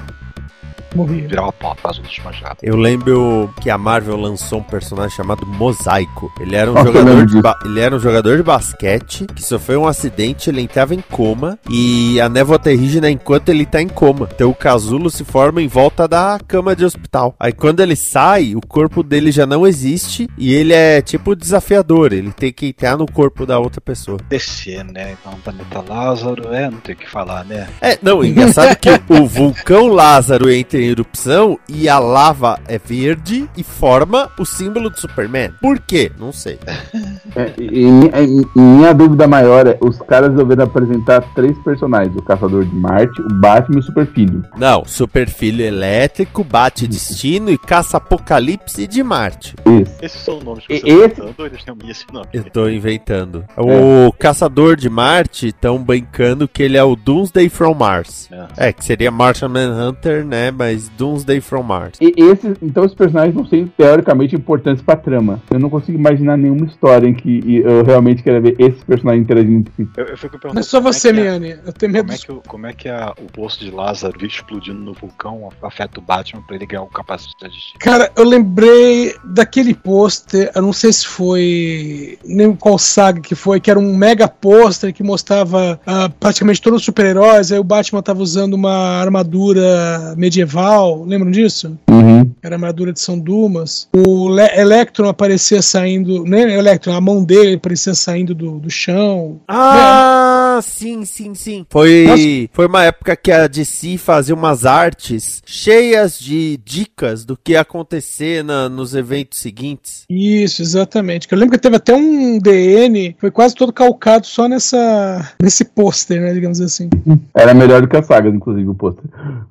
Morria. 0.95 1.27
virava 1.27 1.51
pó 1.51 1.73
por 1.75 1.83
causa 1.83 2.01
do 2.01 2.07
desmanchado. 2.07 2.57
Eu 2.61 2.75
lembro 2.75 3.53
que 3.61 3.69
a 3.69 3.77
Marvel 3.77 4.17
lançou 4.17 4.59
um 4.59 4.63
personagem 4.63 5.15
chamado 5.15 5.45
Mosaico. 5.45 6.31
Ele 6.39 6.55
era 6.55 6.69
um 6.71 6.73
Nossa, 6.73 6.89
eu 6.89 6.93
jogador 6.93 7.25
de 7.25 7.41
ba- 7.41 7.59
ele 7.65 7.79
era 7.79 7.95
um 7.95 7.99
jogador 7.99 8.37
de 8.37 8.43
basquete 8.43 9.25
que 9.35 9.43
sofreu 9.43 9.81
um 9.81 9.87
acidente, 9.87 10.49
ele 10.49 10.61
entrava 10.61 10.93
em 10.95 11.01
coma 11.01 11.57
e 11.69 12.19
a 12.21 12.29
névoa 12.29 12.59
terrígena 12.59 13.09
enquanto 13.09 13.49
ele 13.49 13.65
tá 13.65 13.81
em 13.81 13.87
coma. 13.87 14.29
Então 14.33 14.49
o 14.49 14.55
casulo 14.55 15.09
se 15.09 15.23
forma 15.23 15.61
em 15.61 15.67
volta 15.67 16.07
da 16.07 16.39
cama 16.47 16.75
de 16.75 16.85
hospital. 16.85 17.35
Aí 17.39 17.51
quando 17.51 17.79
ele 17.81 17.95
sai, 17.95 18.55
o 18.55 18.61
corpo 18.61 19.03
dele 19.03 19.31
já 19.31 19.45
não 19.45 19.65
existe 19.67 20.27
e 20.37 20.53
ele 20.53 20.73
é 20.73 21.01
tipo 21.01 21.35
desafiador, 21.35 22.13
ele 22.13 22.31
tem 22.31 22.51
que 22.51 22.67
entrar 22.67 22.97
no 22.97 23.05
corpo 23.11 23.45
da 23.45 23.59
outra 23.59 23.81
pessoa. 23.81 24.17
Descer, 24.29 24.83
né? 24.85 25.15
Então, 25.19 25.33
planeta 25.43 25.83
Lázaro, 25.87 26.53
é, 26.53 26.69
não 26.69 26.79
tem 26.79 26.95
o 26.95 26.97
que 26.97 27.09
falar, 27.09 27.43
né? 27.45 27.67
É, 27.81 27.97
não, 28.01 28.23
engraçado 28.23 28.75
que 28.77 28.89
o 29.09 29.25
vulcão 29.25 29.87
Lázaro 29.87 30.49
entra 30.49 30.62
em 30.73 30.85
erupção 30.85 31.57
e 31.67 31.87
a 31.89 31.99
lava 31.99 32.59
é 32.67 32.77
verde 32.77 33.49
e 33.57 33.63
forma 33.63 34.29
o 34.39 34.45
símbolo 34.45 34.89
do 34.89 34.99
Superman. 34.99 35.51
Por 35.61 35.79
quê? 35.79 36.11
Não 36.19 36.31
sei. 36.31 36.59
É, 37.35 37.51
e, 37.57 37.85
mi- 37.85 38.11
e 38.55 38.59
minha 38.59 38.93
dúvida 38.93 39.27
maior 39.27 39.65
é: 39.65 39.75
os 39.81 39.97
caras 40.03 40.29
resolveram 40.31 40.65
apresentar 40.65 41.21
três 41.33 41.57
personagens: 41.63 42.15
o 42.15 42.21
Caçador 42.21 42.63
de 42.63 42.75
Marte, 42.75 43.19
o 43.23 43.27
Batman 43.33 43.77
e 43.77 43.79
o 43.79 43.83
Super 43.83 44.05
Filho. 44.05 44.43
Não, 44.55 44.83
Superfilho 44.85 45.63
Elétrico, 45.65 46.43
Bate 46.43 46.85
Destino 46.87 47.49
e 47.49 47.57
Caça 47.57 47.97
Apocalipse 47.97 48.85
de 48.85 49.01
Marte. 49.01 49.55
Isso. 49.65 49.95
Esses 49.99 50.21
são 50.21 50.37
os 50.37 50.43
nomes 50.43 50.67
que 50.67 50.73
E- 50.75 50.79
você 50.81 50.87
esse- 51.05 51.21
eles 51.39 51.63
têm 51.63 51.75
esse 51.89 52.05
nome? 52.13 52.27
Eu 52.33 52.43
tô 52.43 52.69
inventando. 52.69 53.43
O 53.57 54.11
Caçador 54.13 54.75
de 54.75 54.89
Marte 54.89 55.47
estão 55.47 55.81
brincando 55.83 56.47
que 56.47 56.61
ele 56.61 56.77
é 56.77 56.83
o 56.83 56.95
Doomsday 56.95 57.49
from 57.49 57.73
Mars. 57.73 58.29
É. 58.57 58.67
É, 58.69 58.73
que 58.73 58.85
seria 58.85 59.09
Martian 59.09 59.49
Manhunter, 59.49 60.23
né? 60.23 60.51
Mas 60.57 60.89
Doomsday 60.97 61.41
from 61.41 61.63
Mars. 61.63 61.97
E 62.01 62.13
esses, 62.17 62.55
então 62.61 62.85
os 62.85 62.93
personagens 62.93 63.35
não 63.35 63.45
são 63.45 63.67
teoricamente 63.77 64.35
importantes 64.35 64.83
pra 64.83 64.95
trama. 64.95 65.41
Eu 65.51 65.59
não 65.59 65.69
consigo 65.69 65.97
imaginar 65.97 66.37
nenhuma 66.37 66.65
história 66.65 67.07
em 67.07 67.13
que 67.13 67.61
eu 67.63 67.83
realmente 67.83 68.23
quero 68.23 68.41
ver 68.41 68.55
esses 68.59 68.83
personagens 68.83 69.23
interagindo 69.23 69.57
entre 69.59 69.73
si. 69.75 69.89
Eu, 69.97 70.05
eu 70.05 70.17
fico 70.17 70.31
perguntando. 70.39 70.53
Não 70.55 70.59
é 70.59 70.63
só 70.63 70.79
como 70.81 70.93
você, 70.93 71.09
é- 71.09 71.13
Miane. 71.13 71.55
Eu 71.65 71.73
tenho 71.73 71.91
medo 71.91 72.05
Como 72.07 72.13
é 72.13 72.17
que, 72.17 72.31
o- 72.31 72.41
como 72.47 72.67
é 72.67 72.73
que 72.73 72.89
a- 72.89 73.13
o 73.19 73.31
poço 73.31 73.59
de 73.59 73.71
Lázaro 73.71 74.25
explodindo 74.25 74.79
no 74.79 74.93
vulcão 74.93 75.49
afeta 75.61 75.99
o 75.99 76.03
Batman 76.03 76.41
pra 76.45 76.55
ele 76.55 76.65
ganhar 76.65 76.83
o 76.83 76.87
capacete 76.87 77.33
de? 77.39 77.79
Cara, 77.79 78.11
eu 78.15 78.23
lembrei 78.23 79.13
daquele 79.23 79.73
pôster, 79.73 80.51
eu 80.55 80.61
não 80.61 80.73
sei 80.73 80.91
se 80.93 81.07
foi 81.07 82.17
nem 82.25 82.55
qual 82.55 82.77
saga 82.77 83.19
que 83.21 83.35
foi, 83.35 83.59
que 83.59 83.69
era 83.69 83.79
um 83.79 83.95
mega 83.95 84.27
pôster 84.27 84.93
que 84.93 85.03
mostrava 85.03 85.79
ah, 85.85 86.09
praticamente 86.19 86.61
todos 86.61 86.79
os 86.79 86.85
super-heróis, 86.85 87.51
aí 87.51 87.59
o 87.59 87.63
Batman 87.63 88.01
tava 88.01 88.21
usando 88.21 88.53
uma 88.53 88.71
armadura 89.01 90.13
medieval, 90.43 91.03
lembram 91.05 91.31
disso? 91.31 91.77
Uhum. 91.89 92.31
Era 92.41 92.55
a 92.55 92.57
armadura 92.57 92.91
de 92.91 92.99
São 92.99 93.17
Dumas. 93.17 93.87
O 93.93 94.29
Le 94.29 94.49
Electron 94.55 95.07
aparecia 95.07 95.61
saindo, 95.61 96.23
nem 96.23 96.53
Electron, 96.53 96.93
a 96.93 97.01
mão 97.01 97.23
dele 97.23 97.55
aparecia 97.55 97.93
saindo 97.93 98.35
do, 98.35 98.59
do 98.59 98.69
chão. 98.69 99.39
Ah, 99.47 100.42
sim, 100.61 101.05
sim, 101.05 101.33
sim. 101.35 101.65
Foi, 101.69 102.49
foi 102.53 102.67
uma 102.67 102.83
época 102.83 103.15
que 103.15 103.31
a 103.31 103.47
DC 103.47 103.97
fazia 103.97 104.35
umas 104.35 104.65
artes 104.65 105.41
cheias 105.45 106.19
de 106.19 106.57
dicas 106.63 107.25
do 107.25 107.37
que 107.37 107.53
ia 107.53 107.61
acontecer 107.61 108.43
na- 108.43 108.69
nos 108.69 108.93
eventos 108.95 109.39
seguintes. 109.39 110.03
Isso, 110.09 110.61
exatamente. 110.61 111.27
Que 111.27 111.33
eu 111.33 111.37
lembro 111.39 111.53
que 111.57 111.61
teve 111.61 111.75
até 111.75 111.93
um 111.95 112.37
DN, 112.39 113.15
foi 113.19 113.31
quase 113.31 113.55
todo 113.55 113.71
calcado 113.73 114.25
só 114.27 114.47
nessa 114.47 115.33
nesse 115.41 115.65
pôster, 115.65 116.21
né, 116.21 116.33
digamos 116.33 116.59
assim. 116.61 116.89
Era 117.35 117.53
melhor 117.53 117.81
do 117.81 117.87
que 117.87 117.97
as 117.97 118.05
sagas, 118.05 118.33
inclusive, 118.33 118.67
o 118.69 118.75
pôster. 118.75 119.03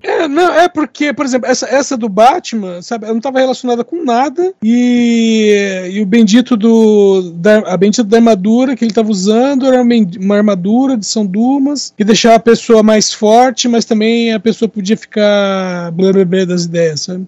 É, 0.02 0.26
não, 0.28 0.52
é 0.52 0.68
porque, 0.68 1.12
por 1.12 1.24
exemplo, 1.24 1.48
essa, 1.48 1.66
essa 1.66 1.96
do 1.96 2.08
Batman, 2.08 2.82
sabe, 2.82 3.04
ela 3.04 3.12
não 3.14 3.18
estava 3.18 3.38
relacionada 3.40 3.84
com 3.84 4.04
nada 4.04 4.52
e, 4.62 5.90
e 5.92 6.00
o 6.00 6.06
bendito 6.06 6.56
do 6.56 7.32
da, 7.34 7.58
a 7.72 7.76
bendita 7.76 8.04
da 8.04 8.16
armadura 8.16 8.74
que 8.76 8.84
ele 8.84 8.90
estava 8.90 9.10
usando 9.10 9.66
era 9.66 9.80
uma, 9.82 9.94
uma 10.20 10.36
armadura 10.36 10.91
de 10.96 11.06
São 11.06 11.26
Dumas 11.26 11.92
que 11.96 12.04
deixava 12.04 12.36
a 12.36 12.40
pessoa 12.40 12.82
mais 12.82 13.12
forte, 13.12 13.68
mas 13.68 13.84
também 13.84 14.32
a 14.32 14.40
pessoa 14.40 14.68
podia 14.68 14.96
ficar 14.96 15.90
blá 15.92 16.12
blá 16.12 16.24
blá 16.24 16.44
das 16.44 16.64
ideias, 16.64 17.02
sabe? 17.02 17.26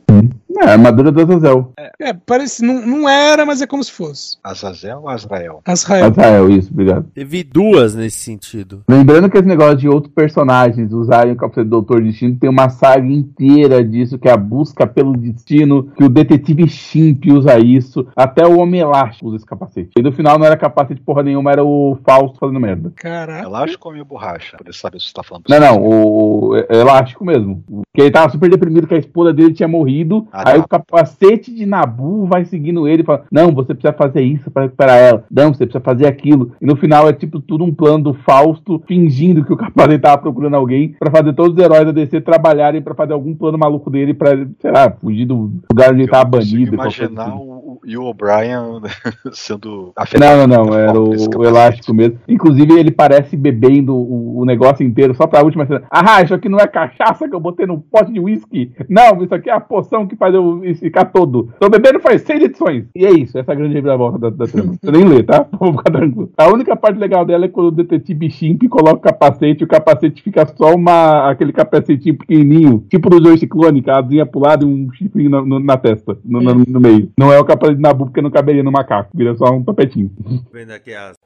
É, 0.64 0.70
a 0.70 0.72
armadura 0.72 1.12
do 1.12 1.20
Azazel. 1.20 1.72
É, 2.00 2.12
parece, 2.12 2.64
não, 2.64 2.86
não 2.86 3.08
era, 3.08 3.44
mas 3.44 3.60
é 3.60 3.66
como 3.66 3.84
se 3.84 3.92
fosse. 3.92 4.38
Azazel 4.42 5.00
ou 5.00 5.08
Azrael? 5.08 5.60
Azrael. 5.64 6.06
Azazel, 6.06 6.50
isso, 6.50 6.70
obrigado. 6.72 7.06
Teve 7.14 7.44
duas 7.44 7.94
nesse 7.94 8.16
sentido. 8.16 8.82
Lembrando 8.88 9.28
que 9.28 9.36
esse 9.36 9.46
negócio 9.46 9.76
de 9.76 9.88
outros 9.88 10.12
personagens 10.12 10.92
usarem 10.92 11.32
o 11.32 11.36
capacete 11.36 11.64
do 11.64 11.70
Doutor 11.70 12.02
Destino 12.02 12.36
tem 12.36 12.48
uma 12.48 12.70
saga 12.70 13.06
inteira 13.06 13.84
disso, 13.84 14.18
que 14.18 14.28
é 14.28 14.32
a 14.32 14.36
busca 14.36 14.86
pelo 14.86 15.16
destino, 15.16 15.92
que 15.96 16.04
o 16.04 16.08
detetive 16.08 16.66
Shimp 16.68 17.26
usa 17.26 17.58
isso, 17.58 18.06
até 18.16 18.46
o 18.46 18.58
Homem 18.58 18.80
Elástico 18.80 19.28
usa 19.28 19.36
esse 19.36 19.46
capacete. 19.46 19.90
E 19.98 20.02
no 20.02 20.12
final 20.12 20.38
não 20.38 20.46
era 20.46 20.56
capacete 20.56 21.00
porra 21.00 21.22
nenhuma, 21.22 21.52
era 21.52 21.64
o 21.64 21.98
Fausto 22.04 22.38
fazendo 22.38 22.60
merda. 22.60 22.92
Caraca. 22.96 23.44
Elástico 23.44 23.88
ou 23.88 23.92
minha 23.92 24.04
borracha? 24.04 24.56
Pra 24.56 24.66
ele 24.66 24.76
saber 24.76 25.00
se 25.00 25.08
você 25.08 25.12
tá 25.12 25.22
falando 25.22 25.44
Não, 25.48 25.60
não, 25.60 25.82
o, 25.82 26.48
o 26.52 26.56
Elástico 26.56 27.24
mesmo. 27.24 27.62
Porque 27.66 28.02
ele 28.02 28.10
tava 28.10 28.30
super 28.30 28.50
deprimido 28.50 28.86
que 28.86 28.94
a 28.94 28.98
esposa 28.98 29.32
dele 29.32 29.52
tinha 29.52 29.68
morrido. 29.68 30.26
Ah, 30.32 30.53
aí 30.54 30.60
o 30.60 30.68
capacete 30.68 31.54
de 31.54 31.66
Nabu 31.66 32.26
vai 32.26 32.44
seguindo 32.44 32.88
ele 32.88 33.02
e 33.02 33.04
fala: 33.04 33.24
Não, 33.30 33.52
você 33.52 33.74
precisa 33.74 33.92
fazer 33.92 34.22
isso 34.22 34.50
pra 34.50 34.64
recuperar 34.64 34.98
ela. 34.98 35.24
Não, 35.30 35.52
você 35.52 35.66
precisa 35.66 35.84
fazer 35.84 36.06
aquilo. 36.06 36.52
E 36.60 36.66
no 36.66 36.76
final 36.76 37.08
é 37.08 37.12
tipo 37.12 37.40
tudo 37.40 37.64
um 37.64 37.74
plano 37.74 38.04
do 38.04 38.14
Fausto 38.14 38.82
fingindo 38.86 39.44
que 39.44 39.52
o 39.52 39.56
capacete 39.56 39.98
tava 39.98 40.22
procurando 40.22 40.56
alguém 40.56 40.94
pra 40.98 41.10
fazer 41.10 41.32
todos 41.32 41.56
os 41.56 41.62
heróis 41.62 41.84
da 41.84 41.92
DC 41.92 42.20
trabalharem 42.20 42.82
pra 42.82 42.94
fazer 42.94 43.12
algum 43.12 43.34
plano 43.34 43.58
maluco 43.58 43.90
dele 43.90 44.14
pra, 44.14 44.30
sei 44.60 44.70
lá, 44.70 44.90
fugir 44.90 45.26
do 45.26 45.50
lugar 45.70 45.92
onde 45.92 46.02
ele 46.02 46.10
tava 46.10 46.24
banido. 46.24 46.74
imaginar 46.74 47.28
assim. 47.28 47.53
O, 47.86 48.00
o 48.00 48.04
O'Brien 48.04 48.80
sendo 49.32 49.92
Não, 50.18 50.46
não, 50.46 50.64
não, 50.64 50.70
da 50.70 50.78
era 50.80 51.00
o, 51.00 51.10
o 51.38 51.44
elástico 51.44 51.94
mesmo. 51.94 52.18
Inclusive, 52.28 52.78
ele 52.78 52.90
parece 52.90 53.36
bebendo 53.36 53.94
o, 53.94 54.40
o 54.40 54.44
negócio 54.44 54.84
inteiro 54.86 55.14
só 55.14 55.26
pra 55.26 55.42
última 55.42 55.66
cena. 55.66 55.82
Ah, 55.90 56.22
isso 56.22 56.34
aqui 56.34 56.48
não 56.48 56.58
é 56.58 56.66
cachaça 56.66 57.28
que 57.28 57.34
eu 57.34 57.40
botei 57.40 57.66
no 57.66 57.80
pote 57.80 58.12
de 58.12 58.20
uísque. 58.20 58.72
Não, 58.88 59.22
isso 59.22 59.34
aqui 59.34 59.50
é 59.50 59.52
a 59.52 59.60
poção 59.60 60.06
que 60.06 60.16
faz 60.16 60.34
eu 60.34 60.60
ficar 60.78 61.06
todo. 61.06 61.50
Tô 61.60 61.68
bebendo 61.68 62.00
faz 62.00 62.22
seis 62.22 62.42
edições. 62.42 62.84
E 62.94 63.04
é 63.04 63.10
isso, 63.10 63.38
essa 63.38 63.52
é 63.52 63.54
a 63.54 63.56
grande 63.56 63.74
reviravolta 63.74 64.18
da, 64.18 64.30
da 64.30 64.46
trama. 64.46 64.74
Eu 64.82 64.92
nem 64.92 65.04
lê, 65.04 65.22
tá? 65.22 65.46
Vou 65.58 65.72
ficar 65.72 65.90
tranquilo. 65.92 66.30
A 66.36 66.48
única 66.48 66.76
parte 66.76 66.98
legal 66.98 67.24
dela 67.24 67.44
é 67.44 67.48
quando 67.48 67.68
o 67.68 67.70
detetive 67.72 68.30
Chimp 68.30 68.62
coloca 68.68 68.94
o 68.96 69.00
capacete 69.00 69.62
e 69.62 69.64
o 69.64 69.68
capacete 69.68 70.22
fica 70.22 70.46
só 70.56 70.74
uma, 70.74 71.30
aquele 71.30 71.52
capacetinho 71.52 72.16
pequenininho, 72.18 72.84
tipo 72.88 73.08
do 73.10 73.22
Joy 73.22 73.38
Ciclone, 73.38 73.82
com 73.82 73.90
a 73.90 73.98
asinha 74.00 74.26
pro 74.26 74.40
lado 74.40 74.66
e 74.66 74.70
um 74.70 74.90
chifrinho 74.92 75.30
na, 75.30 75.42
na 75.60 75.76
testa, 75.76 76.16
no, 76.24 76.40
no- 76.40 76.64
no 76.66 76.80
meio. 76.80 77.10
Não 77.18 77.32
é 77.32 77.38
o 77.38 77.44
capacete 77.44 77.73
de 77.74 77.80
Nabu 77.80 78.06
porque 78.06 78.22
não 78.22 78.30
caberia 78.30 78.62
no 78.62 78.72
macaco, 78.72 79.10
vira 79.14 79.36
só 79.36 79.46
um 79.50 79.62
tapetinho. 79.62 80.10
Vendo 80.52 80.70
aqui 80.72 80.94
as 80.94 81.16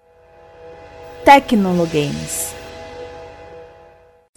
Tecnologames. 1.24 2.57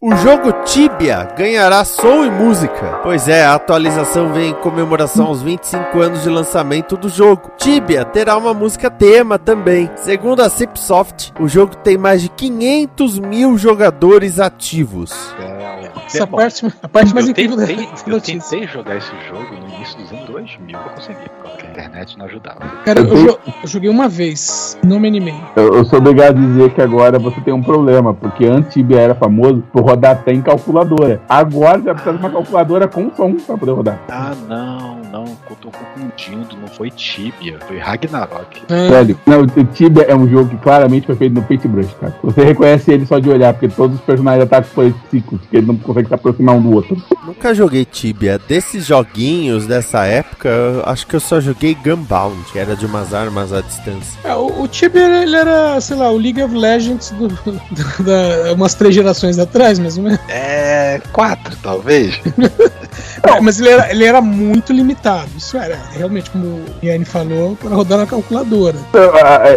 O 0.03 0.15
jogo 0.15 0.51
Tibia 0.65 1.27
ganhará 1.37 1.85
som 1.85 2.25
e 2.25 2.31
música. 2.31 2.99
Pois 3.03 3.27
é, 3.27 3.45
a 3.45 3.53
atualização 3.53 4.33
vem 4.33 4.49
em 4.49 4.53
comemoração 4.55 5.27
aos 5.27 5.43
25 5.43 5.99
anos 6.01 6.23
de 6.23 6.29
lançamento 6.29 6.97
do 6.97 7.07
jogo. 7.07 7.51
Tibia 7.55 8.03
terá 8.03 8.35
uma 8.35 8.51
música 8.51 8.89
tema 8.89 9.37
também. 9.37 9.91
Segundo 9.97 10.41
a 10.41 10.49
Cipsoft, 10.49 11.31
o 11.39 11.47
jogo 11.47 11.75
tem 11.75 11.99
mais 11.99 12.23
de 12.23 12.29
500 12.29 13.19
mil 13.19 13.55
jogadores 13.59 14.39
ativos. 14.39 15.11
É, 15.39 15.91
Essa 16.07 16.25
bom, 16.25 16.37
parte, 16.37 16.65
a 16.81 16.87
parte 16.89 17.13
mais 17.13 17.27
eu 17.27 17.31
incrível 17.33 17.55
da, 17.57 17.67
tentei, 17.67 17.85
da 17.85 17.91
eu 18.07 18.11
notícia. 18.13 18.39
tentei 18.57 18.67
jogar 18.69 18.97
esse 18.97 19.11
jogo 19.29 19.53
no 19.55 19.75
início 19.75 19.99
dos 19.99 20.11
anos 20.13 20.25
2000, 20.25 20.79
eu 20.79 20.89
consegui, 20.95 21.29
porque 21.43 21.67
a 21.67 21.69
internet 21.69 22.17
não 22.17 22.25
ajudava. 22.25 22.59
Cara, 22.85 23.01
eu, 23.01 23.07
Eu 23.07 23.15
jo- 23.27 23.39
eu 23.61 23.67
joguei 23.67 23.89
uma 23.89 24.09
vez, 24.09 24.79
não 24.83 24.99
me 24.99 25.07
animei. 25.07 25.35
Eu, 25.55 25.75
eu 25.75 25.85
sou 25.85 25.99
obrigado 25.99 26.37
a 26.37 26.41
dizer 26.41 26.73
que 26.73 26.81
agora 26.81 27.19
você 27.19 27.39
tem 27.41 27.53
um 27.53 27.61
problema, 27.61 28.15
porque 28.15 28.45
antes 28.45 28.73
Tibia 28.73 28.99
era 28.99 29.13
famoso 29.13 29.63
por 29.71 29.90
rodar 29.91 30.12
até 30.12 30.34
em 30.34 30.41
calculadora. 30.41 31.21
Agora 31.30 31.77
você 31.77 31.84
vai 31.86 31.93
precisar 31.93 32.12
de 32.13 32.17
uma 32.19 32.30
calculadora 32.30 32.88
com 32.88 33.12
som 33.15 33.34
pra 33.36 33.58
poder 33.58 33.71
rodar. 33.71 33.99
Ah, 34.10 34.34
não, 34.47 34.97
não, 35.12 35.25
eu 35.49 35.56
tô 35.62 35.69
confundindo, 35.69 36.56
não 36.60 36.67
foi 36.67 36.89
Tibia, 36.91 37.58
foi 37.67 37.77
Ragnarok. 37.77 38.62
É, 38.69 38.89
Sério. 38.89 39.19
Não, 39.25 39.41
o 39.41 39.47
Tibia 39.47 40.04
é 40.04 40.15
um 40.15 40.27
jogo 40.27 40.49
que 40.49 40.58
claramente 40.58 41.06
foi 41.06 41.15
feito 41.15 41.34
no 41.34 41.43
Paintbrush, 41.43 41.93
cara. 41.99 42.15
Você 42.23 42.43
reconhece 42.43 42.91
ele 42.91 43.06
só 43.06 43.19
de 43.19 43.30
olhar, 43.30 43.54
porque 43.54 43.67
todos 43.69 43.95
os 43.97 44.01
personagens 44.01 44.43
atacam 44.43 44.69
por 44.73 44.93
psíquicos, 45.10 45.39
que 45.49 45.58
ele 45.58 45.67
não 45.67 45.75
consegue 45.77 46.08
se 46.08 46.13
aproximar 46.13 46.56
um 46.56 46.62
do 46.62 46.73
outro. 46.75 47.01
Nunca 47.25 47.54
joguei 47.54 47.86
Tibia. 47.86 48.39
Desses 48.47 48.86
joguinhos 48.86 49.65
dessa 49.67 50.06
época, 50.06 50.49
eu 50.49 50.84
acho 50.86 51.06
que 51.08 51.15
eu 51.15 51.19
só 51.19 51.39
joguei 51.39 51.75
Gunbound, 51.75 52.36
que 52.51 52.60
era 52.60 52.75
de 52.75 52.86
umas 52.86 53.13
armas 53.13 53.54
à 53.54 53.62
distância. 53.62 54.19
é, 54.23 54.34
o, 54.36 54.62
o 54.63 54.67
Tibia, 54.67 55.21
ele 55.23 55.36
era, 55.36 55.80
sei 55.82 55.97
lá, 55.97 56.12
o 56.12 56.17
League 56.17 56.41
of 56.41 56.56
Legends 56.56 57.12
do, 57.12 57.27
do- 57.51 58.04
da, 58.04 58.54
umas 58.54 58.73
três 58.73 58.93
gerações 58.95 59.38
atrás, 59.39 59.80
ou 59.97 60.03
menos. 60.03 60.19
É. 60.29 61.01
quatro, 61.11 61.55
talvez. 61.61 62.19
É, 63.23 63.39
mas 63.41 63.59
ele 63.59 63.69
era, 63.69 63.91
ele 63.91 64.03
era 64.03 64.21
muito 64.21 64.73
limitado. 64.73 65.29
Isso 65.37 65.57
era, 65.57 65.77
realmente, 65.93 66.29
como 66.29 66.45
o 66.45 66.65
Yanni 66.83 67.05
falou, 67.05 67.55
para 67.55 67.75
rodar 67.75 67.97
na 67.99 68.05
calculadora. 68.05 68.77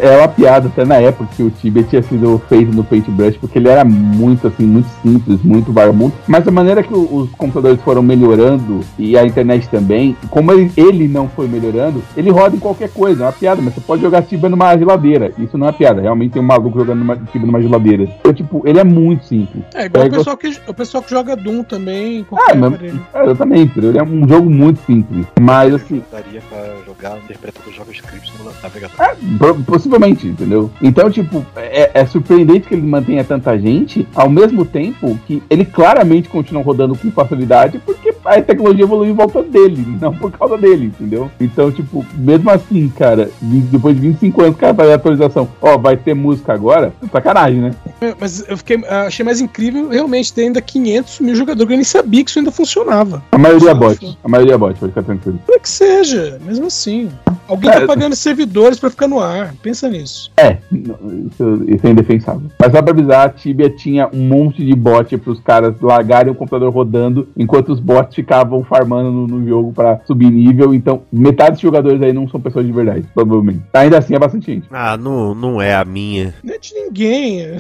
É 0.02 0.18
uma 0.18 0.28
piada 0.28 0.68
até 0.68 0.84
na 0.84 0.96
época 0.96 1.30
que 1.36 1.42
o 1.42 1.50
Tibia 1.50 1.82
tinha 1.82 2.02
sido 2.02 2.40
feito 2.48 2.72
no 2.72 2.84
Paintbrush, 2.84 3.38
porque 3.38 3.58
ele 3.58 3.68
era 3.68 3.84
muito 3.84 4.46
assim, 4.46 4.64
muito 4.64 4.88
simples, 5.02 5.42
muito 5.42 5.72
vagabundo. 5.72 6.12
Mas 6.26 6.46
a 6.46 6.50
maneira 6.50 6.82
que 6.82 6.94
os 6.94 7.30
computadores 7.32 7.80
foram 7.82 8.02
melhorando 8.02 8.80
e 8.98 9.16
a 9.16 9.24
internet 9.24 9.68
também, 9.68 10.16
como 10.30 10.52
ele, 10.52 10.70
ele 10.76 11.08
não 11.08 11.28
foi 11.28 11.48
melhorando, 11.48 12.02
ele 12.16 12.30
roda 12.30 12.56
em 12.56 12.60
qualquer 12.60 12.90
coisa. 12.90 13.24
É 13.24 13.26
uma 13.26 13.32
piada, 13.32 13.62
mas 13.62 13.74
você 13.74 13.80
pode 13.80 14.02
jogar 14.02 14.22
Tibia 14.22 14.48
numa 14.48 14.76
geladeira. 14.76 15.32
Isso 15.38 15.56
não 15.56 15.68
é 15.68 15.72
piada. 15.72 16.00
Realmente 16.00 16.32
tem 16.32 16.42
um 16.42 16.46
maluco 16.46 16.78
jogando 16.78 16.98
numa, 16.98 17.16
Tibia 17.16 17.46
numa 17.46 17.62
geladeira. 17.62 18.04
Então, 18.20 18.32
tipo, 18.32 18.62
ele 18.66 18.78
é 18.78 18.84
muito 18.84 19.24
simples. 19.24 19.64
É 19.74 19.86
igual 19.86 20.06
o, 20.06 20.10
pessoal 20.10 20.36
que, 20.36 20.60
o 20.66 20.74
pessoal 20.74 21.02
que 21.02 21.10
joga 21.10 21.36
Doom 21.36 21.62
também. 21.62 22.26
Ah, 22.32 22.54
mas, 22.54 22.74
é, 23.14 23.33
exatamente, 23.34 23.70
entendeu? 23.70 23.90
Ele 23.90 23.98
é 23.98 24.02
um 24.02 24.28
jogo 24.28 24.50
muito 24.50 24.80
simples. 24.86 25.26
Mas 25.40 25.74
assim, 25.74 26.02
Daria 26.10 26.40
pra 26.48 26.76
jogar 26.86 27.18
interpretando 27.18 27.72
JavaScript 27.72 28.32
no 28.38 28.52
navegador. 28.62 28.96
É, 29.00 29.62
possivelmente, 29.66 30.26
entendeu? 30.26 30.70
Então, 30.80 31.10
tipo, 31.10 31.44
é, 31.56 31.90
é 31.94 32.06
surpreendente 32.06 32.68
que 32.68 32.74
ele 32.74 32.86
mantenha 32.86 33.24
tanta 33.24 33.58
gente, 33.58 34.06
ao 34.14 34.28
mesmo 34.28 34.64
tempo 34.64 35.18
que 35.26 35.42
ele 35.50 35.64
claramente 35.64 36.28
continua 36.28 36.62
rodando 36.62 36.96
com 36.96 37.10
facilidade, 37.10 37.78
porque 37.78 38.14
a 38.24 38.40
tecnologia 38.40 38.84
evoluiu 38.84 39.12
em 39.12 39.16
volta 39.16 39.42
dele, 39.42 39.84
não 40.00 40.14
por 40.14 40.32
causa 40.32 40.56
dele, 40.56 40.86
entendeu? 40.86 41.30
Então, 41.40 41.70
tipo, 41.70 42.04
mesmo 42.14 42.50
assim, 42.50 42.88
cara, 42.88 43.30
depois 43.40 43.94
de 43.94 44.02
25 44.02 44.42
anos, 44.42 44.54
o 44.54 44.58
cara 44.58 44.74
faz 44.74 44.90
a 44.90 44.94
atualização, 44.94 45.48
ó, 45.60 45.76
vai 45.76 45.96
ter 45.96 46.14
música 46.14 46.52
agora, 46.52 46.92
sacanagem, 47.12 47.60
né? 47.60 47.74
É, 48.00 48.14
Mas 48.18 48.44
eu 48.48 48.56
fiquei, 48.56 48.84
achei 48.86 49.24
mais 49.24 49.40
incrível 49.40 49.88
realmente 49.88 50.32
ter 50.32 50.42
ainda 50.42 50.60
500 50.60 51.20
mil 51.20 51.34
jogadores, 51.34 51.66
que 51.66 51.72
eu 51.72 51.76
nem 51.76 51.84
sabia 51.84 52.24
que 52.24 52.30
isso 52.30 52.38
ainda 52.38 52.50
funcionava. 52.50 53.13
A 53.32 53.38
maioria 53.38 53.70
é 53.70 53.74
bot, 53.74 54.18
a 54.22 54.28
maioria 54.28 54.54
é 54.54 54.58
bot, 54.58 54.78
pode 54.78 54.92
ficar 54.92 55.02
tranquilo. 55.02 55.38
Para 55.46 55.58
que 55.58 55.68
seja, 55.68 56.38
mesmo 56.44 56.66
assim. 56.66 57.08
Alguém 57.46 57.70
É. 57.70 57.80
tá 57.80 57.86
pagando 57.86 58.16
servidores 58.16 58.78
pra 58.78 58.88
ficar 58.90 59.06
no 59.08 59.20
ar. 59.20 59.54
Pensa 59.62 59.88
nisso. 59.88 60.30
É, 60.36 60.58
isso, 60.72 61.64
isso 61.68 61.86
é 61.86 61.90
indefensável. 61.90 62.42
Mas 62.58 62.72
só 62.72 62.80
pra 62.80 62.92
avisar, 62.92 63.26
a 63.26 63.28
Tibia 63.28 63.68
tinha 63.68 64.08
um 64.12 64.26
monte 64.28 64.64
de 64.64 64.74
bot 64.74 65.16
pros 65.18 65.40
caras 65.40 65.74
largarem 65.80 66.32
o 66.32 66.34
computador 66.34 66.72
rodando, 66.72 67.28
enquanto 67.36 67.70
os 67.72 67.80
bots 67.80 68.14
ficavam 68.14 68.64
farmando 68.64 69.10
no, 69.10 69.26
no 69.26 69.46
jogo 69.46 69.72
pra 69.72 70.00
subir 70.06 70.30
nível. 70.30 70.74
Então, 70.74 71.02
metade 71.12 71.52
dos 71.52 71.60
jogadores 71.60 72.00
aí 72.02 72.12
não 72.12 72.28
são 72.28 72.40
pessoas 72.40 72.64
de 72.66 72.72
verdade, 72.72 73.04
provavelmente. 73.14 73.62
Ainda 73.74 73.98
assim, 73.98 74.14
é 74.14 74.18
bastante 74.18 74.46
gente. 74.46 74.66
Ah, 74.70 74.96
não, 74.96 75.34
não 75.34 75.60
é 75.60 75.74
a 75.74 75.84
minha. 75.84 76.34
Não 76.42 76.54
é 76.54 76.58
de 76.58 76.74
ninguém. 76.74 77.58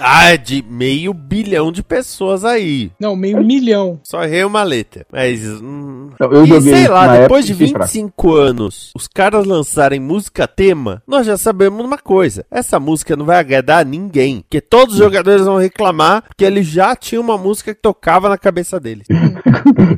Ah, 0.00 0.32
é 0.32 0.36
de 0.36 0.64
meio 0.68 1.12
bilhão 1.12 1.70
de 1.70 1.82
pessoas 1.82 2.44
aí. 2.44 2.90
Não, 2.98 3.14
meio 3.14 3.42
milhão. 3.44 4.00
Só 4.02 4.22
errei 4.24 4.44
uma 4.44 4.62
letra. 4.62 4.95
Mas. 5.12 5.44
hum, 5.60 6.10
Então, 6.14 6.32
eu 6.32 6.44
e 6.44 6.46
joguei 6.46 6.72
sei 6.74 6.88
lá, 6.88 7.18
depois 7.18 7.44
de 7.44 7.52
época 7.52 7.64
e 7.64 7.66
fiquei 7.66 7.68
fraco. 7.68 7.92
25 7.92 8.34
anos, 8.34 8.92
os 8.96 9.08
caras 9.08 9.46
lançarem 9.46 10.00
música 10.00 10.46
tema, 10.46 11.02
nós 11.06 11.26
já 11.26 11.36
sabemos 11.36 11.84
uma 11.84 11.98
coisa. 11.98 12.44
Essa 12.50 12.78
música 12.80 13.16
não 13.16 13.24
vai 13.24 13.38
agradar 13.38 13.80
a 13.82 13.84
ninguém. 13.84 14.40
Porque 14.40 14.60
todos 14.60 14.94
os 14.94 15.00
jogadores 15.00 15.44
vão 15.44 15.56
reclamar 15.58 16.24
que 16.36 16.44
ele 16.44 16.62
já 16.62 16.94
tinha 16.96 17.20
uma 17.20 17.36
música 17.38 17.74
que 17.74 17.80
tocava 17.80 18.28
na 18.28 18.38
cabeça 18.38 18.78
deles. 18.80 19.06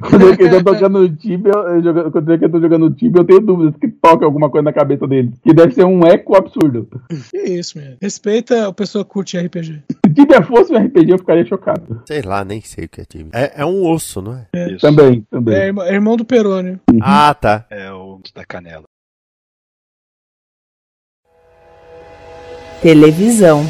Quando 0.09 0.23
eu 0.41 0.65
tô 0.65 0.75
jogando 0.75 1.09
Tibia, 1.17 1.53
eu 1.53 2.11
quando 2.11 2.33
eu 2.33 2.51
tô 2.51 2.61
jogando 2.61 2.91
Tibia, 2.91 3.21
eu 3.21 3.25
tenho 3.25 3.41
dúvidas 3.41 3.75
que 3.81 3.89
toca 3.89 4.25
alguma 4.25 4.49
coisa 4.51 4.65
na 4.65 4.73
cabeça 4.73 5.07
dele. 5.07 5.33
Que 5.43 5.53
deve 5.53 5.75
ser 5.75 5.85
um 5.85 6.07
eco 6.07 6.37
absurdo. 6.37 6.89
Que 7.31 7.39
isso, 7.39 7.79
meu. 7.79 7.97
Respeita 8.01 8.69
a 8.69 8.73
pessoa 8.73 9.05
que 9.05 9.11
curte 9.11 9.39
RPG. 9.39 9.83
Se 10.07 10.15
Tibia 10.15 10.43
fosse 10.43 10.73
um 10.73 10.79
RPG, 10.79 11.13
eu 11.13 11.19
ficaria 11.19 11.45
chocado. 11.45 12.03
Sei 12.07 12.23
lá, 12.23 12.45
nem 12.45 12.61
sei 12.61 12.85
o 12.85 12.89
que 12.89 13.01
é 13.01 13.05
time. 13.05 13.31
É, 13.33 13.63
é 13.63 13.65
um 13.67 13.87
osso, 13.87 14.23
não 14.23 14.35
é? 14.35 14.69
Isso. 14.75 14.87
Também, 14.97 15.21
também. 15.31 15.55
É, 15.55 15.67
irmão- 15.67 15.85
é 15.85 15.93
irmão 15.95 16.17
do 16.17 16.25
Perônio. 16.25 16.81
Ah, 17.03 17.35
tá. 17.35 17.67
É 17.71 17.91
o 17.93 18.21
da 18.35 18.45
canela. 18.45 18.85
Televisão. 22.81 23.65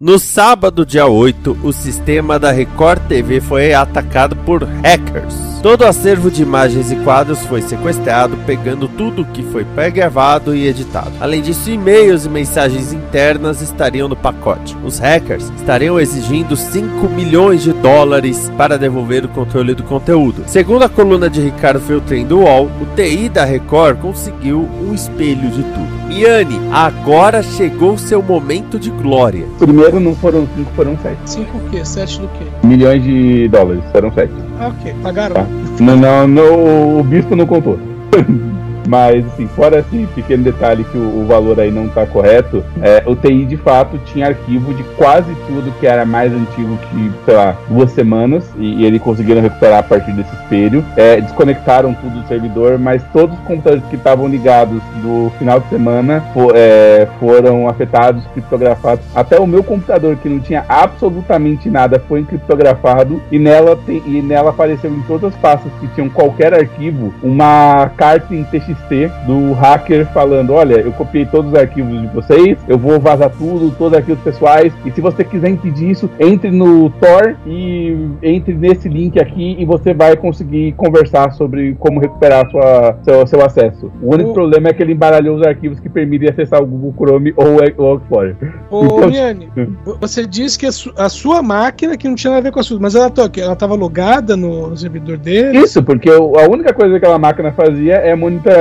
No 0.00 0.18
sábado, 0.18 0.84
dia 0.84 1.06
8, 1.06 1.52
o 1.62 1.72
sistema 1.72 2.38
da 2.38 2.50
Record 2.50 3.06
TV 3.06 3.40
foi 3.40 3.72
atacado 3.72 4.34
por 4.44 4.64
hackers. 4.64 5.51
Todo 5.62 5.82
o 5.82 5.86
acervo 5.86 6.28
de 6.28 6.42
imagens 6.42 6.90
e 6.90 6.96
quadros 6.96 7.38
foi 7.46 7.62
sequestrado, 7.62 8.36
pegando 8.44 8.88
tudo 8.88 9.24
que 9.24 9.44
foi 9.44 9.64
pré-gravado 9.64 10.56
e 10.56 10.66
editado. 10.66 11.12
Além 11.20 11.40
disso, 11.40 11.70
e-mails 11.70 12.24
e 12.24 12.28
mensagens 12.28 12.92
internas 12.92 13.62
estariam 13.62 14.08
no 14.08 14.16
pacote. 14.16 14.76
Os 14.84 14.98
hackers 14.98 15.52
estariam 15.56 16.00
exigindo 16.00 16.56
5 16.56 17.08
milhões 17.08 17.62
de 17.62 17.72
dólares 17.74 18.50
para 18.58 18.76
devolver 18.76 19.24
o 19.24 19.28
controle 19.28 19.72
do 19.72 19.84
conteúdo. 19.84 20.42
Segundo 20.48 20.82
a 20.82 20.88
coluna 20.88 21.30
de 21.30 21.40
Ricardo 21.40 21.78
Feltrin 21.78 22.26
do 22.26 22.40
UOL, 22.40 22.68
o 22.80 22.96
TI 22.96 23.28
da 23.28 23.44
Record 23.44 23.98
conseguiu 23.98 24.68
um 24.82 24.92
espelho 24.92 25.48
de 25.48 25.62
tudo. 25.62 26.02
Yanni, 26.12 26.58
agora 26.72 27.40
chegou 27.40 27.96
seu 27.96 28.20
momento 28.20 28.80
de 28.80 28.90
glória. 28.90 29.46
Primeiro 29.60 30.00
não 30.00 30.16
foram 30.16 30.44
5, 30.56 30.72
foram 30.74 30.98
7. 30.98 31.18
5 31.24 31.56
o 31.56 31.70
quê? 31.70 31.84
7 31.84 32.20
do 32.20 32.28
quê? 32.28 32.44
Milhões 32.64 33.02
de 33.04 33.46
dólares, 33.46 33.84
foram 33.92 34.12
7 34.12 34.32
ok. 34.68 34.94
Pagaram. 35.02 35.34
Tá. 35.34 35.46
Não, 35.80 35.96
não, 35.96 36.28
não, 36.28 37.00
o 37.00 37.04
bispo 37.04 37.34
não 37.36 37.46
contou. 37.46 37.78
Mas, 38.86 39.24
assim, 39.26 39.46
fora 39.48 39.78
esse 39.78 40.06
pequeno 40.14 40.42
detalhe 40.44 40.84
que 40.84 40.98
o, 40.98 41.20
o 41.22 41.26
valor 41.26 41.58
aí 41.60 41.70
não 41.70 41.88
tá 41.88 42.06
correto, 42.06 42.64
é, 42.80 43.02
o 43.06 43.14
TI 43.14 43.44
de 43.44 43.56
fato 43.56 43.98
tinha 44.06 44.26
arquivo 44.26 44.74
de 44.74 44.82
quase 44.96 45.34
tudo 45.46 45.72
que 45.78 45.86
era 45.86 46.04
mais 46.04 46.32
antigo 46.32 46.78
que, 46.90 47.12
sei 47.24 47.34
lá, 47.34 47.56
duas 47.68 47.90
semanas, 47.92 48.44
e, 48.56 48.80
e 48.82 48.84
eles 48.84 49.00
conseguiram 49.00 49.40
recuperar 49.40 49.78
a 49.78 49.82
partir 49.82 50.12
desse 50.12 50.34
espelho. 50.34 50.84
É, 50.96 51.20
desconectaram 51.20 51.94
tudo 51.94 52.20
do 52.20 52.28
servidor, 52.28 52.78
mas 52.78 53.02
todos 53.12 53.38
os 53.38 53.44
computadores 53.44 53.84
que 53.88 53.96
estavam 53.96 54.28
ligados 54.28 54.82
do 55.02 55.30
final 55.38 55.60
de 55.60 55.68
semana 55.68 56.22
fo- 56.34 56.52
é, 56.54 57.06
foram 57.18 57.68
afetados, 57.68 58.24
criptografados. 58.32 59.04
Até 59.14 59.38
o 59.38 59.46
meu 59.46 59.62
computador, 59.62 60.16
que 60.16 60.28
não 60.28 60.40
tinha 60.40 60.64
absolutamente 60.68 61.70
nada, 61.70 62.02
foi 62.08 62.22
criptografado, 62.24 63.22
e 63.30 63.38
nela, 63.38 63.76
tem, 63.86 64.02
e 64.06 64.20
nela 64.22 64.50
apareceu 64.50 64.90
em 64.92 65.00
todas 65.02 65.32
as 65.32 65.40
pastas 65.40 65.72
que 65.80 65.86
tinham 65.88 66.08
qualquer 66.08 66.52
arquivo 66.54 67.12
uma 67.22 67.90
carta 67.96 68.34
em 68.34 68.44
TXT 68.74 69.10
do 69.26 69.52
hacker 69.52 70.06
falando: 70.12 70.52
Olha, 70.52 70.74
eu 70.80 70.92
copiei 70.92 71.26
todos 71.26 71.52
os 71.52 71.58
arquivos 71.58 72.00
de 72.00 72.06
vocês, 72.08 72.58
eu 72.68 72.78
vou 72.78 72.98
vazar 73.00 73.30
tudo, 73.30 73.70
todos 73.76 73.92
os 73.92 73.98
arquivos 73.98 74.22
pessoais, 74.22 74.72
e 74.84 74.90
se 74.90 75.00
você 75.00 75.24
quiser 75.24 75.50
impedir 75.50 75.90
isso, 75.90 76.10
entre 76.18 76.50
no 76.50 76.90
Tor 76.90 77.36
e 77.46 77.96
entre 78.22 78.54
nesse 78.54 78.88
link 78.88 79.18
aqui 79.20 79.56
e 79.58 79.64
você 79.64 79.92
vai 79.94 80.16
conseguir 80.16 80.72
conversar 80.72 81.32
sobre 81.32 81.74
como 81.78 82.00
recuperar 82.00 82.50
sua, 82.50 82.96
seu, 83.02 83.26
seu 83.26 83.44
acesso. 83.44 83.90
O 84.02 84.14
único 84.14 84.30
O- 84.30 84.34
problema 84.34 84.68
é 84.68 84.72
que 84.72 84.82
ele 84.82 84.92
embaralhou 84.92 85.36
os 85.36 85.46
arquivos 85.46 85.78
que 85.80 85.88
permitem 85.88 86.28
acessar 86.28 86.62
o 86.62 86.66
Google 86.66 86.94
Chrome 86.96 87.32
ou 87.36 87.56
o 87.56 87.64
Explorer. 87.96 88.36
Ô, 88.70 88.84
Então- 88.84 89.96
você 90.00 90.26
disse 90.26 90.58
que 90.58 90.66
a, 90.66 90.72
su- 90.72 90.92
a 90.96 91.08
sua 91.08 91.42
máquina 91.42 91.96
que 91.96 92.08
não 92.08 92.14
tinha 92.14 92.30
nada 92.30 92.40
a 92.40 92.44
ver 92.44 92.52
com 92.52 92.60
a 92.60 92.62
sua, 92.62 92.78
mas 92.80 92.94
ela, 92.94 93.10
tá, 93.10 93.28
ela 93.36 93.56
tava 93.56 93.74
logada 93.74 94.36
no, 94.36 94.76
servidor 94.76 95.16
dele? 95.18 95.58
Isso, 95.58 95.82
porque 95.82 96.08
a 96.10 96.50
única 96.50 96.72
coisa 96.72 96.90
que 96.92 96.96
aquela 96.98 97.18
máquina 97.18 97.52
fazia 97.52 97.94
é 97.96 98.14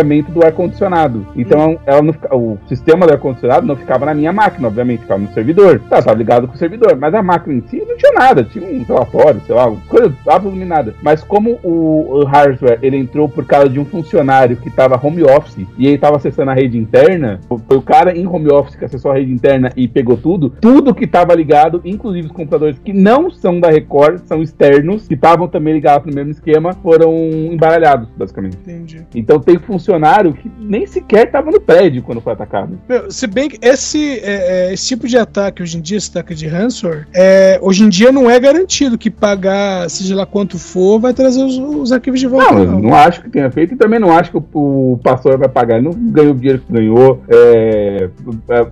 do 0.04 0.44
ar-condicionado. 0.44 1.26
Então, 1.36 1.80
ela 1.86 2.02
não 2.02 2.14
o 2.32 2.58
sistema 2.68 3.06
do 3.06 3.14
ar-condicionado 3.14 3.66
não 3.66 3.76
ficava 3.76 4.06
na 4.06 4.14
minha 4.14 4.32
máquina, 4.32 4.68
obviamente, 4.68 5.02
ficava 5.02 5.22
no 5.22 5.34
servidor. 5.34 5.82
Tá, 5.90 6.00
estava 6.00 6.18
ligado 6.18 6.48
com 6.48 6.54
o 6.54 6.58
servidor, 6.58 6.96
mas 6.96 7.14
a 7.14 7.24
máquina 7.24 7.56
em 7.56 7.62
si 7.68 7.84
não 7.88 7.98
tinha 7.98 8.12
nada, 8.14 8.44
tinha 8.44 8.66
um 8.66 8.84
relatório, 8.84 9.42
sei 9.46 9.56
lá, 9.56 9.72
coisa 9.88 10.14
absolutamente 10.28 10.70
nada. 10.70 10.96
Mas 11.02 11.24
como 11.24 11.60
o, 11.64 12.20
o 12.20 12.26
hardware 12.26 12.80
ele 12.82 12.98
entrou 12.98 13.28
por 13.28 13.46
causa 13.46 13.70
de 13.70 13.80
um 13.80 13.86
funcionário 13.86 14.58
que 14.58 14.70
estava 14.70 15.00
home 15.02 15.24
office 15.24 15.66
e 15.78 15.88
ele 15.88 15.96
estava 15.96 16.18
acessando 16.18 16.52
a 16.52 16.54
rede 16.54 16.78
interna, 16.78 17.40
foi 17.68 17.78
o 17.78 17.82
cara 17.82 18.18
em 18.18 18.28
home 18.28 18.52
office 18.52 18.76
que 18.76 18.86
acessou 18.86 19.12
a 19.12 19.16
rede 19.16 19.32
interna 19.32 19.72
e 19.76 19.88
pegou 19.88 20.18
tudo, 20.18 20.50
tudo 20.62 20.94
que 20.94 21.06
estava 21.06 21.34
ligado, 21.34 21.82
inclusive 21.84 22.28
os 22.28 22.34
computadores 22.34 22.80
que 22.80 22.94
não 22.94 23.30
são 23.30 23.60
da 23.60 23.70
Record, 23.70 24.22
são 24.26 24.42
externos, 24.42 25.08
que 25.08 25.14
estavam 25.14 25.48
também 25.48 25.74
ligados 25.74 26.08
no 26.08 26.14
mesmo 26.14 26.32
esquema, 26.32 26.74
foram 26.74 27.14
embaralhados, 27.52 28.10
basicamente. 28.18 28.58
Entendi. 28.58 29.06
Então 29.16 29.40
tem 29.40 29.58
funcionário 29.58 29.91
que 30.34 30.52
nem 30.60 30.86
sequer 30.86 31.26
estava 31.28 31.52
no 31.52 31.60
prédio 31.60 32.02
quando 32.02 32.22
foi 32.22 32.34
atacado. 32.34 32.80
Meu, 32.88 33.12
se 33.12 33.28
bem 33.28 33.50
que 33.50 33.60
esse, 33.62 34.20
é, 34.20 34.70
é, 34.70 34.74
esse 34.74 34.88
tipo 34.88 35.08
de 35.08 35.18
ataque 35.18 35.62
hoje 35.62 35.78
em 35.78 35.82
dia, 35.82 35.98
esse 35.98 36.10
ataque 36.10 36.34
de 36.36 36.48
ransomware, 36.48 37.08
é, 37.14 37.60
hoje 37.62 37.84
em 37.84 37.90
dia 37.90 38.12
não 38.12 38.30
é 38.30 38.40
garantido 38.40 38.98
que 38.98 39.10
pagar, 39.10 39.90
seja 39.90 40.16
lá 40.16 40.26
quanto 40.26 40.58
for, 40.58 41.00
vai 41.00 41.14
trazer 41.14 41.44
os, 41.44 41.58
os 41.58 41.92
arquivos 41.92 42.20
de 42.20 42.28
volta. 42.28 42.54
Não, 42.54 42.66
Não, 42.66 42.80
não 42.80 42.96
acho 42.96 43.22
que 43.22 43.30
tenha 43.30 43.50
feito 43.52 43.74
e 43.74 43.78
também 43.78 44.00
não 44.00 44.12
acho 44.12 44.32
que 44.32 44.38
o, 44.38 44.44
o 44.54 45.00
pastor 45.04 45.38
vai 45.38 45.50
pagar. 45.50 45.78
Ele 45.78 45.86
não 45.86 45.94
ganhou 45.94 46.34
o 46.34 46.36
dinheiro 46.36 46.62
que 46.66 46.74
ganhou 46.74 47.22
é, 47.30 48.10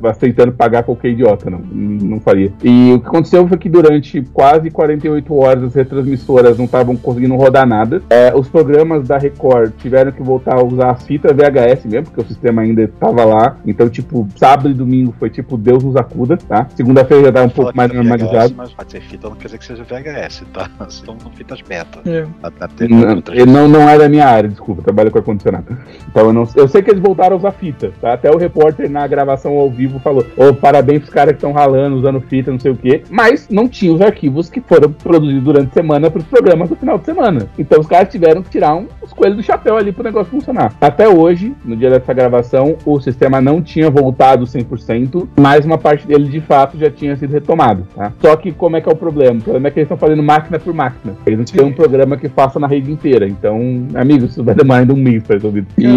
aceitando 0.04 0.52
pagar 0.52 0.84
qualquer 0.84 1.10
idiota, 1.10 1.50
não. 1.50 1.60
Não 1.60 2.20
faria. 2.20 2.52
E 2.64 2.94
o 2.94 3.00
que 3.00 3.08
aconteceu 3.08 3.48
foi 3.48 3.58
que 3.58 3.70
durante 3.70 4.22
quase 4.34 4.70
48 4.70 5.36
horas 5.36 5.64
as 5.64 5.76
retransmissoras 5.76 6.58
não 6.58 6.66
estavam 6.66 6.96
conseguindo 6.96 7.36
rodar 7.36 7.68
nada. 7.68 8.02
É, 8.10 8.34
os 8.36 8.48
programas 8.48 9.08
da 9.08 9.18
Record 9.18 9.72
tiveram 9.78 10.12
que 10.12 10.22
voltar 10.22 10.56
a 10.56 10.64
usar 10.64 10.92
as 10.92 11.04
fita 11.10 11.34
VHS 11.34 11.86
mesmo, 11.86 12.04
porque 12.04 12.22
o 12.22 12.26
sistema 12.28 12.62
ainda 12.62 12.88
tava 13.00 13.26
lá. 13.26 13.58
Então, 13.66 13.90
tipo, 13.90 14.28
sábado 14.36 14.70
e 14.70 14.74
domingo 14.76 15.12
foi 15.18 15.28
tipo 15.32 15.58
Deus 15.58 15.84
nos 15.84 15.96
acuda, 15.96 16.38
tá? 16.38 16.68
Segunda-feira 16.76 17.26
já 17.26 17.32
tava 17.32 17.48
um 17.48 17.50
pouco 17.50 17.76
mais 17.76 17.90
é 17.90 17.94
VHS, 17.96 17.98
normalizado. 17.98 18.54
Mas 18.56 18.72
pode 18.72 18.92
ser 18.92 19.02
fita, 19.02 19.28
não 19.28 19.36
quer 19.36 19.46
dizer 19.46 19.58
que 19.58 19.66
seja 19.66 19.84
VHS, 19.84 20.44
tá? 20.54 20.70
São 20.90 21.18
fitas 21.34 21.62
beta. 21.62 22.00
É. 22.08 22.28
Na 22.44 22.68
TV, 22.68 22.94
Não, 22.94 23.46
não, 23.48 23.68
não 23.68 23.90
é 23.90 23.98
da 23.98 24.08
minha 24.08 24.28
área, 24.28 24.48
desculpa, 24.48 24.84
trabalho 24.84 25.10
com 25.10 25.18
ar-condicionado. 25.18 25.76
Então 26.08 26.28
eu 26.28 26.34
não 26.34 26.48
eu 26.56 26.68
sei 26.68 26.84
que 26.84 26.92
eles 26.92 27.02
voltaram 27.02 27.36
a 27.36 27.40
usar 27.40 27.52
fita, 27.54 27.92
tá? 28.00 28.14
Até 28.14 28.30
o 28.30 28.38
repórter 28.38 28.88
na 28.90 29.08
gravação 29.08 29.58
ao 29.58 29.70
vivo 29.72 29.98
falou: 30.00 30.24
Ô, 30.38 30.54
parabéns 30.54 31.00
pros 31.00 31.14
caras 31.14 31.32
que 31.32 31.38
estão 31.38 31.52
ralando, 31.52 31.98
usando 31.98 32.22
fita, 32.22 32.52
não 32.52 32.60
sei 32.60 32.72
o 32.72 32.76
quê. 32.76 33.04
Mas 33.10 33.50
não 33.50 33.68
tinha 33.68 33.92
os 33.92 34.02
arquivos 34.02 34.50
que 34.50 34.62
foram 34.62 34.92
produzidos 34.92 35.44
durante 35.44 35.70
a 35.70 35.74
semana 35.74 36.12
pros 36.12 36.26
programas 36.26 36.70
do 36.70 36.76
final 36.76 37.00
de 37.00 37.06
semana. 37.06 37.48
Então 37.58 37.80
os 37.80 37.88
caras 37.88 38.10
tiveram 38.10 38.44
que 38.44 38.50
tirar 38.50 38.76
um, 38.76 38.88
os 39.02 39.12
coelhos 39.12 39.38
do 39.38 39.44
chapéu 39.44 39.78
ali 39.78 39.92
pro 39.92 40.04
negócio 40.04 40.30
funcionar. 40.30 40.74
Até 40.80 40.99
hoje, 41.08 41.54
no 41.64 41.76
dia 41.76 41.90
dessa 41.90 42.14
gravação, 42.14 42.76
o 42.86 43.00
sistema 43.00 43.40
não 43.40 43.62
tinha 43.62 43.90
voltado 43.90 44.46
100%, 44.46 45.28
mas 45.40 45.66
uma 45.66 45.78
parte 45.78 46.06
dele 46.06 46.28
de 46.28 46.42
fato 46.42 46.78
já 46.78 46.90
tinha 46.90 47.16
sido 47.16 47.32
retomado, 47.32 47.88
tá? 47.96 48.12
Só 48.22 48.36
que 48.36 48.52
como 48.52 48.78
é 48.78 48.82
que 48.82 48.90
é 48.90 48.92
o 48.92 48.96
problema? 48.96 49.40
O 49.40 49.44
problema 49.44 49.68
é 49.68 49.72
que 49.72 49.80
eles 49.80 49.86
estão 49.86 49.98
fazendo 49.98 50.24
máquina 50.24 50.60
por 50.60 50.74
máquina. 50.74 51.16
Eles 51.26 51.40
não 51.40 51.46
têm 51.46 51.66
um 51.66 51.74
programa 51.74 52.18
que 52.18 52.28
faça 52.30 52.60
na 52.60 52.68
rede 52.68 52.92
inteira. 52.92 53.28
Então, 53.28 53.88
amigos, 53.94 54.32
isso 54.32 54.44
vai 54.44 54.56
demorar 54.56 54.80
ainda 54.80 54.94
um 54.94 54.98
mês 54.98 55.24
pra 55.24 55.36
resolver. 55.36 55.66
E, 55.78 55.88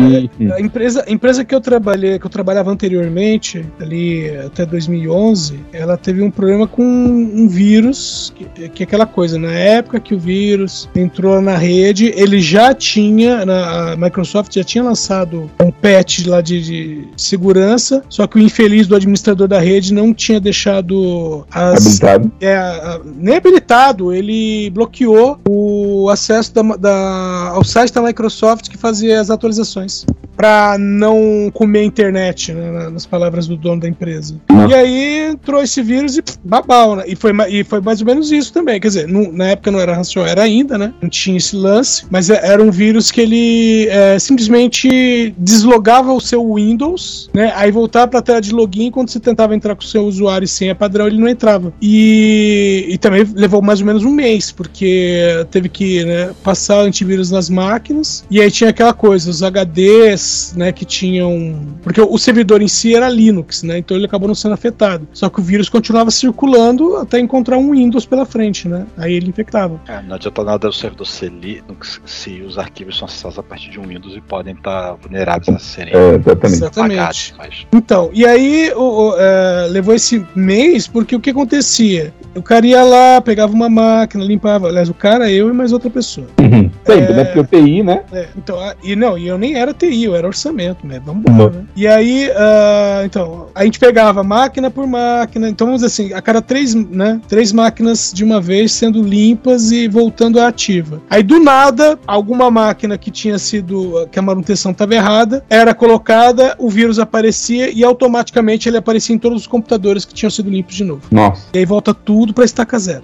A 0.52 0.60
empresa, 0.60 1.04
a 1.06 1.10
empresa 1.10 1.44
que 1.44 1.54
eu 1.54 1.60
trabalhei, 1.60 2.18
que 2.18 2.26
eu 2.26 2.30
trabalhava 2.30 2.70
anteriormente, 2.70 3.64
ali 3.80 4.30
até 4.36 4.64
2011, 4.64 5.60
ela 5.72 5.96
teve 5.96 6.22
um 6.22 6.30
problema 6.30 6.66
com 6.66 6.82
um 6.82 7.48
vírus, 7.48 8.32
que, 8.34 8.68
que 8.68 8.82
é 8.82 8.86
aquela 8.86 9.06
coisa, 9.06 9.38
na 9.38 9.50
época 9.50 10.00
que 10.00 10.14
o 10.14 10.18
vírus 10.18 10.88
entrou 10.94 11.40
na 11.40 11.56
rede, 11.56 12.12
ele 12.16 12.40
já 12.40 12.74
tinha, 12.74 13.44
na, 13.44 13.92
a 13.92 13.96
Microsoft 13.96 14.54
já 14.54 14.64
tinha 14.64 14.82
lançado 14.92 15.50
um 15.60 15.70
patch 15.70 16.26
lá 16.26 16.40
de, 16.40 16.62
de 16.62 17.08
segurança, 17.16 18.02
só 18.08 18.26
que 18.26 18.36
o 18.36 18.40
infeliz 18.40 18.86
do 18.86 18.94
administrador 18.94 19.48
da 19.48 19.58
rede 19.58 19.92
não 19.92 20.12
tinha 20.14 20.38
deixado 20.40 21.44
as, 21.50 22.00
habilitado. 22.02 22.32
é, 22.40 22.56
a- 22.56 23.00
nem 23.16 23.36
habilitado, 23.36 24.12
ele 24.12 24.70
bloqueou 24.70 25.38
o 25.48 26.08
acesso 26.10 26.52
da, 26.54 26.62
da- 26.76 27.48
ao 27.54 27.64
site 27.64 27.92
da 27.92 28.02
Microsoft 28.02 28.68
que 28.68 28.76
fazia 28.76 29.20
as 29.20 29.30
atualizações. 29.30 30.04
Pra 30.42 30.76
não 30.76 31.52
comer 31.54 31.78
a 31.78 31.84
internet, 31.84 32.52
né, 32.52 32.68
na- 32.72 32.90
nas 32.90 33.06
palavras 33.06 33.46
do 33.46 33.56
dono 33.56 33.80
da 33.80 33.86
empresa. 33.88 34.34
E 34.68 34.74
aí 34.74 35.30
entrou 35.30 35.62
esse 35.62 35.80
vírus 35.80 36.16
e 36.16 36.22
pff, 36.22 36.36
babau, 36.42 36.96
né? 36.96 37.04
E 37.06 37.14
foi, 37.14 37.30
e 37.48 37.62
foi 37.62 37.80
mais 37.80 38.00
ou 38.00 38.06
menos 38.08 38.32
isso 38.32 38.52
também. 38.52 38.80
Quer 38.80 38.88
dizer, 38.88 39.06
não- 39.06 39.30
na 39.30 39.50
época 39.50 39.70
não 39.70 39.78
era 39.78 39.94
ransomware 39.94 40.40
ainda, 40.40 40.76
né? 40.76 40.92
Não 41.00 41.08
tinha 41.08 41.36
esse 41.36 41.54
lance, 41.54 42.04
mas 42.10 42.28
é- 42.28 42.40
era 42.44 42.60
um 42.60 42.72
vírus 42.72 43.12
que 43.12 43.20
ele 43.20 43.86
é, 43.88 44.18
simplesmente 44.18 45.32
deslogava 45.38 46.12
o 46.12 46.20
seu 46.20 46.54
Windows, 46.56 47.30
né? 47.32 47.52
Aí 47.54 47.70
voltava 47.70 48.08
pra 48.08 48.20
tela 48.20 48.40
de 48.40 48.52
login 48.52 48.90
quando 48.90 49.10
você 49.10 49.20
tentava 49.20 49.54
entrar 49.54 49.76
com 49.76 49.82
o 49.82 49.86
seu 49.86 50.02
usuário 50.04 50.44
e 50.44 50.48
senha 50.48 50.74
padrão, 50.74 51.06
ele 51.06 51.20
não 51.20 51.28
entrava. 51.28 51.72
E, 51.80 52.86
e 52.88 52.98
também 52.98 53.24
levou 53.36 53.62
mais 53.62 53.78
ou 53.80 53.86
menos 53.86 54.02
um 54.02 54.10
mês, 54.10 54.50
porque 54.50 55.46
teve 55.52 55.68
que 55.68 56.04
né, 56.04 56.32
passar 56.42 56.80
antivírus 56.80 57.30
nas 57.30 57.48
máquinas. 57.48 58.24
E 58.28 58.40
aí 58.40 58.50
tinha 58.50 58.70
aquela 58.70 58.92
coisa, 58.92 59.30
os 59.30 59.40
HDs, 59.40 60.31
né, 60.56 60.72
que 60.72 60.84
tinham. 60.84 61.66
Porque 61.82 62.00
o 62.00 62.18
servidor 62.18 62.62
em 62.62 62.68
si 62.68 62.94
era 62.94 63.08
Linux, 63.08 63.62
né? 63.62 63.78
Então 63.78 63.96
ele 63.96 64.06
acabou 64.06 64.28
não 64.28 64.34
sendo 64.34 64.54
afetado. 64.54 65.06
Só 65.12 65.28
que 65.28 65.40
o 65.40 65.42
vírus 65.42 65.68
continuava 65.68 66.10
circulando 66.10 66.96
até 66.96 67.18
encontrar 67.18 67.58
um 67.58 67.72
Windows 67.72 68.06
pela 68.06 68.24
frente, 68.24 68.68
né? 68.68 68.86
Aí 68.96 69.12
ele 69.14 69.28
infectava. 69.28 69.80
É, 69.88 70.00
não 70.02 70.14
adianta 70.16 70.42
nada 70.44 70.68
o 70.68 70.72
servidor 70.72 71.06
ser 71.06 71.30
Linux 71.30 72.00
se 72.06 72.40
os 72.42 72.58
arquivos 72.58 72.96
são 72.98 73.06
acessados 73.06 73.38
a 73.38 73.42
partir 73.42 73.70
de 73.70 73.78
um 73.80 73.84
Windows 73.86 74.14
e 74.16 74.20
podem 74.20 74.54
estar 74.54 74.94
vulneráveis 74.94 75.48
a 75.54 75.58
serem 75.58 75.94
É, 75.94 76.14
exatamente. 76.16 76.44
Exatamente. 76.54 76.98
apagados. 76.98 77.34
Mas 77.38 77.66
Então, 77.72 78.10
e 78.12 78.24
aí 78.26 78.72
o- 78.74 78.80
o, 79.10 79.14
é, 79.18 79.66
levou 79.70 79.94
esse 79.94 80.24
mês 80.34 80.86
porque 80.86 81.14
o 81.16 81.20
que 81.20 81.30
acontecia? 81.30 82.12
O 82.34 82.42
cara 82.42 82.66
ia 82.66 82.82
lá, 82.82 83.20
pegava 83.20 83.52
uma 83.52 83.68
máquina, 83.68 84.24
limpava. 84.24 84.68
Aliás, 84.68 84.88
o 84.88 84.94
cara, 84.94 85.30
eu 85.30 85.48
e 85.50 85.52
mais 85.52 85.72
outra 85.72 85.90
pessoa. 85.90 86.26
Uhum. 86.40 86.70
Sempre, 86.86 87.12
É. 87.12 87.16
né? 87.16 87.24
Porque 87.26 87.40
o 87.40 87.44
TI, 87.44 87.82
né? 87.82 88.02
É, 88.12 88.28
então, 88.36 88.58
a- 88.58 88.74
e 88.82 88.96
não, 88.96 89.18
e 89.18 89.28
eu 89.28 89.36
nem 89.36 89.54
era 89.54 89.74
TI, 89.74 90.08
era 90.14 90.26
orçamento, 90.26 90.86
né? 90.86 91.00
Vamos 91.04 91.24
embora, 91.28 91.50
né? 91.50 91.64
E 91.76 91.86
aí, 91.86 92.30
ah, 92.36 93.02
então, 93.04 93.46
a 93.54 93.64
gente 93.64 93.78
pegava 93.78 94.22
máquina 94.22 94.70
por 94.70 94.86
máquina, 94.86 95.48
então 95.48 95.66
vamos 95.66 95.82
dizer 95.82 96.04
assim, 96.04 96.14
a 96.14 96.22
cada 96.22 96.40
três, 96.40 96.74
né? 96.74 97.20
Três 97.28 97.52
máquinas 97.52 98.12
de 98.14 98.24
uma 98.24 98.40
vez 98.40 98.72
sendo 98.72 99.02
limpas 99.02 99.70
e 99.70 99.88
voltando 99.88 100.40
à 100.40 100.48
ativa. 100.48 101.00
Aí 101.08 101.22
do 101.22 101.38
nada, 101.38 101.98
alguma 102.06 102.50
máquina 102.50 102.98
que 102.98 103.10
tinha 103.10 103.38
sido, 103.38 104.08
que 104.10 104.18
a 104.18 104.22
manutenção 104.22 104.72
estava 104.72 104.94
errada, 104.94 105.44
era 105.48 105.74
colocada, 105.74 106.54
o 106.58 106.68
vírus 106.68 106.98
aparecia 106.98 107.70
e 107.70 107.84
automaticamente 107.84 108.68
ele 108.68 108.76
aparecia 108.76 109.14
em 109.14 109.18
todos 109.18 109.42
os 109.42 109.46
computadores 109.46 110.04
que 110.04 110.14
tinham 110.14 110.30
sido 110.30 110.50
limpos 110.50 110.74
de 110.74 110.84
novo. 110.84 111.02
Nossa. 111.10 111.46
E 111.52 111.58
aí 111.58 111.64
volta 111.64 111.94
tudo 111.94 112.34
para 112.34 112.44
estaca 112.44 112.78
zero. 112.78 113.02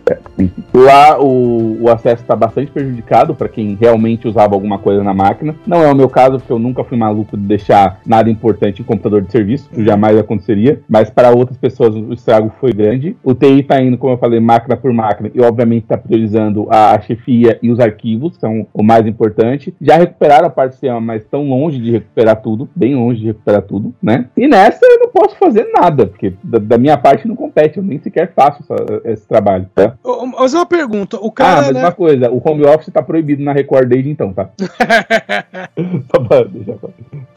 Lá 0.74 1.18
o, 1.20 1.82
o 1.82 1.90
acesso 1.90 2.22
está 2.22 2.36
bastante 2.36 2.70
prejudicado 2.70 3.34
para 3.34 3.48
quem 3.48 3.76
realmente 3.80 4.28
usava 4.28 4.54
alguma 4.54 4.78
coisa 4.78 5.02
na 5.02 5.14
máquina. 5.14 5.54
Não 5.66 5.82
é 5.82 5.90
o 5.90 5.96
meu 5.96 6.08
caso, 6.08 6.38
porque 6.38 6.52
eu 6.52 6.58
nunca 6.58 6.84
fui 6.84 6.97
maluco 6.98 7.36
de 7.36 7.44
deixar 7.44 8.00
nada 8.04 8.28
importante 8.30 8.82
em 8.82 8.84
computador 8.84 9.22
de 9.22 9.30
serviço, 9.32 9.68
isso 9.72 9.84
jamais 9.84 10.16
aconteceria. 10.18 10.80
Mas 10.88 11.08
para 11.10 11.30
outras 11.30 11.56
pessoas 11.56 11.94
o 11.94 12.12
estrago 12.12 12.52
foi 12.60 12.72
grande. 12.72 13.16
O 13.22 13.34
TI 13.34 13.60
está 13.60 13.80
indo, 13.80 13.96
como 13.96 14.12
eu 14.14 14.18
falei, 14.18 14.40
máquina 14.40 14.76
por 14.76 14.92
máquina 14.92 15.30
e 15.34 15.40
obviamente 15.40 15.84
está 15.84 15.96
priorizando 15.96 16.66
a, 16.70 16.98
chefia 17.00 17.58
e 17.62 17.70
os 17.70 17.78
arquivos, 17.80 18.34
que 18.34 18.40
são 18.40 18.66
o 18.74 18.82
mais 18.82 19.06
importante. 19.06 19.74
Já 19.80 19.96
recuperaram 19.96 20.46
a 20.46 20.50
parte 20.50 20.70
do 20.70 20.74
sistema, 20.74 21.00
mas 21.00 21.22
estão 21.22 21.48
longe 21.48 21.78
de 21.78 21.90
recuperar 21.92 22.42
tudo, 22.42 22.68
bem 22.74 22.94
longe 22.96 23.20
de 23.20 23.26
recuperar 23.28 23.62
tudo, 23.62 23.94
né? 24.02 24.26
E 24.36 24.46
nessa 24.48 24.80
eu 24.84 24.98
não 25.00 25.08
posso 25.08 25.36
fazer 25.36 25.64
nada, 25.72 26.06
porque 26.06 26.32
da, 26.42 26.58
da 26.58 26.78
minha 26.78 26.96
parte 26.96 27.26
não 27.28 27.36
compete, 27.36 27.78
eu 27.78 27.82
nem 27.82 27.98
sequer 27.98 28.32
faço 28.34 28.62
essa- 28.62 29.00
esse 29.04 29.26
trabalho, 29.28 29.66
tá? 29.74 29.94
Mas 30.38 30.54
uma 30.54 30.66
pergunta, 30.66 31.16
o 31.18 31.28
Ah, 31.28 31.32
cara, 31.32 31.62
mas 31.62 31.74
né? 31.74 31.80
uma 31.80 31.92
coisa, 31.92 32.30
o 32.30 32.42
home 32.44 32.64
office 32.64 32.92
tá 32.92 33.02
proibido 33.02 33.42
na 33.42 33.52
Record 33.52 33.88
desde 33.88 34.10
então, 34.10 34.32
tá? 34.32 34.48
Só 36.10 36.20
pra 36.24 36.44
deixar 36.44 36.76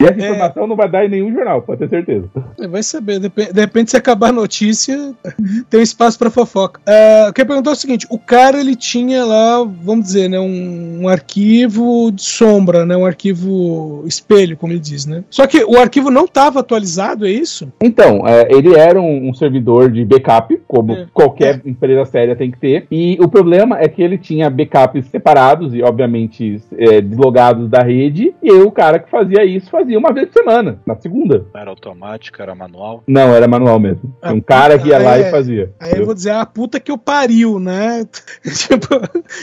E 0.00 0.04
essa 0.04 0.20
É. 0.20 0.24
informação 0.30 0.66
não 0.66 0.74
vai 0.76 0.88
dar 0.88 1.04
em 1.04 1.08
nenhum 1.08 1.32
jornal, 1.32 1.62
pode 1.62 1.78
ter 1.80 1.88
certeza. 1.88 2.28
Vai 2.68 2.82
saber, 2.82 3.18
de 3.20 3.30
repente 3.60 3.90
se 3.90 3.96
acabar 3.96 4.28
a 4.30 4.32
notícia, 4.32 5.12
tem 5.70 5.80
um 5.80 5.82
espaço 5.82 6.18
pra 6.18 6.30
fofoca. 6.30 6.80
Ah, 6.86 7.26
eu 7.28 7.32
queria 7.32 7.46
perguntar 7.48 7.70
o 7.72 7.76
seguinte: 7.76 8.06
o 8.10 8.18
cara 8.18 8.58
ele 8.60 8.74
tinha 8.74 9.24
lá, 9.24 9.62
vamos 9.64 10.04
dizer, 10.06 10.28
né, 10.28 10.40
um, 10.40 11.02
um 11.02 11.08
arquivo 11.08 12.10
de 12.12 12.22
sombra, 12.22 12.84
né, 12.84 12.96
um 12.96 13.06
arquivo 13.06 14.02
espelho, 14.06 14.56
como 14.56 14.72
ele 14.72 14.80
diz, 14.80 15.06
né? 15.06 15.24
Só 15.30 15.46
que 15.46 15.62
o 15.64 15.78
arquivo 15.78 16.10
não 16.10 16.24
estava 16.24 16.60
atualizado, 16.60 17.26
é 17.26 17.30
isso? 17.30 17.72
Então, 17.80 18.26
é, 18.26 18.48
ele 18.50 18.74
era 18.74 19.00
um, 19.00 19.28
um 19.28 19.34
servidor 19.34 19.90
de 19.90 20.04
backup, 20.04 20.60
como 20.66 20.92
É. 20.92 21.06
qualquer 21.12 21.60
empresa 21.64 22.04
séria 22.06 22.34
tem 22.36 22.50
que 22.50 22.58
ter. 22.58 22.86
E 22.90 23.16
o 23.20 23.28
problema 23.28 23.78
é 23.78 23.88
que 23.88 24.02
ele 24.02 24.18
tinha 24.18 24.50
backups 24.50 25.06
separados 25.06 25.74
e, 25.74 25.82
obviamente, 25.82 26.60
é, 26.76 27.00
deslogados 27.00 27.68
da 27.68 27.82
rede. 27.82 28.34
E 28.42 28.50
aí 28.50 28.60
o 28.62 28.70
cara 28.70 28.98
que 28.98 29.10
fazia 29.10 29.41
isso 29.44 29.70
fazia 29.70 29.98
uma 29.98 30.12
vez 30.12 30.28
por 30.28 30.34
semana, 30.34 30.80
na 30.86 30.96
segunda. 30.96 31.46
não 31.52 31.60
era 31.60 31.70
automático, 31.70 32.40
era 32.40 32.54
manual. 32.54 33.02
Não, 33.06 33.34
era 33.34 33.46
manual 33.48 33.78
mesmo. 33.78 34.16
Ah, 34.20 34.32
um 34.32 34.40
cara 34.40 34.78
que 34.78 34.88
ia 34.88 34.98
lá 34.98 35.18
é. 35.18 35.28
e 35.28 35.30
fazia. 35.30 35.72
Aí 35.80 35.92
eu 35.98 36.04
vou 36.06 36.14
dizer, 36.14 36.30
ah, 36.30 36.44
puta 36.46 36.80
que 36.80 36.90
eu 36.90 36.98
pariu, 36.98 37.58
né? 37.58 38.06
tipo, 38.42 38.88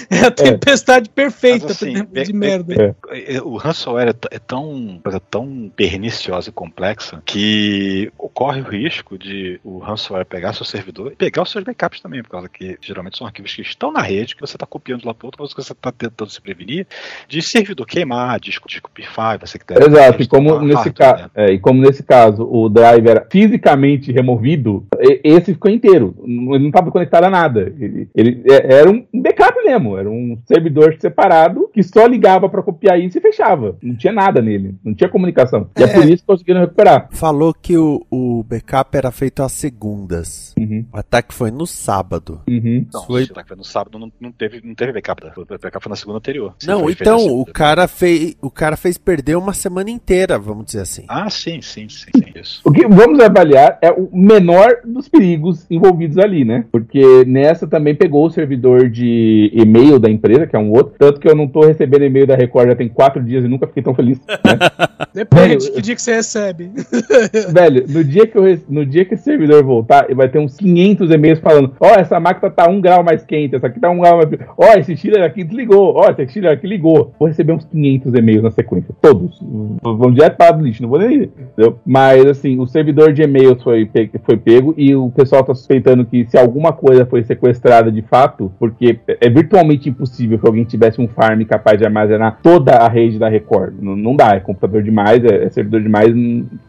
é 0.10 0.26
a 0.26 0.32
tempestade 0.32 1.10
perfeita 1.10 1.68
Mas, 1.68 1.72
assim, 1.76 1.94
de, 2.12 2.24
de 2.24 2.34
merda. 2.34 2.96
É, 3.10 3.42
O 3.42 3.58
ransomware 3.58 4.10
é, 4.10 4.36
é 4.36 4.40
tão, 4.40 5.00
coisa 5.04 5.20
tão 5.20 5.72
perniciosa 5.76 6.50
e 6.50 6.54
complexa 6.54 7.22
que 7.26 8.12
ocorre 8.18 8.62
o 8.62 8.66
risco 8.66 9.18
de 9.18 9.60
o 9.64 9.80
ransomware 9.80 10.26
pegar 10.26 10.54
seu 10.54 10.66
servidor 10.66 11.12
e 11.12 11.16
pegar 11.16 11.44
os 11.44 11.52
seus 11.52 11.64
backups 11.64 12.02
também, 12.02 12.22
por 12.24 12.30
causa 12.30 12.50
que 12.50 12.78
geralmente 12.82 13.18
são 13.18 13.28
arquivos 13.28 13.54
que 13.54 13.62
estão 13.62 13.92
na 13.92 14.02
rede, 14.02 14.36
que 14.36 14.42
você 14.42 14.56
está 14.56 14.66
copiando 14.66 15.02
de 15.02 15.08
lá 15.08 15.14
para 15.14 15.28
outro, 15.28 15.44
mas 15.44 15.54
que 15.54 15.62
você 15.62 15.74
está 15.74 15.92
tentando 15.92 16.30
se 16.30 16.42
prevenir 16.42 16.88
de 17.28 17.42
servidor 17.42 17.86
queimar, 17.86 18.40
disco, 18.40 18.68
disco 18.68 18.90
pifar, 18.92 19.40
você 19.40 19.58
que 19.58 19.66
der- 19.66 19.89
Exato, 19.90 20.22
e 20.24 20.28
como, 20.28 20.50
instalar 20.50 20.64
nesse 20.66 20.90
hardware, 20.90 21.30
ca... 21.30 21.32
é, 21.36 21.52
e 21.52 21.60
como 21.60 21.82
nesse 21.82 22.04
caso 22.04 22.44
o 22.50 22.70
drive 22.70 23.08
era 23.08 23.26
fisicamente 23.30 24.12
removido, 24.12 24.86
esse 25.24 25.54
ficou 25.54 25.72
inteiro. 25.72 26.16
Ele 26.24 26.60
não 26.60 26.68
estava 26.68 26.92
conectado 26.92 27.24
a 27.26 27.30
nada. 27.30 27.74
Ele, 27.80 28.08
ele- 28.16 28.44
é- 28.50 28.74
era 28.80 28.90
um 28.90 29.06
backup 29.14 29.58
mesmo, 29.64 29.98
era 29.98 30.10
um 30.10 30.38
servidor 30.46 30.96
separado 31.00 31.70
que 31.74 31.82
só 31.84 32.06
ligava 32.06 32.50
para 32.50 32.62
copiar 32.64 33.00
isso 33.00 33.18
e 33.18 33.22
fechava. 33.22 33.76
Não 33.82 33.96
tinha 33.96 34.14
nada 34.14 34.42
nele, 34.42 34.76
não 34.84 34.94
tinha 34.94 35.10
comunicação. 35.10 35.70
E 35.78 35.84
é, 35.84 35.86
É. 35.86 35.94
por 35.94 36.04
isso 36.06 36.18
que 36.18 36.28
conseguiram 36.28 36.62
recuperar. 36.62 37.08
Falou 37.12 37.54
que 37.54 37.78
o, 37.78 38.06
o 38.12 38.44
backup 38.44 38.96
era 38.98 39.12
feito 39.12 39.42
às 39.44 39.52
segundas. 39.52 40.54
Uhum, 40.58 40.86
O 40.94 40.98
ataque 40.98 41.34
foi 41.34 41.52
no 41.52 41.66
sábado. 41.66 42.42
uhum. 42.48 42.86
Não, 42.94 43.04
Foi- 43.06 43.26
se 43.26 43.34
foi 43.34 43.58
no 43.58 43.64
sábado 43.64 43.98
não, 43.98 44.12
não 44.20 44.32
teve, 44.32 44.62
não 44.64 44.76
teve 44.76 44.94
backup. 44.94 45.24
O 45.38 45.46
backup 45.46 45.84
foi 45.84 45.90
na 45.90 45.96
segunda 45.96 46.18
anterior. 46.18 46.54
Não, 46.66 46.90
então 46.90 47.18
o 47.40 47.46
cara 47.46 47.88
fez 47.88 48.36
o 48.42 48.50
cara 48.52 48.76
fez 48.76 48.98
perder 48.98 49.38
uma 49.38 49.54
semana 49.54 49.79
inteira 49.88 50.30
primeira, 50.30 50.38
vamos 50.38 50.66
dizer 50.66 50.82
assim. 50.82 51.04
Ah, 51.08 51.30
sim, 51.30 51.62
sim, 51.62 51.88
sim, 51.90 52.12
sim, 52.16 52.26
isso. 52.36 52.62
O 52.64 52.72
que 52.72 52.88
vamos 52.88 53.20
avaliar 53.20 53.78
é 53.82 53.92
o 53.92 54.10
menor 54.12 54.82
dos 54.86 55.08
perigos 55.08 55.66
envolvidos 55.70 56.18
ali, 56.18 56.46
né? 56.46 56.66
Porque 56.72 57.24
nessa 57.26 57.66
também 57.66 57.96
pegou 57.96 58.26
o 58.26 58.30
servidor 58.30 58.90
de 58.90 59.52
e-mail 59.54 60.00
da 60.00 60.10
empresa, 60.10 60.46
que 60.46 60.56
é 60.56 60.60
um 60.60 60.72
outro. 60.72 60.94
Tanto 60.98 61.20
que 61.20 61.28
eu 61.28 61.36
não 61.36 61.48
tô 61.48 61.62
recebendo 61.62 62.04
e-mail 62.04 62.28
da 62.28 62.36
Record 62.36 62.70
já 62.70 62.76
tem 62.76 62.90
quatro 62.90 63.24
dias 63.24 63.44
e 63.44 63.48
nunca 63.48 63.68
fiquei 63.68 63.82
tão 63.82 63.96
feliz. 63.96 64.20
Né? 64.20 64.60
Depende, 65.14 65.66
Velho, 65.66 65.74
que 65.74 65.82
dia 65.82 65.96
que 65.96 66.02
você 66.02 66.14
recebe. 66.14 66.72
Velho, 67.52 67.86
no 67.88 68.04
dia, 68.04 68.28
que 68.28 68.38
eu, 68.38 68.60
no 68.68 68.86
dia 68.86 69.06
que 69.06 69.16
esse 69.16 69.24
servidor 69.24 69.64
voltar, 69.64 70.06
vai 70.14 70.30
ter 70.30 70.40
uns 70.40 70.58
500 70.58 71.10
e-mails 71.10 71.40
falando: 71.40 71.74
Ó, 71.80 71.96
essa 71.96 72.20
máquina 72.20 72.50
tá 72.52 72.70
um 72.70 72.80
grau 72.80 73.04
mais 73.04 73.24
quente, 73.24 73.56
essa 73.56 73.68
aqui 73.68 73.80
tá 73.80 73.90
um 73.90 74.00
grau 74.00 74.18
mais. 74.18 74.30
Ó, 74.58 74.74
esse 74.78 74.96
chiller 74.96 75.24
aqui 75.24 75.44
desligou, 75.44 75.96
ó, 75.96 76.10
esse 76.12 76.34
chiller 76.34 76.52
aqui 76.52 76.68
ligou. 76.68 77.14
Vou 77.18 77.28
receber 77.28 77.54
uns 77.54 77.66
500 77.66 78.14
e-mails 78.14 78.44
na 78.44 78.52
sequência, 78.52 78.94
todos. 79.02 79.40
Vão 79.82 80.12
direto 80.12 80.38
para 80.38 80.56
o 80.58 80.62
lixo, 80.62 80.82
não 80.82 80.90
vou 80.90 81.00
nem 81.00 81.18
ler, 81.18 81.32
entendeu? 81.40 81.80
Mas, 81.86 82.26
assim, 82.26 82.60
o 82.60 82.68
servidor 82.68 83.14
de 83.14 83.22
e-mails 83.22 83.62
foi, 83.62 83.86
pe- 83.86 84.10
foi 84.24 84.38
pego 84.38 84.74
e 84.78 84.96
o 84.96 85.10
pessoal 85.10 85.44
tá 85.44 85.54
suspeitando 85.54 86.06
que 86.06 86.26
se 86.30 86.38
alguma 86.38 86.72
coisa 86.74 87.06
foi 87.06 87.24
sequestrada 87.24 87.92
de 87.92 88.02
fato, 88.02 88.52
porque 88.60 89.00
é 89.08 89.30
virtualmente 89.30 89.90
impossível 89.90 90.40
que 90.40 90.48
alguém 90.48 90.64
tivesse 90.64 91.02
um 91.02 91.08
farm 91.08 91.42
capaz 91.44 91.78
de 91.78 91.86
armazenar 91.86 92.40
toda 92.42 92.74
a 92.78 92.88
rede 92.88 93.20
da 93.20 93.30
Record. 93.30 93.74
Não, 93.82 93.96
não 93.96 94.16
dá, 94.16 94.36
é 94.36 94.40
computador 94.40 94.82
demais, 94.84 95.24
é, 95.24 95.46
é 95.46 95.50
servidor 95.50 95.82
demais, 95.82 96.14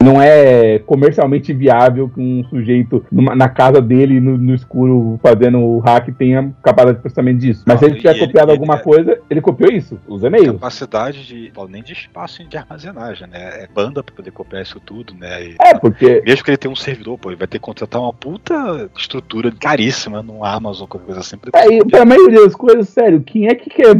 não- 0.02 0.20
é 0.20 0.78
comercialmente 0.80 1.52
viável 1.52 2.08
que 2.08 2.20
um 2.20 2.44
sujeito 2.44 3.04
numa- 3.10 3.34
na 3.34 3.48
casa 3.48 3.80
dele, 3.80 4.20
no, 4.20 4.36
no 4.36 4.54
escuro, 4.54 5.18
fazendo 5.22 5.58
o 5.58 5.78
hack, 5.78 6.08
tenha 6.18 6.52
capacidade 6.62 6.96
de 6.98 7.02
processamento 7.02 7.38
disso. 7.40 7.64
Mas 7.66 7.74
Não, 7.74 7.78
se 7.80 7.84
ele 7.86 7.96
tiver 7.96 8.10
ele- 8.16 8.26
copiado 8.26 8.50
ele 8.50 8.58
alguma 8.58 8.74
é- 8.76 8.82
coisa, 8.82 9.18
ele 9.30 9.40
copiou 9.40 9.70
isso, 9.70 9.98
os 10.08 10.22
e-mails. 10.24 10.52
Capacidade 10.52 11.26
de. 11.26 11.52
nem 11.70 11.82
de 11.82 11.92
espaço 11.92 12.42
de 12.48 12.56
armazenagem, 12.90 13.28
né? 13.28 13.62
É 13.64 13.68
banda 13.72 14.02
pra 14.02 14.14
poder 14.14 14.30
copiar 14.30 14.62
isso 14.62 14.80
tudo, 14.80 15.14
né? 15.14 15.42
E- 15.44 15.56
É, 15.60 15.74
porque 15.78 16.22
Mesmo 16.24 16.44
que 16.44 16.50
ele 16.50 16.56
tenha 16.58 16.72
um 16.72 16.76
servidor, 16.76 17.18
pô, 17.18 17.30
ele 17.30 17.36
vai 17.36 17.46
ter 17.48 17.58
que 17.58 17.64
contratar 17.64 18.00
uma 18.00 18.12
puta 18.12 18.90
estrutura 18.96 19.50
caríssima 19.52 20.22
no 20.22 20.44
Amazon, 20.44 20.86
qualquer 20.86 21.06
coisa 21.06 21.20
assim. 21.20 21.36
pra 21.36 21.60
É, 21.60 21.66
e 21.78 21.84
pra 21.84 22.04
maioria 22.04 22.42
das 22.42 22.54
coisas, 22.54 22.88
sério, 22.88 23.20
quem 23.22 23.46
é 23.48 23.54
que 23.54 23.70
quer 23.70 23.94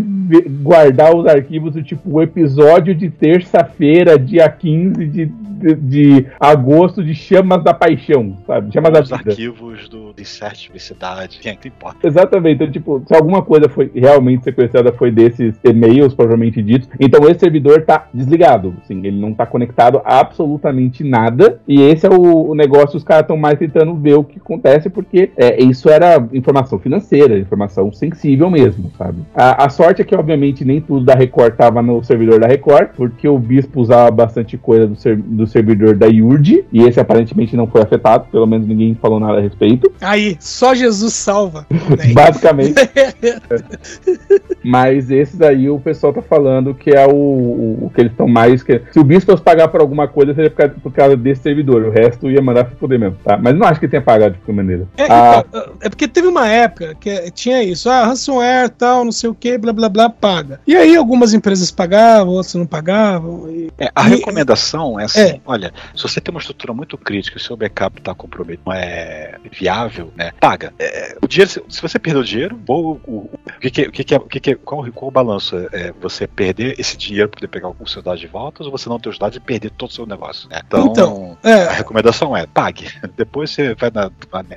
guardar 0.62 1.14
os 1.14 1.26
arquivos 1.26 1.72
do 1.74 1.82
tipo 1.82 2.03
o 2.11 2.22
episódio 2.22 2.95
de 2.95 3.09
terça-feira, 3.11 4.18
dia 4.18 4.49
15 4.49 5.07
de, 5.07 5.26
de, 5.26 5.74
de 5.74 6.26
agosto 6.38 7.03
de 7.05 7.14
Chamas 7.14 7.62
da 7.62 7.74
Paixão, 7.74 8.36
sabe? 8.47 8.72
Chamas 8.72 8.93
da 8.93 9.01
os 9.01 9.11
Vida. 9.11 9.30
arquivos 9.30 9.88
do 9.88 10.11
de 10.14 10.24
certificidade, 10.24 11.38
quem 11.41 11.53
é 11.53 11.57
que 11.57 11.68
importa? 11.68 12.07
Exatamente, 12.07 12.57
então, 12.57 12.70
tipo, 12.70 13.03
se 13.07 13.14
alguma 13.14 13.43
coisa 13.43 13.68
foi 13.68 13.91
realmente 13.95 14.45
sequestrada 14.45 14.93
foi 14.93 15.11
desses 15.11 15.55
e-mails, 15.64 16.14
provavelmente 16.14 16.62
ditos, 16.62 16.88
então 16.99 17.28
esse 17.28 17.41
servidor 17.41 17.82
tá 17.82 18.09
desligado, 18.12 18.69
assim, 18.82 18.98
ele 18.98 19.20
não 19.20 19.32
tá 19.34 19.46
conectado 19.46 20.00
a 20.04 20.20
absolutamente 20.20 21.02
nada, 21.02 21.58
e 21.66 21.80
esse 21.80 22.06
é 22.06 22.10
o, 22.10 22.50
o 22.50 22.54
negócio, 22.54 22.96
os 22.96 23.04
caras 23.04 23.22
estão 23.22 23.36
mais 23.36 23.58
tentando 23.58 23.94
ver 23.94 24.14
o 24.14 24.24
que 24.24 24.38
acontece, 24.38 24.88
porque 24.90 25.30
é, 25.36 25.62
isso 25.62 25.88
era 25.88 26.22
informação 26.32 26.78
financeira, 26.78 27.38
informação 27.38 27.92
sensível 27.92 28.50
mesmo, 28.50 28.90
sabe? 28.96 29.18
A, 29.34 29.64
a 29.64 29.68
sorte 29.70 30.02
é 30.02 30.04
que, 30.04 30.14
obviamente, 30.14 30.64
nem 30.64 30.80
tudo 30.80 31.04
da 31.04 31.14
Record 31.14 31.54
tava 31.56 31.82
no 31.82 32.02
servidor 32.04 32.38
da 32.40 32.46
Record, 32.46 32.88
porque 32.96 33.28
o 33.28 33.38
Bispo 33.38 33.80
usava 33.80 34.10
bastante 34.10 34.56
coisa 34.56 34.86
do, 34.86 34.96
ser- 34.96 35.16
do 35.16 35.46
servidor 35.46 35.96
da 35.96 36.06
URD, 36.06 36.64
e 36.72 36.82
esse 36.82 37.00
aparentemente 37.00 37.56
não 37.56 37.66
foi 37.66 37.82
afetado, 37.82 38.26
pelo 38.30 38.46
menos 38.46 38.66
ninguém 38.66 38.94
falou 38.94 39.18
nada 39.20 39.38
a 39.38 39.40
respeito. 39.40 39.90
Aí, 40.00 40.36
só 40.40 40.74
Jesus 40.74 41.14
salva. 41.14 41.66
né? 41.70 42.12
Basicamente. 42.14 42.74
Mas 44.62 45.10
esse 45.10 45.36
daí 45.36 45.68
o 45.70 45.78
pessoal 45.80 46.12
tá 46.12 46.22
falando 46.22 46.74
que 46.74 46.90
é 46.90 47.06
o, 47.06 47.10
o 47.12 47.90
que 47.94 48.00
eles 48.00 48.12
estão 48.12 48.28
mais. 48.28 48.59
Que, 48.64 48.82
se 48.92 48.98
o 48.98 49.04
bispo 49.04 49.30
fosse 49.32 49.42
pagar 49.42 49.68
por 49.68 49.80
alguma 49.80 50.06
coisa, 50.08 50.34
seria 50.34 50.50
por 50.50 50.56
causa, 50.56 50.74
por 50.82 50.92
causa 50.92 51.16
desse 51.16 51.42
servidor. 51.42 51.82
O 51.84 51.90
resto 51.90 52.30
ia 52.30 52.40
mandar 52.42 52.68
se 52.68 52.76
fuder 52.76 52.98
mesmo, 52.98 53.16
tá? 53.24 53.36
Mas 53.36 53.54
não 53.56 53.66
acho 53.66 53.80
que 53.80 53.88
tenha 53.88 54.02
pagado 54.02 54.34
de 54.34 54.38
qualquer 54.40 54.52
maneira. 54.52 54.88
É, 54.96 55.06
Ah, 55.11 55.44
então, 55.48 55.72
é 55.80 55.88
porque 55.88 56.06
teve 56.08 56.26
uma 56.28 56.46
época 56.48 56.94
que 56.94 57.30
tinha 57.32 57.62
isso, 57.62 57.88
ah, 57.90 58.04
ransomware, 58.06 58.68
tal, 58.70 59.04
não 59.04 59.12
sei 59.12 59.28
o 59.30 59.34
que, 59.34 59.56
blá 59.58 59.72
blá 59.72 59.88
blá, 59.88 60.11
paga. 60.11 60.61
E 60.66 60.76
aí 60.76 60.96
algumas 60.96 61.32
empresas 61.34 61.70
pagavam, 61.70 62.34
outras 62.34 62.54
não 62.54 62.66
pagavam. 62.66 63.48
e- 63.50 63.70
É, 63.78 63.90
a 63.94 64.06
E- 64.08 64.11
recomendação 64.16 64.98
é 64.98 65.04
assim: 65.04 65.20
É. 65.20 65.40
olha, 65.46 65.72
se 65.94 66.02
você 66.02 66.20
tem 66.20 66.32
uma 66.32 66.40
estrutura 66.40 66.72
muito 66.72 66.96
crítica 66.98 67.36
e 67.36 67.40
o 67.40 67.44
seu 67.44 67.56
backup 67.56 67.98
está 67.98 68.14
comprometido, 68.14 68.62
não 68.66 68.72
é 68.72 69.36
viável, 69.52 70.12
né? 70.16 70.32
Paga. 70.40 70.72
É, 70.78 71.16
o 71.22 71.26
dinheiro, 71.28 71.50
se, 71.50 71.62
se 71.68 71.82
você 71.82 71.98
perdeu 71.98 72.22
o 72.22 72.24
dinheiro, 72.24 72.58
ou, 72.66 73.00
o, 73.06 73.11
o, 73.12 73.16
o 73.56 73.61
que, 73.61 73.70
que, 73.70 73.82
é- 73.82 73.88
o 73.88 73.92
que, 73.92 74.04
que 74.04 74.14
é, 74.14 74.16
o 74.18 74.20
que, 74.20 74.40
que 74.40 74.50
é, 74.50 74.54
qual, 74.54 74.84
qual 74.92 75.08
o 75.08 75.12
balanço? 75.12 75.56
É 75.72 75.92
você 76.00 76.26
perder 76.26 76.74
esse 76.78 76.96
dinheiro 76.96 77.28
para 77.28 77.40
poder 77.40 77.48
pegar 77.48 77.70
os 77.78 77.92
seus 77.92 78.04
dados 78.04 78.20
de 78.20 78.26
volta, 78.26 78.49
ou 78.59 78.70
você 78.70 78.88
não 78.88 78.98
ter 78.98 79.09
os 79.09 79.18
dados 79.18 79.36
e 79.36 79.40
perder 79.40 79.70
todo 79.70 79.90
o 79.90 79.92
seu 79.92 80.07
negócio? 80.07 80.48
Né? 80.48 80.61
Então, 80.66 80.86
Então, 80.86 81.38
a 81.42 81.48
é, 81.51 81.72
recomendação 81.72 82.36
é 82.36 82.46
pague. 82.46 82.88
Depois 83.16 83.51
você 83.51 83.74
vai 83.74 83.90
na, 83.92 84.11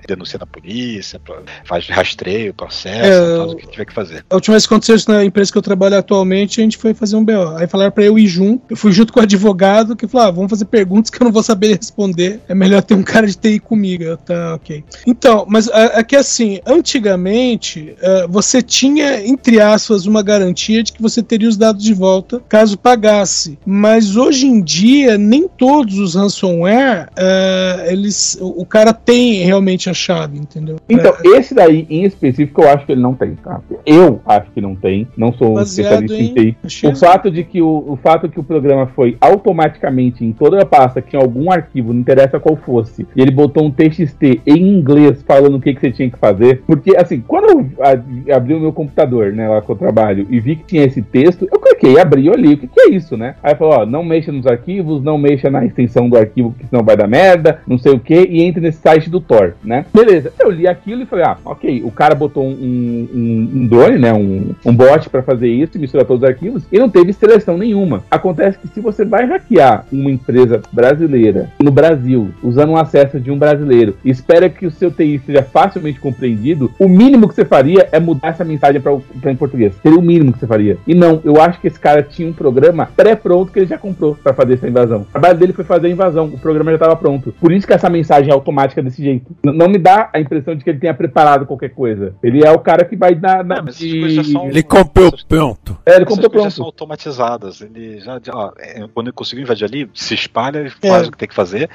denuncia 0.08 0.39
na 0.39 0.46
polícia, 0.46 1.20
faz 1.66 1.88
rastreio, 1.88 2.54
processo, 2.54 3.06
É, 3.06 3.38
faz 3.38 3.52
o 3.52 3.56
que 3.56 3.68
tiver 3.68 3.86
que 3.86 3.94
fazer. 3.94 4.26
a 4.30 4.36
última 4.36 4.54
vez 4.54 4.66
que 4.66 4.74
aconteceu 4.74 4.96
isso 4.96 5.12
na 5.12 5.24
empresa 5.24 5.52
que 5.52 5.58
eu 5.58 5.62
trabalho 5.62 5.98
atualmente, 5.98 6.60
a 6.60 6.64
gente 6.64 6.78
foi 6.78 6.94
fazer 6.94 7.16
um 7.16 7.24
BO. 7.24 7.56
Aí 7.58 7.68
falaram 7.68 7.91
pra 7.91 8.04
eu 8.04 8.18
ir 8.18 8.28
junto. 8.28 8.64
Eu 8.70 8.78
fui 8.78 8.91
junto 8.91 9.12
com 9.14 9.20
o 9.20 9.24
advogado 9.24 9.96
que 9.96 10.08
falou: 10.08 10.28
ah, 10.28 10.32
vamos 10.32 10.50
fazer 10.50 10.66
perguntas 10.66 11.10
que 11.10 11.22
eu 11.22 11.26
não 11.26 11.32
vou 11.32 11.44
saber 11.44 11.78
responder. 11.78 12.39
É 12.48 12.56
melhor 12.56 12.82
ter 12.82 12.94
um 12.96 13.04
cara 13.04 13.28
de 13.28 13.36
TI 13.36 13.60
comigo. 13.60 14.04
Eu, 14.04 14.18
tá, 14.18 14.56
ok. 14.56 14.84
Então, 15.06 15.46
mas 15.48 15.68
é, 15.68 16.00
é 16.00 16.04
que 16.04 16.16
assim, 16.16 16.60
antigamente 16.66 17.96
é, 18.02 18.28
você 18.28 18.62
tinha, 18.62 19.26
entre 19.26 19.60
aspas, 19.60 20.06
uma 20.06 20.22
garantia 20.22 20.84
de 20.84 20.94
que 20.94 21.02
você 21.02 21.22
teria 21.22 21.48
os 21.50 21.58
dados 21.58 21.84
de 21.84 21.94
volta 21.94 22.41
caso 22.48 22.78
pagasse. 22.78 23.58
Mas 23.66 23.83
hoje 24.16 24.48
em 24.48 24.62
dia, 24.62 25.18
nem 25.18 25.48
todos 25.48 25.98
os 26.00 26.16
ransomware, 26.16 27.10
é, 27.18 27.88
eles. 27.92 28.38
O, 28.42 28.66
cara 28.66 28.94
tem 28.94 29.44
realmente 29.44 29.90
a 29.90 29.94
chave, 29.94 30.38
entendeu? 30.38 30.78
Então, 30.90 31.14
esse 31.24 31.54
daí 31.54 31.86
em 31.90 32.04
específico 32.04 32.62
eu 32.62 32.70
acho 32.70 32.86
que 32.86 32.92
ele 32.92 33.02
não 33.02 33.14
tem, 33.14 33.36
tá? 33.36 33.62
Eu 33.86 34.22
acho 34.26 34.52
que 34.52 34.62
não 34.62 34.76
tem. 34.76 35.08
Não 35.16 35.34
sou 35.34 35.58
um 35.58 35.62
especialista 35.62 36.16
em 36.16 36.24
em 36.24 36.34
TI. 36.34 36.88
O 36.88 36.96
fato 36.96 37.30
de 37.30 37.44
que 37.44 37.62
o, 37.62 37.84
o 37.88 38.00
fato 38.02 38.30
que 38.30 38.40
o 38.40 38.44
programa 38.44 38.88
foi 38.88 39.18
automaticamente 39.22 40.24
em 40.26 40.32
toda 40.32 40.62
a 40.62 40.66
pasta 40.66 41.02
que 41.02 41.12
tinha 41.12 41.22
algum 41.22 41.52
arquivo, 41.52 41.94
não 41.94 42.00
interessa 42.00 42.40
qual 42.40 42.56
fosse, 42.56 43.06
e 43.16 43.22
ele 43.22 43.32
botou 43.32 43.66
um 43.66 43.72
TXT 43.72 44.42
em 44.46 44.78
inglês 44.78 45.24
falando 45.26 45.56
o 45.56 45.62
que, 45.62 45.74
que 45.74 45.82
você 45.82 45.92
tinha 45.92 46.10
que 46.10 46.18
fazer. 46.18 46.64
Porque, 46.66 46.96
assim, 46.96 47.22
quando 47.22 47.50
eu 47.50 48.36
abri 48.36 48.54
o 48.54 48.60
meu 48.60 48.74
computador, 48.74 49.32
né, 49.34 49.48
lá 49.48 49.62
que 49.62 49.70
eu 49.70 49.76
trabalho, 49.76 50.28
e 50.30 50.40
vi 50.40 50.56
que 50.56 50.66
tinha 50.66 50.86
esse 50.86 51.02
texto, 51.02 51.48
eu 51.52 51.60
cliquei, 51.60 52.00
abri, 52.00 52.30
olhei, 52.30 52.54
o 52.54 52.58
que, 52.58 52.68
que 52.68 52.82
é 52.82 52.90
isso, 52.90 53.18
né? 53.18 53.36
Aí 53.44 53.56
falou, 53.56 53.72
ó, 53.74 53.86
não 53.86 54.03
mexa 54.03 54.32
nos 54.32 54.47
arquivos, 54.47 55.03
não 55.03 55.17
mexa 55.17 55.49
na 55.49 55.65
extensão 55.65 56.09
do 56.09 56.17
arquivo, 56.17 56.55
que 56.57 56.67
senão 56.67 56.84
vai 56.84 56.95
dar 56.95 57.07
merda, 57.07 57.59
não 57.67 57.78
sei 57.78 57.93
o 57.93 57.99
que, 57.99 58.28
e 58.30 58.43
entre 58.43 58.61
nesse 58.61 58.80
site 58.80 59.09
do 59.09 59.19
Tor, 59.19 59.55
né? 59.63 59.86
Beleza, 59.93 60.32
eu 60.39 60.49
li 60.49 60.67
aquilo 60.67 61.03
e 61.03 61.05
falei, 61.05 61.26
ah, 61.26 61.38
ok, 61.45 61.84
o 61.84 61.91
cara 61.91 62.15
botou 62.15 62.43
um, 62.43 63.07
um, 63.13 63.49
um 63.53 63.67
drone, 63.67 63.97
né, 63.97 64.13
um, 64.13 64.53
um 64.65 64.76
bot 64.76 65.09
pra 65.09 65.24
fazer 65.24 65.47
isso, 65.47 65.80
misturar 65.80 66.05
todos 66.05 66.24
os 66.24 66.30
arquivos, 66.30 66.63
e 66.71 66.80
não 66.80 66.89
teve 66.89 67.13
seleção 67.13 67.57
nenhuma. 67.57 68.03
Acontece 68.09 68.57
que 68.57 68.67
se 68.67 68.80
você 68.80 69.05
vai 69.05 69.26
hackear 69.26 69.86
uma 69.91 70.11
empresa 70.11 70.61
brasileira 70.71 71.49
no 71.61 71.71
Brasil, 71.71 72.30
usando 72.43 72.71
um 72.71 72.78
acesso 72.78 73.19
de 73.19 73.32
um 73.32 73.38
brasileiro, 73.38 73.95
e 74.03 74.09
espera 74.09 74.49
que 74.49 74.65
o 74.65 74.71
seu 74.71 74.91
TI 74.91 75.21
seja 75.26 75.43
facilmente 75.43 75.99
compreendido, 75.99 76.71
o 76.80 76.88
mínimo 76.88 77.28
que 77.28 77.36
você 77.36 77.45
faria 77.45 77.88
é 77.91 77.99
mudar 77.99 78.30
essa 78.30 78.43
mensagem 78.43 78.82
pra 78.82 78.93
em 79.32 79.36
português. 79.36 79.74
Seria 79.82 79.97
o 79.97 80.01
mínimo 80.01 80.34
que 80.34 80.39
você 80.39 80.47
faria. 80.47 80.78
E 80.88 80.93
não, 80.93 81.21
eu 81.24 81.41
acho 81.41 81.59
que 81.59 81.67
esse 81.67 81.80
cara 81.80 82.03
tinha 82.03 82.28
um 82.28 82.34
programa 82.34 82.89
pré-pronto 82.95 83.51
que 83.51 83.59
ele 83.64 83.70
já 83.70 83.78
comprou 83.78 84.16
pra 84.16 84.34
fazer 84.34 84.53
essa 84.55 84.68
invasão. 84.68 85.01
O 85.01 85.05
trabalho 85.05 85.38
dele 85.38 85.53
foi 85.53 85.64
fazer 85.66 85.88
a 85.88 85.89
invasão, 85.89 86.26
o 86.26 86.38
programa 86.39 86.72
já 86.72 86.76
estava 86.76 86.95
pronto. 86.95 87.34
Por 87.39 87.51
isso 87.51 87.66
que 87.68 87.74
essa 87.74 87.89
mensagem 87.89 88.30
é 88.30 88.34
automática 88.34 88.82
desse 88.82 89.03
jeito. 89.03 89.32
N- 89.43 89.57
não 89.57 89.68
me 89.68 89.78
dá 89.78 90.09
a 90.14 90.20
impressão 90.20 90.55
de 90.55 90.64
que 90.64 90.70
ele 90.70 90.80
tenha 90.80 90.93
preparado 90.93 91.45
qualquer 91.45 91.70
coisa. 91.70 92.14
Ele 92.24 92.45
é 92.45 92.51
o 92.51 92.59
cara 92.59 92.86
que 92.86 92.95
vai 92.95 93.16
na. 93.16 93.43
na 93.43 93.55
Não, 93.61 93.70
essas 93.70 93.78
de- 93.78 94.32
são- 94.32 94.47
Ele 94.47 94.64
comprou 94.64 95.11
pronto. 95.28 95.78
É, 95.86 95.91
ele 95.95 96.03
Essas 96.03 96.07
comprou 96.09 96.30
coisas 96.30 96.51
já 96.53 96.55
são 96.57 96.66
pronto. 96.66 96.74
automatizadas. 96.76 97.61
Ele 97.61 97.99
já, 97.99 98.20
já- 98.24 98.34
ó, 98.36 98.51
é, 98.59 98.86
quando 98.93 99.07
ele 99.07 99.14
conseguiu 99.14 99.43
invadir 99.43 99.66
ali, 99.66 99.89
se 99.93 100.14
espalha, 100.14 100.59
ele 100.59 100.72
É. 100.82 100.88
faz 100.89 101.07
o 101.07 101.11
que 101.11 101.18
tem 101.18 101.28
que 101.28 101.36
fazer. 101.36 101.70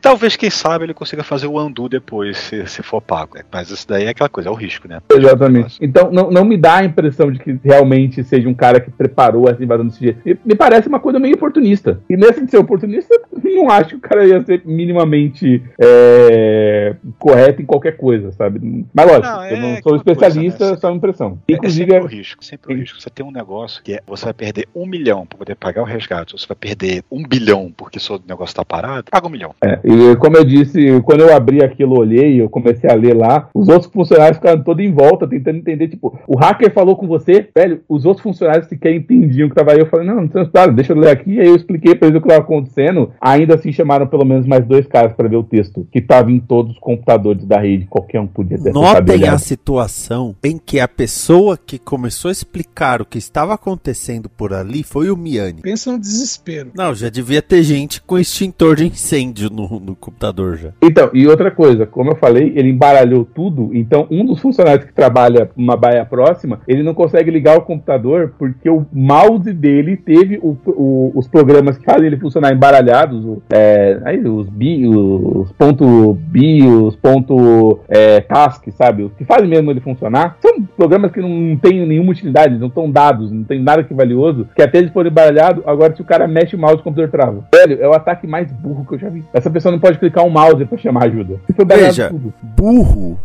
Talvez, 0.00 0.34
quem 0.36 0.50
sabe, 0.50 0.84
ele 0.84 0.94
consiga 0.94 1.22
fazer 1.22 1.46
o 1.46 1.58
undo 1.58 1.88
depois, 1.88 2.36
se, 2.38 2.66
se 2.66 2.82
for 2.82 3.00
pago. 3.00 3.36
né? 3.36 3.42
Mas 3.52 3.70
isso 3.70 3.86
daí 3.88 4.04
é 4.04 4.08
aquela 4.10 4.28
coisa, 4.28 4.48
é 4.48 4.52
o 4.52 4.54
risco, 4.54 4.88
né? 4.88 4.98
Exatamente. 5.12 5.78
Então 5.80 6.10
não, 6.10 6.30
não 6.30 6.44
me 6.44 6.56
dá 6.56 6.76
a 6.78 6.84
impressão 6.84 7.30
de 7.30 7.38
que 7.38 7.58
realmente 7.64 8.22
seja 8.24 8.48
um 8.48 8.54
cara 8.54 8.80
que 8.80 8.90
preparou 8.90 9.48
essa 9.48 9.62
invasão 9.62 9.86
desse 9.86 10.00
jeito. 10.00 10.20
Me, 10.24 10.38
me 10.44 10.54
parece 10.54 10.88
uma 10.88 10.98
coisa 11.00 11.18
meio 11.18 11.31
oportunista. 11.34 12.00
E 12.08 12.16
nesse 12.16 12.44
de 12.44 12.50
ser 12.50 12.58
oportunista, 12.58 13.14
não 13.42 13.70
acho 13.70 13.90
que 13.90 13.96
o 13.96 14.00
cara 14.00 14.26
ia 14.26 14.42
ser 14.44 14.62
minimamente 14.64 15.62
é, 15.78 16.96
correto 17.18 17.62
em 17.62 17.66
qualquer 17.66 17.96
coisa, 17.96 18.32
sabe? 18.32 18.86
Mas 18.92 19.06
lógico, 19.06 19.26
Não, 19.26 19.42
é 19.42 19.52
eu 19.52 19.56
não 19.56 19.68
sou 19.82 19.94
aquela 19.94 19.96
especialista, 19.96 20.58
coisa, 20.58 20.72
né? 20.72 20.78
só 20.78 20.88
uma 20.88 20.96
impressão. 20.96 21.38
É 21.48 21.52
Inclusive, 21.52 21.90
sempre 21.90 22.04
o 22.04 22.08
risco. 22.08 22.44
Sempre 22.44 22.74
risco. 22.74 23.00
Você 23.00 23.10
tem 23.10 23.24
um 23.24 23.30
negócio 23.30 23.82
que 23.82 23.94
é, 23.94 24.00
você 24.06 24.24
vai 24.24 24.34
perder 24.34 24.68
um 24.74 24.86
milhão 24.86 25.26
para 25.26 25.38
poder 25.38 25.54
pagar 25.54 25.82
o 25.82 25.86
resgate, 25.86 26.34
ou 26.34 26.38
você 26.38 26.46
vai 26.46 26.56
perder 26.56 27.04
um 27.10 27.22
bilhão 27.22 27.72
porque 27.76 27.98
seu 27.98 28.20
negócio 28.26 28.54
tá 28.54 28.64
parado, 28.64 29.04
paga 29.10 29.26
um 29.26 29.30
milhão. 29.30 29.54
É, 29.62 29.78
e 29.84 30.16
como 30.16 30.36
eu 30.36 30.44
disse, 30.44 31.00
quando 31.02 31.20
eu 31.20 31.34
abri 31.34 31.62
aquilo, 31.62 31.98
olhei, 31.98 32.40
eu 32.40 32.48
comecei 32.48 32.90
a 32.90 32.94
ler 32.94 33.14
lá, 33.14 33.48
os 33.54 33.68
outros 33.68 33.90
funcionários 33.90 34.38
ficaram 34.38 34.62
todos 34.62 34.84
em 34.84 34.92
volta, 34.92 35.26
tentando 35.26 35.58
entender, 35.58 35.88
tipo, 35.88 36.18
o 36.26 36.36
hacker 36.36 36.72
falou 36.72 36.96
com 36.96 37.06
você, 37.06 37.48
velho, 37.54 37.80
os 37.88 38.04
outros 38.04 38.22
funcionários 38.22 38.68
sequer 38.68 38.94
entendiam 38.94 39.46
o 39.46 39.50
que 39.50 39.56
tava 39.56 39.72
aí. 39.72 39.78
Eu 39.78 39.86
falei, 39.86 40.06
não, 40.06 40.16
não 40.16 40.28
tem 40.28 40.48
nada, 40.52 40.72
deixa 40.72 40.92
eu 40.92 40.98
ler 40.98 41.10
aqui, 41.10 41.21
aí 41.26 41.46
eu 41.46 41.56
expliquei 41.56 41.94
pra 41.94 42.08
eles 42.08 42.18
o 42.18 42.22
que 42.22 42.28
tava 42.28 42.40
acontecendo. 42.40 43.10
Ainda 43.20 43.54
assim 43.54 43.72
chamaram 43.72 44.06
pelo 44.06 44.24
menos 44.24 44.46
mais 44.46 44.64
dois 44.66 44.86
caras 44.86 45.12
para 45.14 45.28
ver 45.28 45.36
o 45.36 45.42
texto, 45.44 45.86
que 45.92 46.00
tava 46.00 46.30
em 46.30 46.40
todos 46.40 46.72
os 46.72 46.78
computadores 46.78 47.44
da 47.44 47.58
rede, 47.60 47.86
qualquer 47.86 48.20
um 48.20 48.26
podia 48.26 48.58
ter 48.58 48.72
Notem 48.72 49.28
a 49.28 49.38
situação 49.38 50.34
em 50.42 50.58
que 50.58 50.80
a 50.80 50.88
pessoa 50.88 51.56
que 51.56 51.78
começou 51.78 52.28
a 52.28 52.32
explicar 52.32 53.00
o 53.00 53.04
que 53.06 53.18
estava 53.18 53.54
acontecendo 53.54 54.28
por 54.28 54.52
ali 54.52 54.82
foi 54.82 55.10
o 55.10 55.16
Miani. 55.16 55.62
Pensa 55.62 55.92
no 55.92 55.98
desespero. 55.98 56.70
Não, 56.74 56.94
já 56.94 57.08
devia 57.08 57.40
ter 57.42 57.62
gente 57.62 58.00
com 58.02 58.18
extintor 58.18 58.76
de 58.76 58.86
incêndio 58.86 59.50
no, 59.50 59.80
no 59.80 59.94
computador 59.96 60.56
já. 60.56 60.72
Então, 60.82 61.10
e 61.12 61.26
outra 61.26 61.50
coisa, 61.50 61.86
como 61.86 62.10
eu 62.10 62.16
falei, 62.16 62.52
ele 62.56 62.70
embaralhou 62.70 63.24
tudo, 63.24 63.70
então 63.72 64.06
um 64.10 64.24
dos 64.24 64.40
funcionários 64.40 64.84
que 64.86 64.92
trabalha 64.92 65.50
numa 65.56 65.76
baia 65.76 66.04
próxima, 66.04 66.60
ele 66.66 66.82
não 66.82 66.94
consegue 66.94 67.30
ligar 67.30 67.56
o 67.58 67.62
computador 67.62 68.34
porque 68.38 68.68
o 68.68 68.86
mouse 68.92 69.52
dele 69.52 69.96
teve 69.96 70.38
o- 70.42 70.56
o- 70.66 71.11
os 71.14 71.28
programas 71.28 71.76
que 71.78 71.84
fazem 71.84 72.06
ele 72.06 72.16
funcionar 72.16 72.52
embaralhados, 72.52 73.24
o- 73.24 73.42
é, 73.52 73.98
aí, 74.04 74.18
os 74.26 74.48
bi, 74.48 74.86
os 74.86 75.50
ponto 75.52 76.14
bios, 76.14 76.96
ponto 76.96 77.80
é, 77.88 78.20
task, 78.20 78.68
sabe? 78.72 79.02
Os 79.04 79.12
que 79.14 79.24
fazem 79.24 79.48
mesmo 79.48 79.70
ele 79.70 79.80
funcionar, 79.80 80.36
são 80.40 80.62
programas 80.76 81.10
que 81.12 81.20
não 81.20 81.56
têm 81.56 81.86
nenhuma 81.86 82.10
utilidade, 82.12 82.58
não 82.58 82.68
estão 82.68 82.90
dados, 82.90 83.30
não 83.30 83.44
tem 83.44 83.60
nada 83.62 83.82
que 83.84 83.94
valioso, 83.94 84.46
que 84.54 84.62
até 84.62 84.78
eles 84.78 84.92
forem 84.92 85.10
embaralhados, 85.10 85.62
agora 85.66 85.94
se 85.94 86.02
o 86.02 86.04
cara 86.04 86.26
mexe 86.26 86.56
o 86.56 86.58
mouse, 86.58 86.76
o 86.80 86.82
computador 86.84 87.10
trava. 87.10 87.44
Velho, 87.54 87.78
é 87.82 87.88
o 87.88 87.92
ataque 87.94 88.26
mais 88.26 88.50
burro 88.52 88.84
que 88.86 88.94
eu 88.94 88.98
já 88.98 89.08
vi. 89.08 89.24
Essa 89.32 89.50
pessoa 89.50 89.72
não 89.72 89.78
pode 89.78 89.98
clicar 89.98 90.24
um 90.24 90.30
mouse 90.30 90.64
pra 90.64 90.78
chamar 90.78 91.04
ajuda. 91.06 91.34
Isso 91.48 91.54
foi 91.56 91.64
embaralhado 91.64 91.94
Veja, 91.94 92.08
tudo. 92.08 92.32
burro, 92.56 93.18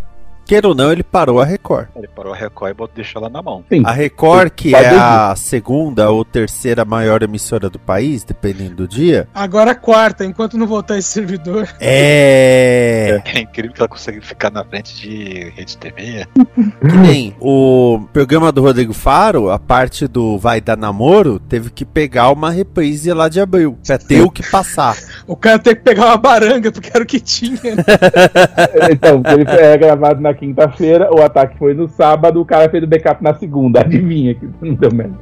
queira 0.48 0.68
ou 0.68 0.74
não, 0.76 0.91
ele 0.91 1.04
parou 1.04 1.39
a 1.41 1.45
Record. 1.45 1.88
Ele 1.95 2.08
parou 2.08 2.34
a 2.34 2.36
Record 2.36 2.76
e 2.80 2.95
deixou 2.95 3.22
ela 3.22 3.30
na 3.30 3.41
mão. 3.41 3.64
Sim. 3.70 3.84
A 3.86 3.91
Record, 3.91 4.52
que 4.56 4.74
é 4.74 4.89
a 4.89 5.36
segunda 5.36 6.10
ou 6.10 6.24
terceira 6.24 6.86
maior 6.86 7.22
emissora 7.22 7.70
do 7.70 7.78
país, 7.78 8.24
dependendo 8.24 8.76
do 8.76 8.88
dia, 8.88 9.28
Agora 9.36 9.72
a 9.72 9.76
quarta, 9.76 10.24
enquanto 10.26 10.58
não 10.58 10.66
voltar 10.66 10.98
esse 10.98 11.10
servidor. 11.10 11.68
é. 11.80 13.22
É 13.38 13.39
incrível 13.39 13.74
que 13.74 13.82
ela 13.82 13.88
consegue 13.89 14.22
ficar 14.22 14.50
na 14.52 14.64
frente 14.64 14.95
de 14.95 15.52
rede 15.56 15.78
TV. 15.78 16.26
Que 16.82 16.95
nem 16.98 17.36
o 17.39 18.00
programa 18.14 18.52
do 18.52 18.62
Rodrigo 18.62 18.93
Faro, 18.93 19.50
a 19.50 19.60
parte 19.60 20.08
do 20.08 20.38
Vai 20.38 20.62
Dar 20.62 20.78
Namoro, 20.78 21.39
teve 21.39 21.70
que 21.70 21.84
pegar 21.86 22.32
uma 22.32 22.50
reprise 22.50 23.12
lá 23.14 23.28
de 23.30 23.39
abril, 23.39 23.78
pra 23.86 23.98
ter 23.98 24.22
o 24.22 24.32
que 24.32 24.41
passar. 24.50 24.95
O 25.28 25.36
cara 25.36 25.60
tem 25.60 25.76
que 25.76 25.82
pegar 25.82 26.06
uma 26.08 26.18
baranga, 26.18 26.72
porque 26.72 26.89
era 26.93 27.04
o 27.04 27.08
que 27.08 27.20
tinha. 27.20 27.60
né? 27.76 27.84
Então, 28.91 29.22
ele 29.34 29.45
foi 29.45 29.62
é, 29.62 29.78
gravado 29.78 30.22
na 30.22 30.34
quinta-feira, 30.38 31.14
o 31.14 31.22
ataque 31.22 31.58
foi 31.58 31.74
no 31.74 31.88
sábado, 31.88 32.40
o 32.40 32.46
cara 32.46 32.70
fez 32.70 32.84
o 32.84 32.88
backup 32.88 33.24
na 33.24 33.34
segunda. 33.34 33.82
Adivinha 33.88 34.36
que 34.36 34.48
não 34.62 34.74
deu 34.74 34.92
merda. 34.94 35.18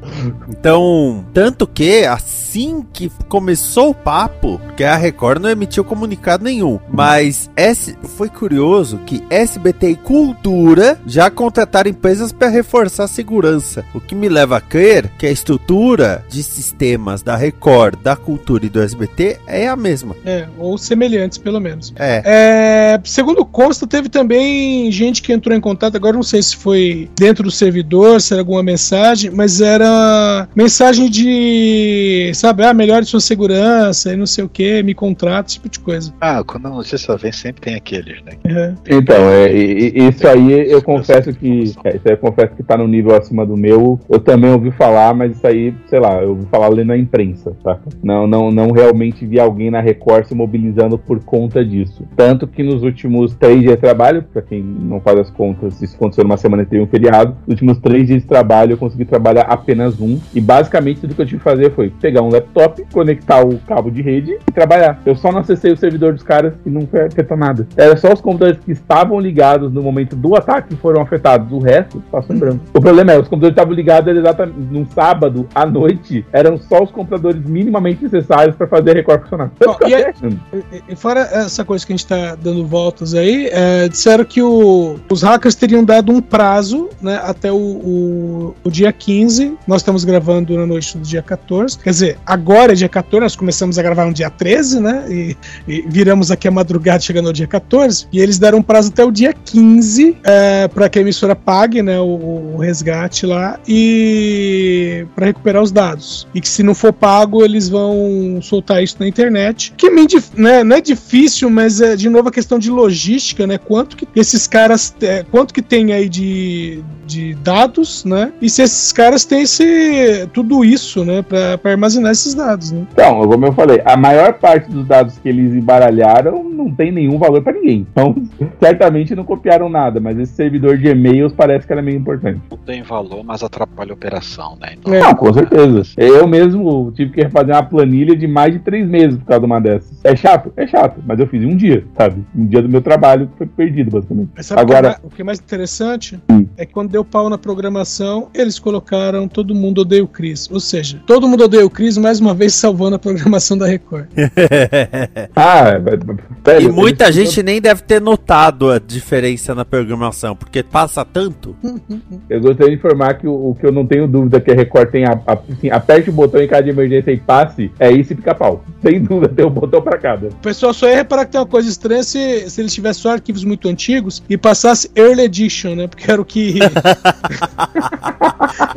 Então, 0.50 1.26
tanto 1.34 1.66
que 1.66 2.06
assim 2.06 2.86
que 2.94 3.12
começou 3.28 3.90
o 3.90 3.96
papo, 3.96 4.60
porque 4.60 4.84
a 4.84 4.96
Record 4.96 5.42
não 5.42 5.50
emitiu 5.50 5.84
comunicado 5.84 6.44
nenhum, 6.44 6.80
mas 6.90 7.50
esse 7.56 7.98
foi 8.18 8.30
curioso 8.30 9.00
que 9.06 9.24
SBT 9.30 9.90
e 9.90 9.96
Cultura 9.96 11.00
já 11.06 11.30
contrataram 11.30 11.90
empresas 11.90 12.32
para 12.32 12.48
reforçar 12.48 13.06
a 13.06 13.08
segurança, 13.08 13.86
o 13.94 14.00
que 14.00 14.16
me 14.16 14.30
leva 14.30 14.58
a 14.58 14.62
crer 14.62 15.12
que 15.18 15.26
a 15.26 15.32
estrutura 15.32 16.24
de 16.30 16.44
sistemas 16.44 17.22
da 17.22 17.36
Record, 17.36 18.00
da 18.02 18.16
Cultura 18.16 18.66
e 18.66 18.70
do 18.70 18.82
SBT 18.82 19.40
é 19.48 19.68
a 19.68 19.76
mesma. 19.76 20.16
É, 20.26 20.48
ou 20.58 20.78
semelhantes, 20.78 21.38
pelo 21.38 21.60
menos. 21.60 21.94
É. 21.98 22.22
É, 22.26 23.02
segundo 23.04 23.46
consta, 23.46 23.88
teve 23.88 24.10
também 24.10 24.92
gente 24.92 25.05
que 25.22 25.34
entrou 25.34 25.56
em 25.56 25.62
contato. 25.62 25.96
Agora 25.96 26.16
não 26.16 26.24
sei 26.24 26.42
se 26.42 26.56
foi 26.56 27.10
dentro 27.18 27.44
do 27.44 27.52
servidor, 27.52 28.22
se 28.22 28.34
era 28.34 28.42
alguma 28.42 28.64
mensagem, 28.64 29.32
mas 29.32 29.62
era 29.62 30.48
mensagem 30.56 31.10
de, 31.10 32.32
sabe, 32.34 32.64
ah, 32.64 32.74
melhore 32.74 33.06
sua 33.06 33.20
segurança 33.20 34.14
e 34.14 34.18
não 34.18 34.26
sei 34.26 34.44
o 34.44 34.50
que, 34.50 34.84
me 34.84 34.94
contrata, 34.94 35.50
esse 35.50 35.56
tipo 35.56 35.70
de 35.70 35.80
coisa. 35.80 36.14
Ah, 36.20 36.44
quando 36.44 36.68
a 36.68 36.70
notícia 36.70 37.16
vem, 37.18 37.32
sempre 37.32 37.62
tem 37.62 37.76
aqueles, 37.76 38.22
né? 38.24 38.34
É. 38.46 38.74
Então, 38.90 39.30
é, 39.30 39.52
isso 39.54 40.28
aí 40.28 40.72
eu 40.72 40.82
confesso 40.82 41.34
que. 41.34 41.74
é, 41.84 41.96
isso 41.96 42.08
aí 42.08 42.14
eu 42.14 42.18
confesso 42.18 42.56
que 42.56 42.64
tá 42.64 42.78
no 42.78 42.88
nível 42.88 43.16
acima 43.16 43.46
do 43.46 43.56
meu. 43.58 44.00
Eu 44.10 44.20
também 44.20 44.52
ouvi 44.52 44.72
falar, 44.72 45.14
mas 45.14 45.36
isso 45.36 45.46
aí, 45.46 45.74
sei 45.88 46.00
lá, 46.00 46.22
eu 46.22 46.30
ouvi 46.30 46.46
falar 46.50 46.70
lendo 46.70 46.92
a 46.92 46.98
imprensa, 46.98 47.56
tá? 47.64 47.80
Não, 48.04 48.28
não, 48.28 48.52
não 48.52 48.72
realmente 48.72 49.26
vi 49.26 49.40
alguém 49.40 49.70
na 49.72 49.82
Record 49.82 50.26
se 50.26 50.36
mobilizando 50.36 50.98
por 50.98 51.24
conta 51.24 51.64
disso. 51.64 52.06
Tanto 52.16 52.48
que 52.48 52.64
nos 52.64 52.84
últimos 52.84 53.36
três 53.36 53.62
dias 53.62 53.76
de 53.76 53.82
trabalho, 53.82 54.24
pra 54.24 54.42
quem 54.42 54.62
não 54.62 54.95
faz 55.00 55.20
as 55.20 55.30
contas, 55.30 55.82
isso 55.82 55.96
aconteceu 55.96 56.24
numa 56.24 56.38
semana 56.38 56.64
que 56.64 56.72
teve 56.72 56.84
um 56.84 56.88
feriado. 56.88 57.36
Nos 57.48 57.56
últimos 57.56 57.78
três 57.80 58.08
dias 58.08 58.22
de 58.22 58.28
trabalho 58.28 58.74
eu 58.74 58.78
consegui 58.78 59.06
trabalhar 59.06 59.44
apenas 59.44 60.00
um. 60.00 60.20
E 60.34 60.42
basicamente 60.42 61.02
tudo 61.02 61.16
que 61.16 61.22
eu 61.22 61.26
tive 61.26 61.38
que 61.38 61.44
fazer 61.44 61.72
foi 61.74 61.90
pegar 61.90 62.22
um 62.22 62.30
laptop, 62.30 62.84
conectar 62.92 63.44
o 63.46 63.58
cabo 63.60 63.90
de 63.92 64.02
rede 64.02 64.38
e 64.48 64.52
trabalhar. 64.52 65.02
Eu 65.06 65.16
só 65.16 65.32
não 65.32 65.40
acessei 65.40 65.72
o 65.72 65.78
servidor 65.78 66.14
dos 66.14 66.24
caras 66.24 66.54
e 66.66 66.70
não 66.70 66.86
foi 66.88 67.06
afetar 67.06 67.38
nada. 67.38 67.68
Era 67.76 67.96
só 67.98 68.12
os 68.14 68.22
computadores 68.22 68.60
que 68.64 68.72
estavam 68.72 69.20
ligados 69.20 69.72
no 69.72 69.82
momento 69.82 70.16
do 70.16 70.36
ataque 70.36 70.70
que 70.70 70.76
foram 70.76 71.02
afetados. 71.02 71.52
O 71.52 71.60
resto 71.60 72.02
passou 72.12 72.36
em 72.36 72.40
branco. 72.40 72.60
O 72.74 72.82
problema 72.82 73.12
é, 73.14 73.16
os 73.20 73.28
computadores 73.28 73.54
estavam 73.54 73.74
ligados 73.74 74.16
exatamente 74.16 74.58
num 74.72 74.86
sábado 74.86 75.48
à 75.54 75.66
noite. 75.66 76.26
Eram 76.32 76.58
só 76.58 76.84
os 76.84 76.92
computadores 76.92 77.44
minimamente 77.46 78.04
necessários 78.04 78.56
para 78.56 78.68
fazer 78.68 78.92
a 78.92 78.94
Record 78.94 79.22
funcionar. 79.24 79.52
Bom, 79.64 79.78
e 79.88 79.94
aí- 79.96 80.14
E- 80.54 80.84
E 80.90 80.96
fora 80.96 81.22
essa 81.22 81.64
coisa 81.66 81.86
que 81.86 81.94
a 81.94 81.96
gente 81.96 82.08
tá 82.08 82.36
dando 82.36 82.66
voltas 82.66 83.14
aí, 83.14 83.50
é, 83.52 83.88
disseram 83.88 84.24
que 84.24 84.42
o- 84.42 84.85
os 85.10 85.22
hackers 85.24 85.56
teriam 85.56 85.84
dado 85.84 86.12
um 86.12 86.22
prazo, 86.22 86.90
né, 87.02 87.20
até 87.24 87.52
o, 87.52 87.56
o- 87.58 88.56
o 88.64 88.70
dia 88.72 88.92
15. 88.92 89.54
Nós 89.68 89.82
estamos 89.82 90.04
gravando 90.04 90.56
na 90.58 90.66
noite 90.66 90.98
do 90.98 91.04
dia 91.04 91.22
14. 91.22 91.78
Quer 91.80 91.90
dizer, 91.90 92.18
agora 92.26 92.72
é 92.74 92.76
dia 92.76 92.90
14, 92.90 93.22
nós 93.22 93.36
começamos 93.36 93.78
a 93.78 93.84
gravar 93.84 94.06
no 94.06 94.14
dia 94.14 94.30
13, 94.30 94.80
né? 94.80 95.06
E, 95.10 95.38
e 95.68 95.82
viramos 95.88 96.32
aqui 96.32 96.48
a 96.48 96.52
madrugada 96.52 97.00
chegando 97.00 97.28
ao 97.28 97.34
dia 97.34 97.48
14. 97.48 98.08
E 98.12 98.20
eles 98.20 98.38
deram 98.40 98.60
um 98.60 98.64
prazo 98.64 98.90
até 98.90 99.04
o 99.04 99.12
dia 99.12 99.34
15 99.34 100.18
é, 100.24 100.68
para 100.68 100.90
que 100.90 101.00
a 101.00 101.02
emissora 101.02 101.36
pague, 101.36 101.82
né, 101.82 102.00
o, 102.00 102.54
o 102.56 102.58
resgate 102.58 103.26
lá 103.26 103.60
e 103.68 105.06
para 105.16 105.26
recuperar 105.28 105.62
os 105.62 105.72
dados. 105.72 106.28
E 106.34 106.42
que 106.42 106.50
se 106.50 106.64
não 106.64 106.74
for 106.76 106.92
pago, 106.94 107.44
eles 107.44 107.70
vão 107.70 108.40
soltar 108.42 108.84
isso 108.84 108.98
na 109.00 109.08
internet. 109.08 109.74
Que 109.78 109.90
né, 110.36 110.64
não 110.64 110.76
é 110.76 110.82
difícil, 110.82 111.50
mas 111.50 111.82
é 111.82 111.96
de 111.96 112.10
novo 112.10 112.30
a 112.30 112.32
questão 112.32 112.58
de 112.60 112.70
logística, 112.70 113.46
né? 113.48 113.58
Quanto 113.58 113.96
que 113.96 114.08
esses 114.16 114.48
caras, 114.48 114.65
é, 115.02 115.24
quanto 115.30 115.54
que 115.54 115.62
tem 115.62 115.94
aí 115.94 116.10
de, 116.10 116.84
de 117.06 117.36
dados, 117.36 118.04
né? 118.04 118.32
E 118.42 118.50
se 118.50 118.62
esses 118.62 118.92
caras 118.92 119.26
têm 119.26 119.44
esse, 119.44 120.28
tudo 120.34 120.66
isso, 120.66 121.06
né, 121.06 121.22
para 121.22 121.60
armazenar 121.72 122.12
esses 122.12 122.34
dados, 122.34 122.72
né? 122.72 122.86
Então, 122.92 123.28
como 123.28 123.46
eu 123.46 123.54
falei, 123.54 123.82
a 123.86 123.96
maior 123.96 124.34
parte 124.34 124.70
dos 124.70 124.86
dados 124.86 125.18
que 125.20 125.30
eles 125.30 125.54
embaralharam 125.54 126.44
não 126.44 126.72
tem 126.72 126.92
nenhum 126.92 127.18
valor 127.18 127.42
para 127.42 127.54
ninguém. 127.54 127.86
Então, 127.92 128.16
certamente 128.60 129.16
não 129.16 129.24
copiaram 129.24 129.70
nada, 129.70 130.00
mas 130.00 130.18
esse 130.18 130.34
servidor 130.34 130.78
de 130.78 130.88
e-mails 130.88 131.34
parece 131.34 131.68
que 131.68 131.74
era 131.74 131.82
meio 131.82 131.98
importante. 131.98 132.42
Não 132.50 132.58
tem 132.58 132.82
valor, 132.82 133.24
mas 133.24 133.44
atrapalha 133.44 133.92
a 133.92 133.94
operação, 133.94 134.58
né? 134.60 134.74
Então, 134.78 134.94
É. 134.94 135.00
Não, 135.00 135.14
com 135.14 135.32
certeza. 135.34 135.84
Eu 135.98 136.28
mesmo 136.28 136.92
tive 136.96 137.12
que 137.12 137.22
refazer 137.22 137.54
uma 137.54 137.64
planilha 137.64 138.16
de 138.16 138.28
mais 138.28 138.54
de 138.54 138.60
três 138.60 138.88
meses 138.88 139.18
por 139.18 139.26
causa 139.26 139.42
de 139.42 139.46
uma 139.46 139.60
dessas. 139.60 140.00
É 140.04 140.16
chato? 140.16 140.52
É 140.58 140.66
chato, 140.66 141.02
mas 141.06 141.20
eu 141.20 141.28
fiz 141.28 141.44
em 141.44 141.48
um 141.48 141.56
dia, 141.56 141.86
sabe? 141.98 142.24
Um 142.36 142.46
dia 142.46 142.62
do 142.62 142.70
meu 142.70 142.82
trabalho 142.82 143.28
que 143.28 143.38
foi 143.38 143.48
perdido, 143.48 143.92
basicamente. 143.92 144.30
Mas 144.36 144.46
sabe 144.56 144.72
Agora- 144.74 144.80
o, 144.80 144.82
que 144.82 144.88
é 144.90 145.02
mais, 145.02 145.04
o 145.04 145.16
que 145.16 145.22
é 145.22 145.26
mais 145.26 145.40
interessante? 145.40 146.20
É 146.58 146.66
que 146.66 146.74
quando 146.74 146.90
deu 146.92 147.04
pau 147.04 147.30
na 147.30 147.38
programação, 147.38 148.30
eles 148.34 148.58
colocaram 148.60 149.28
Todo 149.28 149.54
Mundo 149.54 149.82
Odeia 149.82 150.04
o 150.04 150.08
Chris. 150.08 150.50
Ou 150.52 150.60
seja, 150.60 151.02
Todo 151.06 151.28
Mundo 151.28 151.44
Odeia 151.46 151.66
o 151.66 151.70
Chris, 151.70 151.98
mais 151.98 152.20
uma 152.20 152.34
vez 152.34 152.54
salvando 152.56 152.96
a 152.96 153.00
programação 153.00 153.58
da 153.58 153.66
Record. 153.68 154.08
Ah, 155.36 155.78
velho, 155.78 156.18
e 156.62 156.68
muita 156.70 157.12
gente 157.12 157.42
nem 157.44 157.60
deve 157.60 157.82
ter 157.82 158.00
notado 158.02 158.70
a 158.72 158.80
diferença 158.80 159.54
na 159.54 159.66
programação, 159.66 160.36
porque 160.36 160.64
passa 160.64 161.04
tanto. 161.04 161.56
Eu 162.30 162.42
gostaria 162.42 162.72
de 162.72 162.78
informar 162.78 163.16
que 163.18 163.28
o, 163.28 163.50
o 163.52 163.56
que 163.56 163.66
eu 163.66 163.72
não 163.72 163.86
tenho 163.86 164.08
dúvida 164.08 164.40
que 164.40 164.52
a 164.52 164.56
Record 164.56 164.90
tem, 164.90 165.06
a, 165.06 165.12
a- 165.28 165.38
assim, 165.52 165.70
aperte 165.70 166.10
o 166.10 166.14
botão 166.14 166.42
em 166.42 166.48
caso 166.48 166.64
de 166.64 166.70
emergência 166.70 167.12
e 167.12 167.18
passe, 167.20 167.72
é 167.80 167.92
isso 167.92 168.14
e 168.14 168.16
pica-pau. 168.16 168.64
Sem 168.82 169.02
dúvida 169.02 169.30
tem 169.34 169.46
um 169.46 169.50
botão 169.50 169.82
pra 169.82 169.98
cada. 169.98 170.28
O 170.28 170.36
pessoal 170.36 170.74
só 170.74 170.88
ia 170.88 170.96
reparar 170.96 171.26
que 171.26 171.32
tem 171.32 171.40
uma 171.42 171.48
coisa 171.48 171.70
estranha 171.70 172.04
se, 172.04 172.50
se 172.50 172.62
eles 172.62 172.74
tivessem 172.74 173.02
só 173.04 173.12
arquivos 173.12 173.44
muito 173.44 173.68
antigos 173.68 174.24
e 174.30 174.38
passasse 174.46 174.92
Early 174.96 175.24
Edition, 175.24 175.74
né? 175.74 175.88
Porque 175.88 176.12
era 176.12 176.22
o 176.22 176.26
que. 176.26 176.60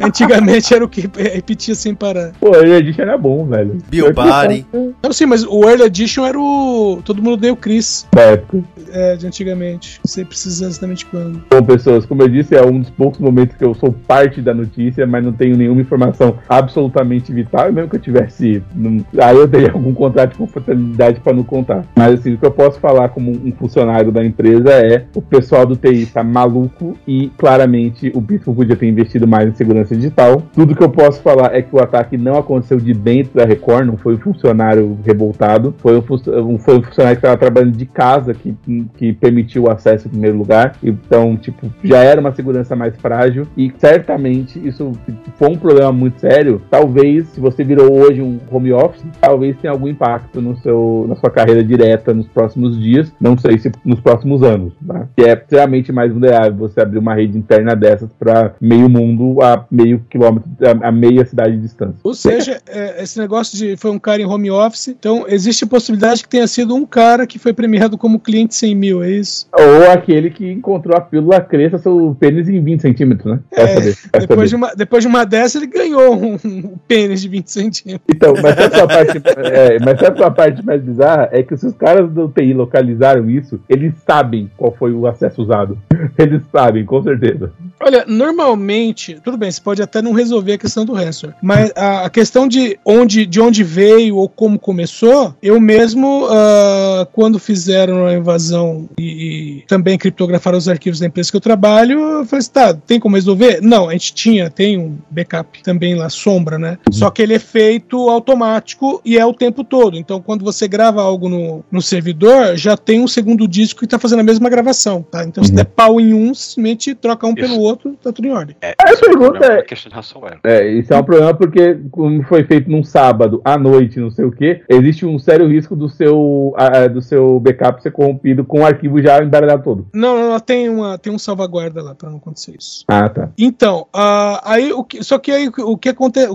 Antigamente 0.00 0.72
era 0.72 0.82
o 0.82 0.88
que 0.88 1.02
repetia 1.02 1.74
sem 1.74 1.94
parar. 1.94 2.32
Pô, 2.40 2.54
Early 2.54 2.72
Edition 2.72 3.02
era 3.02 3.18
bom, 3.18 3.44
velho. 3.44 3.76
Bill 3.90 4.14
Barry. 4.14 4.64
Não, 4.72 5.12
sim, 5.12 5.26
mas 5.26 5.44
o 5.44 5.68
Early 5.68 5.82
Edition 5.84 6.24
era 6.24 6.40
o. 6.40 7.02
Todo 7.04 7.22
mundo 7.22 7.36
deu 7.36 7.52
o 7.52 7.56
Chris. 7.56 8.06
Da 8.14 8.22
época. 8.22 8.64
É, 8.90 9.16
de 9.16 9.26
antigamente. 9.26 10.00
Não 10.02 10.10
sei 10.10 10.24
precisar 10.24 10.68
exatamente 10.68 11.04
quando. 11.04 11.42
Bom, 11.50 11.62
pessoas, 11.62 12.06
como 12.06 12.22
eu 12.22 12.28
disse, 12.28 12.56
é 12.56 12.64
um 12.64 12.80
dos 12.80 12.88
poucos 12.88 13.20
momentos 13.20 13.54
que 13.54 13.64
eu 13.64 13.74
sou 13.74 13.92
parte 13.92 14.40
da 14.40 14.54
notícia, 14.54 15.06
mas 15.06 15.22
não 15.22 15.34
tenho 15.34 15.54
nenhuma 15.54 15.82
informação 15.82 16.38
absolutamente 16.48 17.30
vital. 17.30 17.68
E 17.68 17.72
mesmo 17.72 17.90
que 17.90 17.96
eu 17.96 18.00
tivesse. 18.00 18.62
Não... 18.74 19.04
Aí 19.22 19.36
eu 19.36 19.46
teria 19.46 19.72
algum 19.72 19.92
contrato 19.92 20.30
de 20.30 20.38
confidencialidade 20.38 21.20
para 21.20 21.34
não 21.34 21.44
contar. 21.44 21.84
Mas 21.94 22.20
assim, 22.20 22.32
o 22.32 22.38
que 22.38 22.46
eu 22.46 22.50
posso 22.50 22.80
falar 22.80 23.10
como 23.10 23.30
um 23.30 23.52
funcionário 23.52 24.10
da 24.10 24.24
empresa 24.24 24.70
é 24.70 25.04
o 25.14 25.20
pessoal 25.20 25.57
do 25.64 25.76
TI 25.76 26.06
tá 26.06 26.22
maluco 26.22 26.96
e 27.06 27.30
claramente 27.36 28.10
o 28.14 28.20
Bitcoin 28.20 28.54
podia 28.54 28.76
ter 28.76 28.86
investido 28.86 29.26
mais 29.26 29.48
em 29.48 29.54
segurança 29.54 29.94
digital. 29.94 30.42
Tudo 30.52 30.74
que 30.74 30.82
eu 30.82 30.90
posso 30.90 31.20
falar 31.22 31.54
é 31.54 31.62
que 31.62 31.74
o 31.74 31.80
ataque 31.80 32.16
não 32.16 32.36
aconteceu 32.36 32.78
de 32.78 32.92
dentro 32.92 33.34
da 33.34 33.44
Record, 33.44 33.86
não 33.86 33.96
foi 33.96 34.14
um 34.14 34.18
funcionário 34.18 34.98
revoltado, 35.04 35.74
foi 35.78 35.96
um, 35.98 36.02
foi 36.02 36.78
um 36.78 36.82
funcionário 36.82 37.18
que 37.18 37.26
estava 37.26 37.36
trabalhando 37.36 37.76
de 37.76 37.86
casa 37.86 38.34
que, 38.34 38.54
que 38.96 39.12
permitiu 39.12 39.64
o 39.64 39.70
acesso 39.70 40.06
em 40.06 40.10
primeiro 40.10 40.36
lugar. 40.36 40.76
Então, 40.82 41.36
tipo, 41.36 41.72
já 41.82 41.98
era 41.98 42.20
uma 42.20 42.32
segurança 42.32 42.74
mais 42.74 42.96
frágil 42.96 43.46
e 43.56 43.72
certamente 43.78 44.58
isso 44.66 44.92
for 45.36 45.50
um 45.50 45.56
problema 45.56 45.92
muito 45.92 46.20
sério, 46.20 46.60
talvez 46.70 47.28
se 47.28 47.40
você 47.40 47.64
virou 47.64 47.92
hoje 47.92 48.20
um 48.20 48.38
home 48.50 48.72
office, 48.72 49.04
talvez 49.20 49.56
tenha 49.58 49.72
algum 49.72 49.88
impacto 49.88 50.40
no 50.40 50.56
seu, 50.58 51.06
na 51.08 51.16
sua 51.16 51.30
carreira 51.30 51.62
direta 51.62 52.12
nos 52.12 52.26
próximos 52.26 52.78
dias, 52.78 53.12
não 53.20 53.36
sei 53.36 53.58
se 53.58 53.70
nos 53.84 54.00
próximos 54.00 54.42
anos, 54.42 54.72
tá? 54.86 55.08
Que 55.16 55.24
é 55.24 55.36
extremamente 55.48 55.90
mais 55.90 56.12
vulnerável 56.12 56.54
você 56.54 56.80
abrir 56.80 56.98
uma 56.98 57.14
rede 57.14 57.38
interna 57.38 57.74
dessas 57.74 58.10
para 58.12 58.54
meio 58.60 58.88
mundo 58.88 59.42
a 59.42 59.64
meio 59.70 60.04
quilômetro, 60.10 60.48
a, 60.62 60.88
a 60.88 60.92
meia 60.92 61.24
cidade 61.24 61.56
de 61.56 61.62
distância. 61.62 61.96
Ou 62.04 62.14
seja, 62.14 62.60
é, 62.66 63.02
esse 63.02 63.18
negócio 63.18 63.56
de 63.56 63.76
foi 63.76 63.90
um 63.90 63.98
cara 63.98 64.20
em 64.20 64.26
home 64.26 64.50
office, 64.50 64.88
então 64.88 65.24
existe 65.26 65.64
a 65.64 65.66
possibilidade 65.66 66.22
que 66.22 66.28
tenha 66.28 66.46
sido 66.46 66.74
um 66.74 66.84
cara 66.84 67.26
que 67.26 67.38
foi 67.38 67.54
premiado 67.54 67.96
como 67.96 68.20
cliente 68.20 68.54
100 68.54 68.74
mil, 68.74 69.02
é 69.02 69.10
isso? 69.10 69.48
Ou 69.58 69.90
aquele 69.90 70.30
que 70.30 70.50
encontrou 70.52 70.96
a 70.96 71.00
pílula 71.00 71.40
cresça 71.40 71.78
seu 71.78 72.14
pênis 72.20 72.48
em 72.48 72.62
20 72.62 72.80
centímetros, 72.80 73.32
né? 73.32 73.40
É, 73.52 73.62
Essa 73.62 73.88
essa 73.88 74.26
Depois 74.26 74.38
vez. 74.38 74.50
de, 74.50 74.56
uma, 74.56 74.74
depois 74.74 75.02
de 75.02 75.08
uma 75.08 75.24
dessa, 75.24 75.58
ele 75.58 75.66
ganhou 75.66 76.14
um, 76.14 76.34
um 76.44 76.76
pênis 76.86 77.22
de 77.22 77.28
20 77.28 77.50
centímetros. 77.50 78.06
Então, 78.08 78.34
mas 78.42 78.58
a 78.58 78.86
parte, 78.86 79.22
é, 79.50 79.78
mas 79.80 79.98
sabe 79.98 80.22
a 80.22 80.30
parte 80.30 80.64
mais 80.64 80.82
bizarra? 80.82 81.28
É 81.32 81.42
que 81.42 81.56
se 81.56 81.66
os 81.66 81.74
caras 81.74 82.10
do 82.10 82.28
TI 82.28 82.52
localizaram 82.52 83.30
isso, 83.30 83.60
eles 83.68 83.94
sabem 84.06 84.50
qual 84.56 84.72
foi 84.72 84.92
o 84.92 85.06
acesso 85.06 85.37
usado. 85.42 85.78
Eles 86.18 86.42
sabem, 86.50 86.84
com 86.84 87.02
certeza. 87.02 87.52
Olha, 87.80 88.04
normalmente, 88.06 89.18
tudo 89.22 89.36
bem, 89.36 89.50
você 89.50 89.60
pode 89.60 89.82
até 89.82 90.02
não 90.02 90.12
resolver 90.12 90.54
a 90.54 90.58
questão 90.58 90.84
do 90.84 90.92
ransomware, 90.92 91.36
mas 91.42 91.72
a, 91.76 92.10
questão 92.10 92.48
de 92.48 92.78
onde, 92.84 93.24
de 93.24 93.40
onde 93.40 93.62
veio 93.62 94.16
ou 94.16 94.28
como 94.28 94.58
começou, 94.58 95.34
eu 95.42 95.60
mesmo, 95.60 96.26
ah, 96.30 97.06
quando 97.12 97.38
fizeram 97.38 98.06
a 98.06 98.14
invasão 98.14 98.88
e, 98.98 99.60
e 99.60 99.64
também 99.66 99.96
criptografaram 99.96 100.58
os 100.58 100.68
arquivos 100.68 101.00
da 101.00 101.06
empresa 101.06 101.30
que 101.30 101.36
eu 101.36 101.40
trabalho, 101.40 102.00
eu 102.00 102.26
falei 102.26 102.40
assim, 102.40 102.50
tá, 102.50 102.74
tem 102.74 102.98
como 102.98 103.16
resolver? 103.16 103.60
Não, 103.62 103.88
a 103.88 103.92
gente 103.92 104.14
tinha, 104.14 104.50
tem 104.50 104.78
um 104.78 104.98
backup 105.10 105.62
também 105.62 105.94
lá, 105.94 106.08
sombra, 106.08 106.58
né? 106.58 106.78
Só 106.90 107.10
que 107.10 107.22
ele 107.22 107.34
é 107.34 107.38
feito 107.38 108.08
automático 108.08 109.00
e 109.04 109.16
é 109.18 109.24
o 109.24 109.32
tempo 109.32 109.62
todo. 109.62 109.96
Então, 109.96 110.20
quando 110.20 110.44
você 110.44 110.66
grava 110.66 111.02
algo 111.02 111.28
no, 111.28 111.64
no 111.70 111.80
servidor, 111.80 112.56
já 112.56 112.76
tem 112.76 113.00
um 113.00 113.08
segundo 113.08 113.46
disco 113.46 113.80
que 113.80 113.86
tá 113.86 113.98
fazendo 113.98 114.20
a 114.20 114.24
mesma 114.24 114.48
gravação, 114.48 115.02
tá? 115.02 115.24
Então, 115.28 115.44
se 115.44 115.50
Uhum. 115.50 115.56
der 115.56 115.64
pau 115.66 116.00
em 116.00 116.12
um, 116.14 116.34
simplesmente 116.34 116.94
troca 116.94 117.26
um 117.26 117.34
pelo 117.34 117.52
Isso. 117.54 117.60
outro, 117.60 117.96
tá 118.02 118.12
tudo 118.12 118.26
em 118.26 118.32
ordem. 118.32 118.56
É, 118.60 118.74
A 118.82 118.90
é 118.92 118.96
pergunta 118.96 119.44
é- 119.46 119.62
questão 119.62 119.90
de 119.90 119.94
ransomware. 119.96 120.38
É, 120.44 120.66
isso 120.72 120.92
é 120.92 120.96
um 120.98 121.02
problema 121.04 121.34
porque, 121.34 121.78
como 121.90 122.22
foi 122.24 122.44
feito 122.44 122.70
num 122.70 122.82
sábado, 122.82 123.40
à 123.44 123.56
noite, 123.58 124.00
não 124.00 124.10
sei 124.10 124.24
o 124.24 124.32
que, 124.32 124.62
existe 124.68 125.04
um 125.06 125.18
sério 125.18 125.46
risco 125.48 125.76
do 125.76 125.88
seu, 125.88 126.54
ah, 126.56 126.86
do 126.88 127.00
seu 127.02 127.38
backup 127.40 127.82
ser 127.82 127.90
corrompido 127.92 128.44
com 128.44 128.60
o 128.60 128.66
arquivo 128.66 129.00
já 129.02 129.22
embaralhado 129.22 129.62
todo. 129.62 129.86
Não, 129.94 130.16
não, 130.18 130.30
não, 130.30 130.40
tem, 130.40 130.68
uma, 130.68 130.98
tem 130.98 131.12
um 131.12 131.18
salvaguarda 131.18 131.82
lá 131.82 131.94
pra 131.94 132.08
não 132.10 132.16
acontecer 132.18 132.54
isso. 132.58 132.84
Ah, 132.88 133.08
tá. 133.08 133.28
Então, 133.38 133.86
ah, 133.92 134.40
aí 134.44 134.72
o 134.72 134.82
que, 134.84 135.02
só 135.04 135.18
que 135.18 135.30
aí 135.30 135.48
o 135.58 135.76
que 135.76 135.88
acontece. 135.90 136.28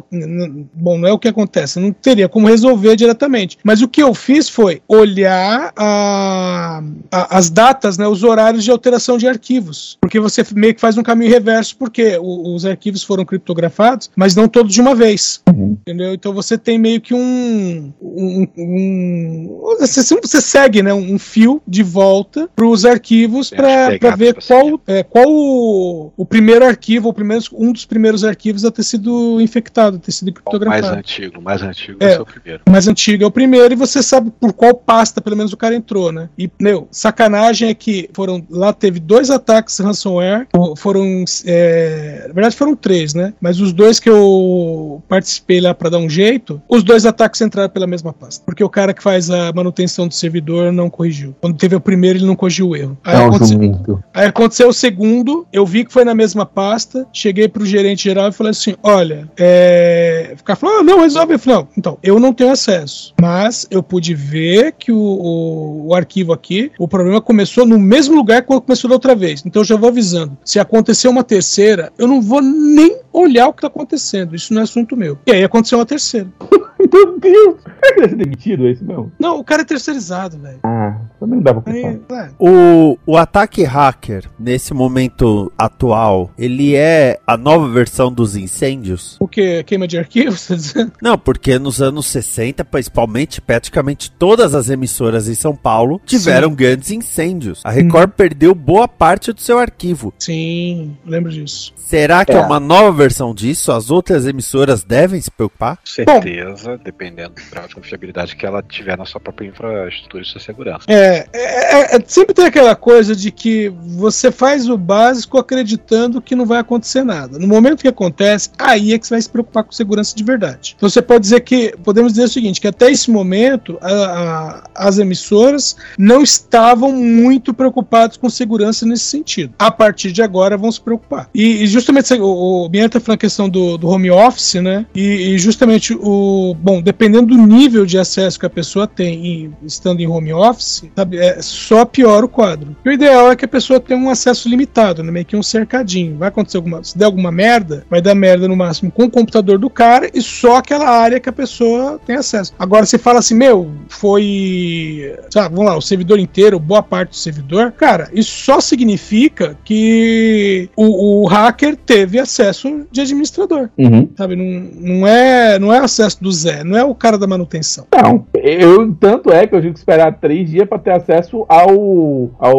Bom, 0.74 0.98
não 0.98 1.08
é 1.08 1.12
o 1.14 1.20
que 1.20 1.28
acontece, 1.28 1.80
não 1.80 1.92
teria 1.92 2.30
como 2.30 2.48
resolver 2.48 2.96
diretamente. 2.96 3.58
Mas 3.64 3.82
o 3.82 3.88
que 3.88 4.02
eu 4.04 4.14
fiz 4.14 4.48
foi 4.50 4.82
olhar 4.88 5.72
a- 5.76 6.82
a- 7.12 7.38
as 7.38 7.50
datas, 7.50 7.98
né, 7.98 8.08
os 8.08 8.24
horários 8.24 8.64
de 8.64 8.72
alteração 8.84 9.18
de 9.18 9.28
arquivos. 9.28 9.98
Porque 10.02 10.20
você 10.20 10.44
meio 10.54 10.76
que 10.76 10.82
faz 10.82 10.98
um 10.98 11.04
caminho 11.04 11.32
reverso, 11.32 11.76
porque 11.78 12.18
o- 12.22 12.54
os 12.54 12.66
arquivos 12.66 13.02
foram 13.04 13.24
criptografados, 13.24 14.12
mas 14.16 14.36
não 14.36 14.48
todos 14.48 14.74
de 14.74 14.82
uma 14.82 14.94
vez. 14.94 15.42
Uhum. 15.50 15.78
Entendeu? 15.82 16.14
Então 16.14 16.34
você 16.34 16.58
tem 16.58 16.78
meio 16.78 17.00
que 17.00 17.14
um. 17.14 17.94
um, 18.02 18.48
um- 18.58 19.60
você, 19.80 20.02
você 20.22 20.42
segue 20.42 20.84
né, 20.84 20.94
um 20.94 21.18
fio 21.18 21.62
de 21.68 21.82
volta 21.84 22.50
para 22.56 22.66
os 22.66 22.86
arquivos 22.86 23.50
para 23.50 24.16
ver 24.16 24.36
qual, 24.46 24.80
é, 24.88 25.04
qual 25.04 25.26
o, 25.30 26.12
o 26.18 26.26
primeiro 26.26 26.66
arquivo, 26.66 27.10
o 27.10 27.14
primeiro, 27.14 27.44
um 27.54 27.72
dos 27.72 27.86
primeiros 27.86 28.24
arquivos 28.24 28.66
a 28.66 28.72
ter 28.72 28.84
sido 28.84 29.40
infectado, 29.42 29.98
a 29.98 30.00
ter 30.00 30.12
sido 30.12 30.30
O 30.30 30.32
mais 30.32 30.36
criptografado. 30.44 30.98
antigo, 30.98 31.42
mais 31.42 31.62
antigo 31.62 31.98
É. 32.02 32.12
ser 32.16 32.22
o 32.22 32.26
primeiro. 32.26 32.62
Mais 32.70 32.88
antigo 32.88 33.24
é 33.24 33.28
o 33.28 33.32
primeiro 33.32 33.74
e 33.74 33.78
você 33.78 34.04
sabe 34.04 34.32
por 34.40 34.52
qual 34.54 34.74
pasta, 34.74 35.22
pelo 35.22 35.36
menos, 35.38 35.54
o 35.54 35.58
cara 35.58 35.76
entrou, 35.76 36.12
né? 36.12 36.30
E, 36.38 36.50
meu, 36.60 36.88
sacanagem 36.92 37.70
é 37.70 37.74
que 37.74 38.10
foram 38.14 38.44
lá 38.50 38.73
teve 38.74 39.00
dois 39.00 39.30
ataques 39.30 39.80
ransomware, 39.80 40.48
foram, 40.78 41.24
é, 41.46 42.26
na 42.28 42.34
verdade 42.34 42.56
foram 42.56 42.76
três, 42.76 43.14
né? 43.14 43.34
Mas 43.40 43.60
os 43.60 43.72
dois 43.74 44.00
que 44.00 44.10
eu 44.10 45.02
participei 45.08 45.60
lá 45.62 45.74
pra 45.74 45.90
dar 45.90 46.00
um 46.00 46.10
jeito, 46.10 46.62
os 46.68 46.84
dois 46.84 47.06
ataques 47.06 47.42
entraram 47.42 47.70
pela 47.70 47.88
mesma 47.88 48.14
pasta, 48.14 48.44
porque 48.46 48.64
o 48.64 48.70
cara 48.70 48.94
que 48.94 49.04
faz 49.04 49.30
a 49.30 49.52
manutenção 49.54 50.08
do 50.08 50.14
servidor 50.14 50.72
não 50.72 50.90
corrigiu. 50.90 51.36
Quando 51.42 51.58
teve 51.58 51.76
o 51.76 51.82
primeiro, 51.82 52.20
ele 52.20 52.26
não 52.26 52.36
corrigiu 52.36 52.70
o 52.70 52.76
erro. 52.76 52.98
Aí 53.04 53.16
aconteceu, 53.16 54.04
Aí 54.14 54.26
aconteceu 54.26 54.70
o 54.70 54.74
segundo, 54.74 55.48
eu 55.52 55.66
vi 55.66 55.86
que 55.86 55.94
foi 55.94 56.04
na 56.04 56.16
mesma 56.16 56.46
pasta, 56.46 57.08
cheguei 57.12 57.48
pro 57.48 57.66
gerente 57.66 58.04
geral 58.04 58.30
e 58.30 58.32
falei 58.32 58.52
assim: 58.52 58.76
olha, 58.82 59.30
é. 59.38 60.36
O 60.40 60.44
cara 60.44 60.58
falou: 60.58 60.80
ah, 60.80 60.84
não, 60.84 61.02
resolve. 61.02 61.34
Eu 61.34 61.40
falei: 61.40 61.60
não, 61.60 61.68
então, 61.78 61.98
eu 62.04 62.20
não 62.20 62.34
tenho 62.34 62.52
acesso. 62.52 63.14
Mas 63.20 63.68
eu 63.70 63.82
pude 63.82 64.14
ver 64.14 64.74
que 64.74 64.92
o, 64.92 64.98
o, 64.98 65.88
o 65.88 65.96
arquivo 65.96 66.34
aqui, 66.34 66.72
o 66.78 66.88
problema 66.88 67.22
começou 67.22 67.66
no 67.66 67.80
mesmo 67.80 68.16
lugar 68.16 68.42
que 68.42 68.53
começou 68.62 68.90
da 68.90 68.96
outra 68.96 69.16
vez. 69.16 69.44
Então 69.46 69.62
eu 69.62 69.66
já 69.66 69.76
vou 69.76 69.90
avisando. 69.90 70.38
Se 70.44 70.60
acontecer 70.60 71.08
uma 71.08 71.24
terceira, 71.24 71.92
eu 71.98 72.08
não 72.08 72.22
vou 72.22 72.42
nem 72.42 73.03
olhar 73.14 73.48
o 73.48 73.54
que 73.54 73.62
tá 73.62 73.68
acontecendo. 73.68 74.36
Isso 74.36 74.54
não 74.54 74.62
é 74.62 74.64
assunto 74.64 74.98
meu. 74.98 75.18
E 75.26 75.32
aí 75.32 75.44
aconteceu 75.44 75.78
uma 75.80 75.86
terceira. 75.86 76.28
Meu 76.94 77.18
Deus! 77.18 77.56
Será 77.96 78.08
que 78.10 78.16
demitido? 78.16 78.68
É 78.68 78.72
isso 78.72 78.84
mesmo? 78.84 79.12
Não, 79.18 79.40
o 79.40 79.44
cara 79.44 79.62
é 79.62 79.66
terceirizado, 79.66 80.38
velho. 80.38 80.60
Ah, 80.64 80.98
também 81.18 81.38
não 81.38 81.44
dá 81.44 81.54
pra 81.54 81.74
Aí, 81.74 81.82
pensar. 81.82 82.28
é. 82.28 82.32
O, 82.38 82.98
o 83.06 83.18
ataque 83.18 83.64
hacker, 83.64 84.30
nesse 84.38 84.74
momento 84.74 85.52
atual, 85.58 86.30
ele 86.38 86.76
é 86.76 87.20
a 87.26 87.38
nova 87.38 87.70
versão 87.70 88.12
dos 88.12 88.36
incêndios? 88.36 89.16
O 89.20 89.28
que? 89.30 89.64
Queima 89.64 89.88
de 89.88 89.98
arquivos? 89.98 90.46
Tá 90.46 90.56
dizendo? 90.56 90.92
Não, 91.02 91.18
porque 91.18 91.58
nos 91.58 91.82
anos 91.82 92.06
60, 92.08 92.66
principalmente, 92.66 93.40
praticamente 93.42 94.12
todas 94.12 94.54
as 94.54 94.70
emissoras 94.70 95.30
em 95.30 95.36
São 95.36 95.56
Paulo 95.56 96.02
tiveram 96.06 96.54
grandes 96.54 96.92
incêndios. 96.92 97.62
A 97.64 97.72
Record 97.72 98.12
perdeu 98.12 98.54
boa 98.54 98.88
parte 98.90 99.32
do 99.32 99.40
seu 99.40 99.58
arquivo. 99.58 100.14
Sim, 100.20 100.98
lembro 101.06 101.32
disso. 101.32 101.74
Será 101.78 102.26
que 102.26 102.34
é. 102.34 102.36
É. 102.36 102.42
uma 102.42 102.60
nova 102.60 103.03
versão 103.04 103.34
disso? 103.34 103.72
As 103.72 103.92
outras 103.92 104.26
emissoras 104.26 104.84
devem 104.84 105.20
se 105.22 105.30
preocupar? 105.30 105.78
Certeza, 105.84 106.80
dependendo 106.84 107.32
do 107.36 107.42
grau 107.52 107.68
de 107.68 107.76
confiabilidade 107.76 108.36
que 108.36 108.46
ela 108.46 108.62
tiver 108.64 108.98
na 108.98 109.06
sua 109.06 109.20
própria 109.20 109.48
infraestrutura 109.48 110.24
de 110.24 110.30
sua 110.30 110.42
segurança. 110.42 110.86
É, 110.88 111.28
é, 111.34 111.94
é, 111.94 111.96
é- 111.98 112.04
sempre 112.06 112.34
tem 112.34 112.46
aquela 112.46 112.76
coisa 112.76 113.16
de 113.16 113.32
que 113.32 113.70
você 113.98 114.32
faz 114.32 114.70
o 114.70 114.78
básico 114.78 115.38
acreditando 115.38 116.22
que 116.22 116.36
não 116.36 116.46
vai 116.46 116.60
acontecer 116.60 117.04
nada. 117.04 117.38
No 117.38 117.48
momento 117.48 117.82
que 117.82 117.88
acontece, 117.88 118.50
aí 118.58 118.94
é 118.94 119.00
que 119.00 119.06
você 119.08 119.14
vai 119.16 119.22
se 119.22 119.30
preocupar 119.30 119.64
com 119.64 119.72
segurança 119.72 120.16
de 120.16 120.24
verdade. 120.24 120.74
Então 120.78 120.90
você 120.90 121.02
pode 121.02 121.22
dizer 121.22 121.42
que, 121.42 121.76
podemos 121.84 122.14
dizer 122.14 122.26
o 122.26 122.30
seguinte, 122.30 122.60
que 122.62 122.68
até 122.68 122.90
esse 122.92 123.10
momento 123.12 123.78
a- 123.82 123.92
a- 123.92 124.88
as 124.88 124.98
emissoras 124.98 125.76
não 125.98 126.22
estavam 126.22 126.92
muito 126.92 127.54
preocupadas 127.54 128.18
com 128.18 128.30
segurança 128.30 128.86
nesse 128.86 129.04
sentido. 129.06 129.54
A 129.60 129.70
partir 129.72 130.12
de 130.12 130.22
agora 130.22 130.58
vão 130.58 130.72
se 130.72 130.80
preocupar. 130.82 131.30
E, 131.34 131.64
e 131.64 131.68
justamente 131.68 132.14
o, 132.14 132.64
o 132.66 132.70
Bianca 132.70 132.93
entra 132.98 133.14
a 133.14 133.18
questão 133.18 133.50
do, 133.50 133.78
do 133.78 133.88
home 133.88 134.10
office, 134.10 134.56
né? 134.56 134.86
E, 134.94 135.34
e, 135.34 135.38
justamente 135.38 135.94
o. 136.00 136.56
Bom, 136.60 136.82
dependendo 136.82 137.28
do 137.28 137.38
nível 137.38 137.86
de 137.86 137.98
acesso 137.98 138.40
que 138.40 138.46
a 138.46 138.50
pessoa 138.50 138.88
tem 138.88 139.26
em, 139.26 139.54
estando 139.64 140.00
em 140.00 140.08
home 140.08 140.34
office, 140.34 140.84
sabe, 140.96 141.18
é, 141.18 141.42
só 141.42 141.86
piora 141.86 142.26
o 142.26 142.30
quadro. 142.30 142.76
E 142.84 142.90
o 142.90 142.92
ideal 142.92 143.32
é 143.32 143.36
que 143.36 143.46
a 143.46 143.48
pessoa 143.48 143.80
tenha 143.80 144.00
um 144.00 144.10
acesso 144.10 144.50
limitado, 144.50 145.04
né? 145.04 145.12
Meio 145.12 145.26
que 145.26 145.36
um 145.36 145.44
cercadinho. 145.44 146.18
Vai 146.18 146.30
acontecer 146.30 146.58
alguma. 146.58 146.84
Se 146.84 146.98
der 146.98 147.06
alguma 147.06 147.32
merda, 147.32 147.86
vai 147.90 148.02
dar 148.02 148.16
merda 148.16 148.48
no 148.48 148.56
máximo 148.56 148.92
com 148.92 149.06
o 149.06 149.12
computador 149.12 149.58
do 149.58 149.70
cara 149.70 150.10
e 150.14 150.22
só 150.22 150.58
aquela 150.58 150.90
área 150.90 151.20
que 151.20 151.30
a 151.30 151.34
pessoa 151.34 152.00
tem 152.06 152.16
acesso. 152.16 152.54
Agora, 152.58 152.86
você 152.86 152.98
fala 152.98 153.20
assim, 153.20 153.36
meu, 153.36 153.72
foi. 153.88 155.16
Sabe, 155.30 155.56
vamos 155.56 155.72
lá, 155.72 155.78
o 155.78 155.82
servidor 155.82 156.20
inteiro, 156.20 156.60
boa 156.60 156.84
parte 156.84 157.12
do 157.12 157.16
servidor. 157.16 157.72
Cara, 157.72 158.10
isso 158.14 158.32
só 158.44 158.60
significa 158.60 159.58
que 159.64 160.70
o, 160.76 161.24
o 161.24 161.28
hacker 161.28 161.76
teve 161.76 162.20
acesso 162.20 162.83
de 162.92 163.02
administrador. 163.02 163.70
Uhum. 163.78 164.10
Sabe, 164.16 164.36
não, 164.36 164.46
não, 164.76 165.08
é, 165.08 165.60
não 165.60 165.74
é 165.74 165.80
acesso 165.80 166.22
do 166.22 166.32
Zé, 166.32 166.64
não 166.64 166.78
é 166.78 166.84
o 166.84 166.96
cara 166.96 167.18
da 167.18 167.28
manutenção. 167.28 167.88
Não, 167.94 168.26
eu, 168.34 168.94
tanto 168.96 169.32
é 169.32 169.48
que 169.48 169.56
eu 169.56 169.62
tive 169.62 169.74
que 169.74 169.80
esperar 169.80 170.20
três 170.20 170.50
dias 170.50 170.68
para 170.68 170.80
ter 170.80 170.92
acesso 170.92 171.46
ao, 171.48 172.32
ao 172.40 172.58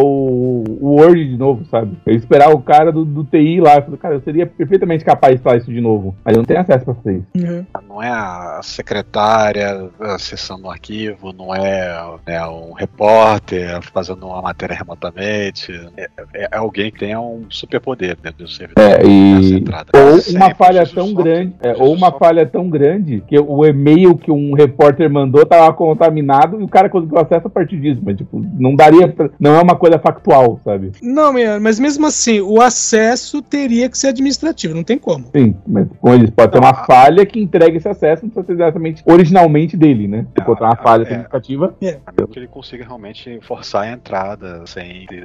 Word 0.80 1.24
de 1.24 1.36
novo, 1.36 1.64
sabe? 1.66 1.96
Eu 2.06 2.14
esperar 2.14 2.50
o 2.50 2.60
cara 2.60 2.90
do, 2.90 3.04
do 3.04 3.24
TI 3.24 3.60
lá. 3.60 3.76
Eu 3.76 3.82
falei, 3.82 3.98
cara, 3.98 4.14
eu 4.14 4.22
seria 4.22 4.46
perfeitamente 4.46 5.04
capaz 5.04 5.36
de 5.36 5.42
fazer 5.42 5.58
isso 5.58 5.72
de 5.72 5.80
novo. 5.80 6.14
Mas 6.24 6.34
eu 6.34 6.38
não 6.38 6.46
tenho 6.46 6.60
acesso 6.60 6.84
para 6.84 6.94
fazer 6.94 7.16
isso. 7.16 7.46
Uhum. 7.46 7.66
Não 7.88 8.02
é 8.02 8.08
a 8.08 8.60
secretária 8.62 9.90
acessando 10.00 10.66
o 10.66 10.70
arquivo, 10.70 11.32
não 11.32 11.54
é 11.54 12.16
né, 12.26 12.46
um 12.46 12.72
repórter 12.72 13.80
fazendo 13.92 14.26
uma 14.26 14.42
matéria 14.42 14.76
remotamente. 14.76 15.72
É, 15.96 16.08
é, 16.34 16.48
é 16.52 16.56
alguém 16.56 16.90
que 16.90 16.98
tenha 16.98 17.20
um 17.20 17.46
superpoder 17.48 18.16
dentro 18.22 18.44
do 18.44 18.48
servidor. 18.48 18.84
É, 18.84 19.02
e... 19.04 19.48
Centrada. 19.48 19.90
Ou 20.14 20.20
Sempre 20.20 20.42
uma 20.42 20.54
falha 20.54 20.86
tão 20.86 21.08
só- 21.08 21.14
grande, 21.22 21.54
é, 21.60 21.74
ou 21.78 21.92
uma 21.94 22.10
só- 22.10 22.18
falha 22.18 22.46
tão 22.46 22.68
grande 22.68 23.22
que 23.26 23.38
o 23.38 23.64
e-mail 23.64 24.16
que 24.16 24.30
um 24.30 24.54
repórter 24.54 25.10
mandou 25.10 25.44
tava 25.44 25.72
contaminado 25.72 26.60
e 26.60 26.64
o 26.64 26.68
cara 26.68 26.88
conseguiu 26.88 27.18
acesso 27.18 27.46
a 27.46 27.50
partir 27.50 27.80
disso, 27.80 28.00
mas 28.04 28.16
tipo, 28.16 28.44
não 28.58 28.74
daria, 28.74 29.08
pra- 29.08 29.30
não 29.38 29.54
é 29.56 29.62
uma 29.62 29.76
coisa 29.76 29.98
factual, 29.98 30.60
sabe? 30.64 30.92
Não, 31.02 31.32
mas 31.60 31.78
mesmo 31.78 32.06
assim, 32.06 32.40
o 32.40 32.60
acesso 32.60 33.42
teria 33.42 33.88
que 33.88 33.96
ser 33.98 34.08
administrativo, 34.08 34.74
não 34.74 34.84
tem 34.84 34.98
como. 34.98 35.24
Sim, 35.34 35.54
mas 35.66 35.86
como 36.00 36.14
eles 36.14 36.30
pode 36.30 36.52
ter 36.52 36.60
Não, 36.60 36.68
uma 36.68 36.70
a- 36.80 36.84
falha 36.84 37.24
que 37.26 37.40
entrega 37.40 37.76
esse 37.76 37.88
acesso, 37.88 38.22
não 38.24 38.30
precisa 38.30 38.46
ser 38.46 38.52
exatamente 38.62 39.02
originalmente 39.06 39.76
dele, 39.76 40.06
né? 40.08 40.26
Se 40.36 40.42
É, 40.42 40.50
uma 40.50 40.72
é, 40.72 40.82
falha 40.82 41.02
é. 41.02 41.06
significativa, 41.06 41.74
A 42.06 42.12
menos 42.12 42.30
que 42.32 42.38
ele 42.38 42.46
consiga 42.48 42.84
realmente 42.84 43.38
forçar 43.42 43.82
a 43.84 43.92
entrada 43.92 44.62
sem 44.66 45.06
ter 45.06 45.24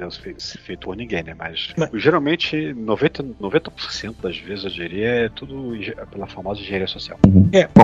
feito 0.64 0.86
por 0.86 0.96
ninguém, 0.96 1.22
né? 1.22 1.34
Mas, 1.38 1.72
Mas- 1.76 1.90
geralmente 1.94 2.74
90%, 2.74 3.34
90 3.40 3.70
das 4.22 4.38
vezes 4.38 4.64
eu 4.82 4.88
diria 4.88 5.08
é 5.08 5.28
tudo 5.28 5.74
engen- 5.76 5.94
pela 6.10 6.26
famosa 6.26 6.60
engenharia 6.60 6.86
social. 6.86 7.18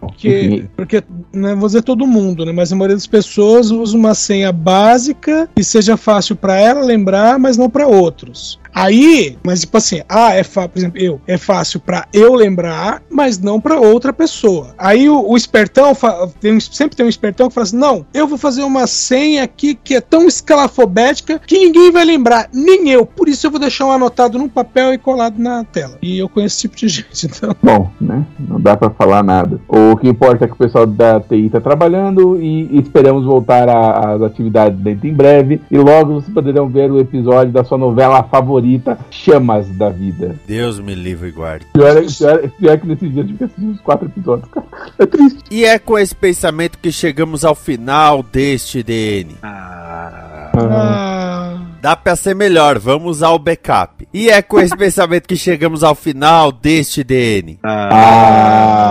Porque, 0.01 0.29
Enfim. 0.29 0.69
porque 0.77 1.03
né, 1.33 1.55
vou 1.55 1.67
dizer 1.67 1.83
todo 1.83 2.07
mundo, 2.07 2.45
né? 2.45 2.53
Mas 2.53 2.73
a 2.73 2.77
maioria 2.77 2.97
das 2.97 3.07
pessoas 3.07 3.71
usa 3.71 3.97
uma 3.97 4.15
senha 4.15 4.51
básica 4.53 5.49
que 5.55 5.63
seja 5.63 5.97
fácil 5.97 6.37
para 6.37 6.59
ela 6.59 6.81
lembrar, 6.81 7.39
mas 7.39 7.57
não 7.57 7.69
para 7.69 7.87
outros. 7.87 8.59
Aí, 8.77 9.39
mas 9.43 9.63
tipo 9.63 9.79
assim, 9.79 10.03
ah, 10.07 10.35
é 10.35 10.43
fácil, 10.43 10.69
por 10.69 10.79
exemplo, 10.79 11.01
eu, 11.01 11.19
é 11.27 11.39
fácil 11.39 11.81
para 11.81 12.07
eu 12.13 12.35
lembrar, 12.35 13.03
mas 13.11 13.39
não 13.39 13.59
para 13.59 13.81
outra 13.81 14.13
pessoa. 14.13 14.75
Aí 14.77 15.09
o, 15.09 15.31
o 15.31 15.35
espertão 15.35 15.93
tem 16.39 16.61
sempre 16.61 16.95
tem 16.95 17.07
um 17.07 17.09
espertão 17.09 17.49
que 17.49 17.55
fala 17.55 17.65
assim: 17.65 17.79
"Não, 17.79 18.05
eu 18.13 18.27
vou 18.27 18.37
fazer 18.37 18.63
uma 18.63 18.87
senha 18.87 19.45
aqui 19.45 19.75
que 19.75 19.95
é 19.95 20.01
tão 20.03 20.27
escalafobética 20.27 21.41
que 21.47 21.59
ninguém 21.59 21.91
vai 21.91 22.05
lembrar, 22.05 22.51
nem 22.53 22.91
eu. 22.91 23.07
Por 23.07 23.31
isso 23.31 23.47
eu 23.47 23.51
vou 23.51 23.59
deixar 23.59 23.87
um 23.87 23.93
anotado 23.93 24.39
num 24.39 24.49
papel 24.49 24.93
e 24.93 24.99
colado 24.99 25.39
na 25.39 25.65
tela". 25.65 25.97
E 26.03 26.19
eu 26.19 26.29
conheço 26.29 26.57
esse 26.57 26.69
tipo 26.69 26.77
de 26.77 26.89
gente, 26.89 27.27
então 27.27 27.57
bom, 27.63 27.91
né? 27.99 28.27
Não 28.39 28.61
dá 28.61 28.77
pra 28.77 28.91
falar 28.91 29.23
nada. 29.23 29.59
O 29.67 29.97
que 29.97 30.07
importa 30.07 30.45
é 30.45 30.49
que 30.49 30.55
o 30.55 30.59
pessoal 30.59 30.87
da 30.87 31.19
TI 31.19 31.49
tá 31.49 31.61
trabalhando 31.61 32.41
e 32.41 32.79
esperamos 32.79 33.25
voltar 33.25 33.69
às 33.71 34.21
atividades 34.21 34.79
dentro 34.79 35.09
em 35.09 35.15
breve. 35.15 35.63
E 35.71 35.79
logo 35.79 36.15
vocês 36.15 36.35
poderão 36.35 36.69
ver 36.69 36.91
o 36.91 37.01
episódio 37.01 37.53
da 37.53 37.65
sua 37.65 37.79
novela 37.79 38.23
favorita, 38.23 38.66
Chamas 39.11 39.69
da 39.71 39.89
Vida. 39.91 40.37
Deus 40.47 40.79
me 40.79 40.95
livre 40.95 41.29
e 41.29 41.33
guarde. 41.33 41.67
Pior, 41.73 41.97
é- 41.97 42.03
pior, 42.03 42.51
pior 42.59 42.79
que 42.79 42.87
nesse 42.87 43.09
dia 43.09 43.23
eu 43.23 43.27
tive 43.27 43.39
que 43.39 43.45
assistir 43.45 43.67
os 43.67 43.81
quatro 43.81 44.07
episódios, 44.07 44.49
cara. 44.51 44.67
É 44.99 45.07
triste. 45.07 45.39
E 45.51 45.65
é 45.65 45.79
com 45.79 45.99
esse 45.99 46.15
pensamento 46.15 46.79
que 46.79 46.91
chegamos 46.91 47.45
ao 47.45 47.55
final 47.55 48.23
deste 48.23 48.83
DN. 48.83 49.37
Ah, 49.43 50.51
ah, 50.55 51.59
Dá 51.83 51.95
pra 51.95 52.17
ser 52.17 52.35
melhor, 52.35 52.79
vamos 52.79 53.23
ao 53.23 53.39
backup. 53.39 54.09
E 54.13 54.29
é 54.31 54.41
com 54.43 54.59
esse 54.59 54.75
pensamento 54.79 55.29
que 55.29 55.37
chegamos 55.37 55.85
ao 55.85 55.95
final 55.95 56.51
deste 56.51 57.05
DN. 57.05 57.59
Ah. 57.63 58.87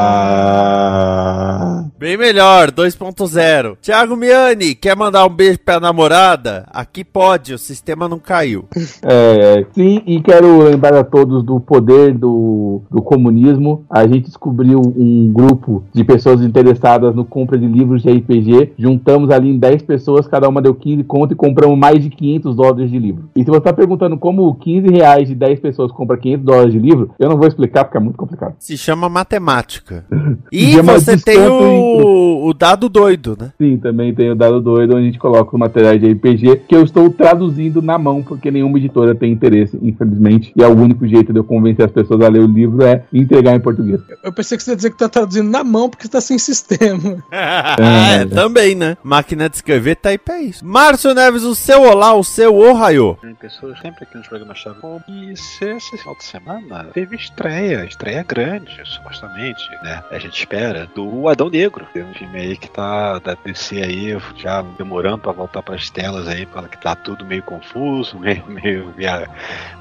Bem 1.98 2.18
melhor, 2.18 2.72
2.0. 2.72 3.78
Thiago 3.82 4.18
Miani, 4.18 4.76
quer 4.76 4.98
mandar 4.98 5.26
um 5.26 5.30
beijo 5.30 5.60
pra 5.60 5.80
namorada? 5.80 6.66
Aqui 6.68 7.06
pode, 7.06 7.54
o 7.54 7.58
sistema 7.58 8.10
não 8.10 8.20
caiu. 8.20 8.66
É, 9.08 9.66
sim, 9.74 10.02
e 10.06 10.20
quero 10.20 10.64
lembrar 10.64 10.96
a 10.96 11.04
todos 11.04 11.44
do 11.44 11.60
poder 11.60 12.14
do, 12.14 12.82
do 12.90 13.02
comunismo. 13.04 13.86
A 13.90 14.08
gente 14.08 14.26
descobriu 14.26 14.80
um 14.80 15.32
grupo 15.32 15.84
de 15.94 16.04
pessoas 16.04 16.42
interessadas 16.42 17.14
no 17.16 17.24
compra 17.24 17.58
de 17.58 17.68
livros 17.68 18.02
de 18.02 18.12
RPG. 18.12 18.74
Juntamos 18.78 19.30
ali 19.30 19.50
em 19.50 19.60
10 19.60 19.84
pessoas, 19.84 20.28
cada 20.28 20.50
uma 20.50 20.62
deu 20.62 20.74
15 20.74 21.04
conto 21.04 21.34
e 21.34 21.36
compramos 21.36 21.78
mais 21.78 22.02
de 22.02 22.10
500 22.10 22.56
dólares 22.56 22.90
de 22.90 22.98
livro. 22.98 23.30
E 23.36 23.42
se 23.42 23.46
você 23.46 23.60
está 23.60 23.74
perguntando 23.74 24.18
como 24.18 24.56
15 24.56 24.88
reais 24.88 25.28
de 25.28 25.36
10 25.36 25.60
pessoas 25.60 25.92
compra 25.92 26.18
500 26.18 26.46
dólares 26.46 26.74
de 26.74 26.80
livro, 26.80 27.12
eu 27.20 27.30
não 27.30 27.38
vou 27.38 27.48
explicar 27.48 27.86
porque 27.86 27.98
é 27.98 28.02
muito 28.02 28.18
complicado. 28.18 28.56
Se 28.60 28.78
chama 28.78 29.08
matemática. 29.08 30.04
E 30.52 30.78
é 30.78 30.82
você 30.82 31.18
tem 31.18 31.38
desconto 31.38 31.85
o, 31.86 32.48
o 32.48 32.54
dado 32.54 32.90
doido, 32.90 33.38
né? 33.40 33.52
Sim, 33.58 33.78
também 33.78 34.14
tem 34.14 34.32
o 34.32 34.36
Dado 34.36 34.62
Doido, 34.62 34.96
onde 34.96 35.04
a 35.04 35.06
gente 35.06 35.20
coloca 35.20 35.54
os 35.54 35.60
materiais 35.60 36.00
de 36.00 36.12
RPG 36.12 36.64
que 36.68 36.76
eu 36.76 36.84
estou 36.84 37.10
traduzindo 37.10 37.82
na 37.82 37.98
mão, 37.98 38.24
porque 38.24 38.52
nenhuma 38.52 38.78
editora 38.78 39.16
tem 39.16 39.32
interesse, 39.32 39.78
infelizmente. 39.82 40.52
E 40.56 40.64
é 40.64 40.68
o 40.68 40.76
único 40.76 41.08
jeito 41.08 41.32
de 41.32 41.40
eu 41.40 41.44
convencer 41.44 41.86
as 41.86 41.92
pessoas 41.92 42.22
a 42.22 42.28
ler 42.28 42.40
o 42.40 42.48
livro 42.48 42.84
é 42.84 43.04
entregar 43.14 43.56
em 43.56 43.60
português. 43.60 44.02
eu 44.24 44.34
pensei 44.34 44.58
que 44.58 44.64
você 44.64 44.72
ia 44.72 44.76
dizer 44.76 44.92
que 44.92 44.98
tá 44.98 45.10
traduzindo 45.10 45.50
na 45.50 45.64
mão 45.64 45.90
porque 45.90 46.08
tá 46.08 46.22
sem 46.22 46.38
sistema. 46.38 47.24
é, 47.32 48.26
também, 48.26 48.76
né? 48.76 48.98
Máquina 49.04 49.50
de 49.50 49.56
escrever 49.56 49.96
tá 49.96 50.10
aí 50.10 50.18
pra 50.18 50.42
isso. 50.42 50.66
Márcio 50.66 51.14
Neves, 51.14 51.44
o 51.44 51.56
seu 51.56 51.82
olá, 51.82 52.14
o 52.14 52.24
seu 52.24 52.56
ohaiô. 52.56 53.18
tem 53.22 53.36
pessoas 53.36 53.80
sempre 53.80 54.04
aqui 54.04 54.18
nos 54.18 54.28
programas 54.28 54.58
chave. 54.58 54.76
E 55.08 55.36
se 55.38 55.66
esse 55.66 55.98
final 55.98 56.16
de 56.16 56.24
semana 56.24 56.86
teve 56.94 57.16
estreia, 57.16 57.86
estreia 57.86 58.24
grande, 58.24 58.72
supostamente, 58.84 59.64
né? 59.84 60.04
A 60.12 60.20
gente 60.20 60.38
espera, 60.38 60.88
do 60.94 61.28
Adão 61.28 61.50
Negro. 61.50 61.75
Tem 61.94 62.04
um 62.04 62.14
filme 62.14 62.40
aí 62.40 62.58
que 62.58 62.70
tá 62.70 63.20
da 63.20 63.36
DC 63.36 63.82
aí, 63.82 64.18
já 64.36 64.62
demorando 64.62 65.20
pra 65.20 65.32
voltar 65.32 65.62
pras 65.62 65.90
telas 65.90 66.28
aí, 66.28 66.46
fala 66.46 66.68
que 66.68 66.82
tá 66.82 66.96
tudo 66.96 67.26
meio 67.26 67.44
confuso, 67.44 68.18
meio, 68.20 68.44
meio, 68.48 68.94
meio, 68.96 69.28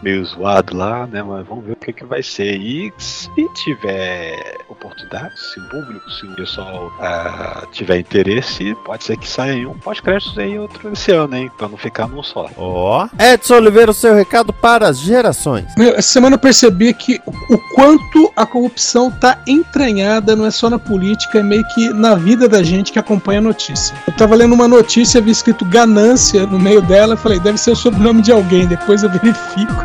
meio 0.03 0.24
zoado 0.24 0.76
lá, 0.76 1.07
né? 1.07 1.22
Mas 1.22 1.47
vamos 1.47 1.64
ver 1.64 1.72
o 1.72 1.76
que, 1.76 1.92
que 1.92 2.05
vai 2.05 2.22
ser. 2.22 2.57
E 2.57 2.92
se 2.99 3.30
tiver 3.55 4.57
oportunidade, 4.68 5.38
se 5.38 5.61
o 5.61 5.68
público, 5.68 6.11
se 6.11 6.26
o 6.26 6.34
pessoal 6.34 6.92
ah, 7.01 7.66
tiver 7.72 7.99
interesse, 7.99 8.74
pode 8.84 9.05
ser 9.05 9.16
que 9.16 9.28
saia 9.28 9.68
um 9.68 9.78
pós-créditos 9.78 10.38
aí 10.38 10.59
outro 10.59 10.92
esse 10.92 11.12
ano, 11.12 11.36
hein? 11.36 11.51
Pra 11.57 11.68
não 11.68 11.76
ficar 11.76 12.09
num 12.09 12.22
só. 12.22 12.49
Ó. 12.57 13.09
Edson 13.18 13.57
Oliveira, 13.57 13.90
o 13.90 13.95
seu 13.95 14.14
recado 14.14 14.53
para 14.53 14.88
as 14.88 14.99
gerações. 14.99 15.66
Meu, 15.76 15.90
essa 15.90 16.09
semana 16.09 16.34
eu 16.34 16.40
percebi 16.40 16.92
que 16.95 17.20
o 17.26 17.59
quanto 17.74 18.32
a 18.36 18.47
corrupção 18.47 19.11
tá 19.11 19.42
entranhada, 19.47 20.34
não 20.36 20.47
é 20.47 20.51
só 20.51 20.68
na 20.70 20.78
política, 20.78 21.38
é 21.38 21.42
meio 21.42 21.64
que 21.68 21.84
na 21.93 22.14
vida 22.14 22.49
da 22.49 22.62
gente 22.62 22.93
que 22.93 22.99
acompanha 22.99 23.39
a 23.39 23.43
notícia. 23.43 23.95
Eu 24.07 24.12
tava 24.14 24.35
lendo 24.35 24.55
uma 24.55 24.68
notícia, 24.68 25.20
vi 25.20 25.30
escrito 25.30 25.64
ganância 25.64 26.47
no 26.47 26.59
meio 26.59 26.80
dela, 26.80 27.16
falei, 27.16 27.39
deve 27.41 27.59
ser 27.59 27.72
o 27.72 27.76
sobrenome 27.76 28.22
de 28.22 28.32
alguém, 28.32 28.66
depois 28.66 29.03
eu 29.03 29.11
verifico. 29.11 29.74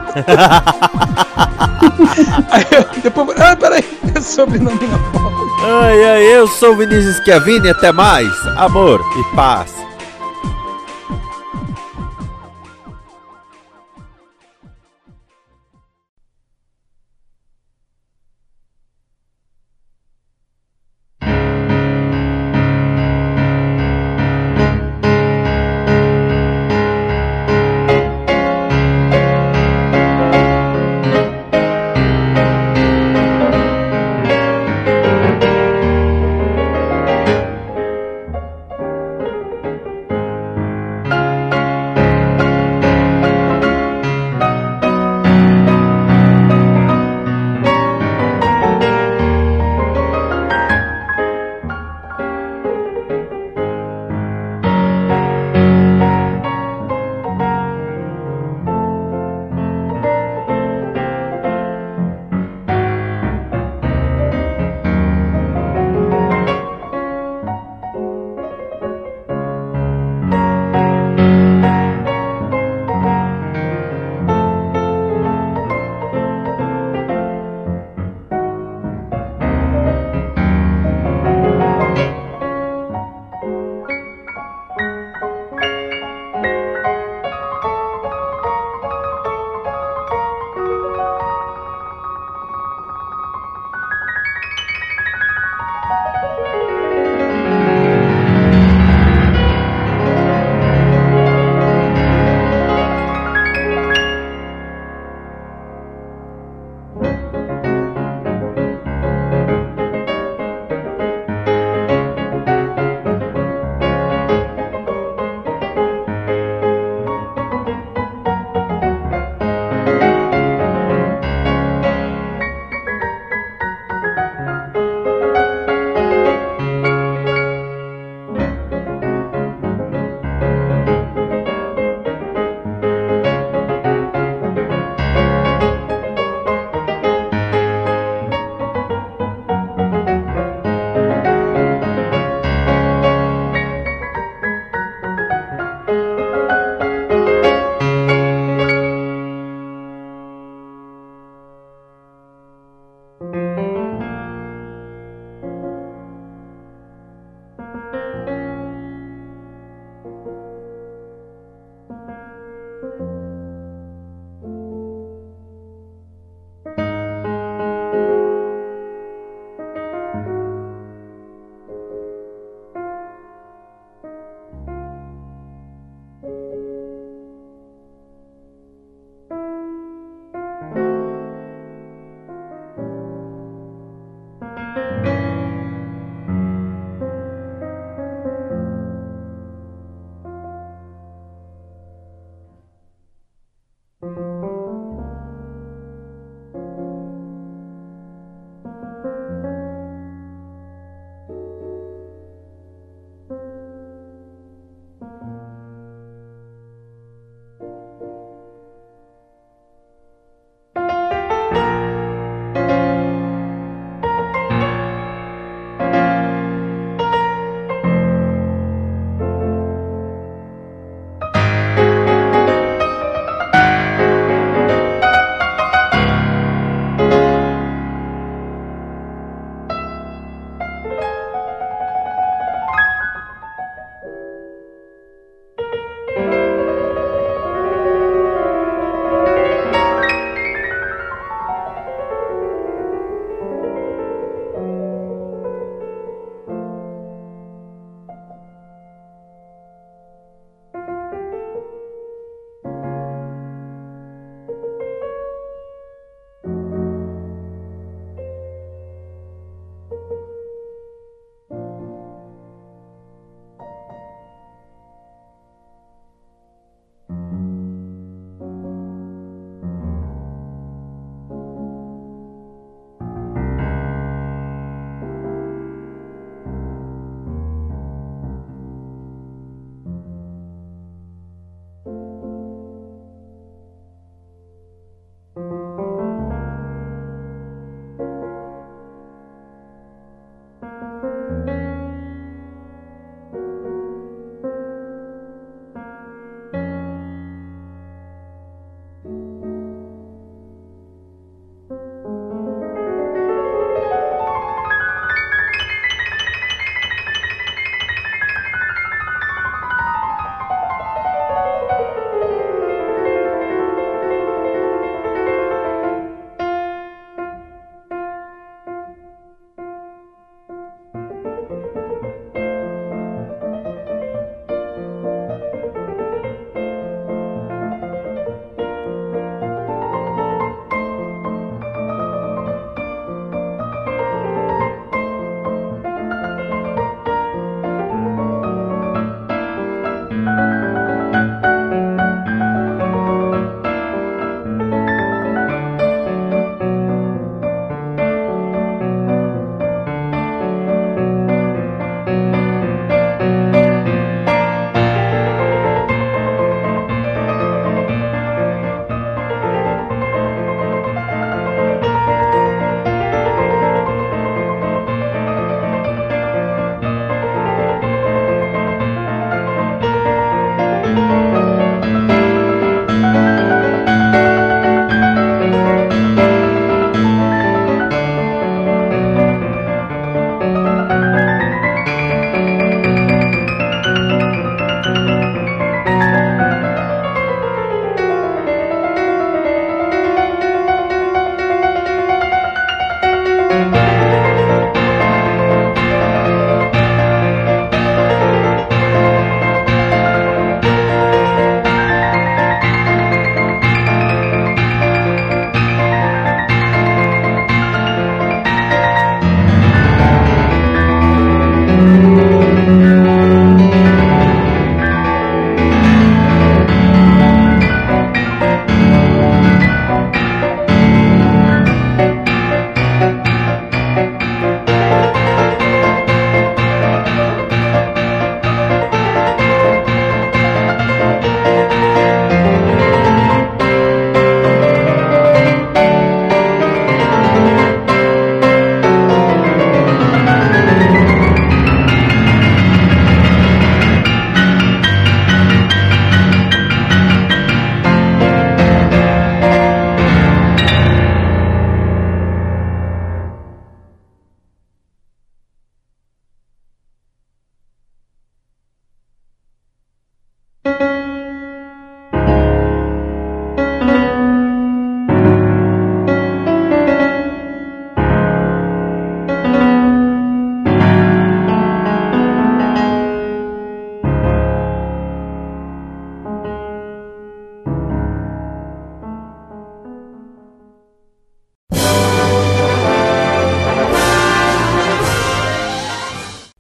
Aí 2.52 2.66
eu, 2.72 3.02
depois, 3.02 3.40
ah, 3.40 3.56
peraí, 3.56 3.84
é 4.16 4.22
sobrenome 4.22 4.80
não. 4.88 5.00
Ai, 5.62 6.04
ai, 6.06 6.24
eu 6.24 6.48
sou 6.48 6.74
o 6.74 6.78
Vinícius 6.78 7.18
Schiavini, 7.18 7.70
até 7.70 7.92
mais. 7.92 8.30
Amor 8.58 9.02
e 9.18 9.36
paz. 9.36 9.89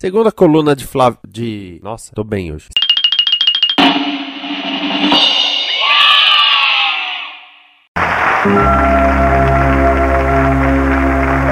Segundo 0.09 0.27
a 0.27 0.31
coluna 0.31 0.75
de 0.75 0.87
Flávio. 0.87 1.19
De. 1.27 1.79
Nossa, 1.83 2.11
tô 2.15 2.23
bem 2.23 2.51
hoje. 2.51 2.67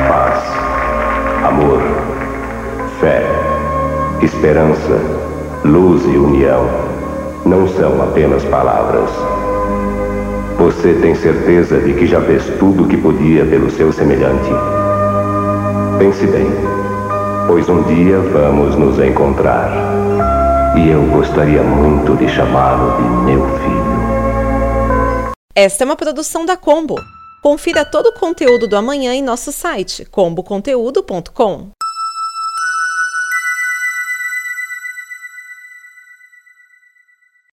paz, 0.07 0.43
amor, 1.45 1.83
fé, 2.99 3.21
esperança, 4.23 4.99
luz 5.63 6.03
e 6.05 6.17
união 6.17 6.65
não 7.45 7.67
são 7.67 8.01
apenas 8.01 8.43
palavras. 8.45 9.11
Você 10.57 10.95
tem 10.95 11.13
certeza 11.13 11.79
de 11.79 11.93
que 11.93 12.07
já 12.07 12.19
fez 12.21 12.43
tudo 12.57 12.85
o 12.85 12.87
que 12.87 12.97
podia 12.97 13.45
pelo 13.45 13.69
seu 13.69 13.91
semelhante? 13.91 14.49
Pense 15.99 16.25
bem, 16.25 16.47
pois 17.47 17.67
um 17.69 17.81
dia 17.83 18.19
vamos 18.19 18.75
nos 18.75 18.99
encontrar. 18.99 19.71
E 20.77 20.89
eu 20.89 21.01
gostaria 21.07 21.63
muito 21.63 22.15
de 22.17 22.27
chamá-lo 22.27 22.97
de 22.97 23.03
meu 23.25 23.41
filho. 23.59 23.87
Esta 25.55 25.83
é 25.83 25.85
uma 25.85 25.95
produção 25.95 26.45
da 26.45 26.55
Combo. 26.55 26.95
Confira 27.41 27.85
todo 27.85 28.07
o 28.07 28.13
conteúdo 28.13 28.67
do 28.67 28.75
amanhã 28.75 29.13
em 29.13 29.23
nosso 29.23 29.51
site 29.51 30.05
comboconteúdo.com. 30.05 31.76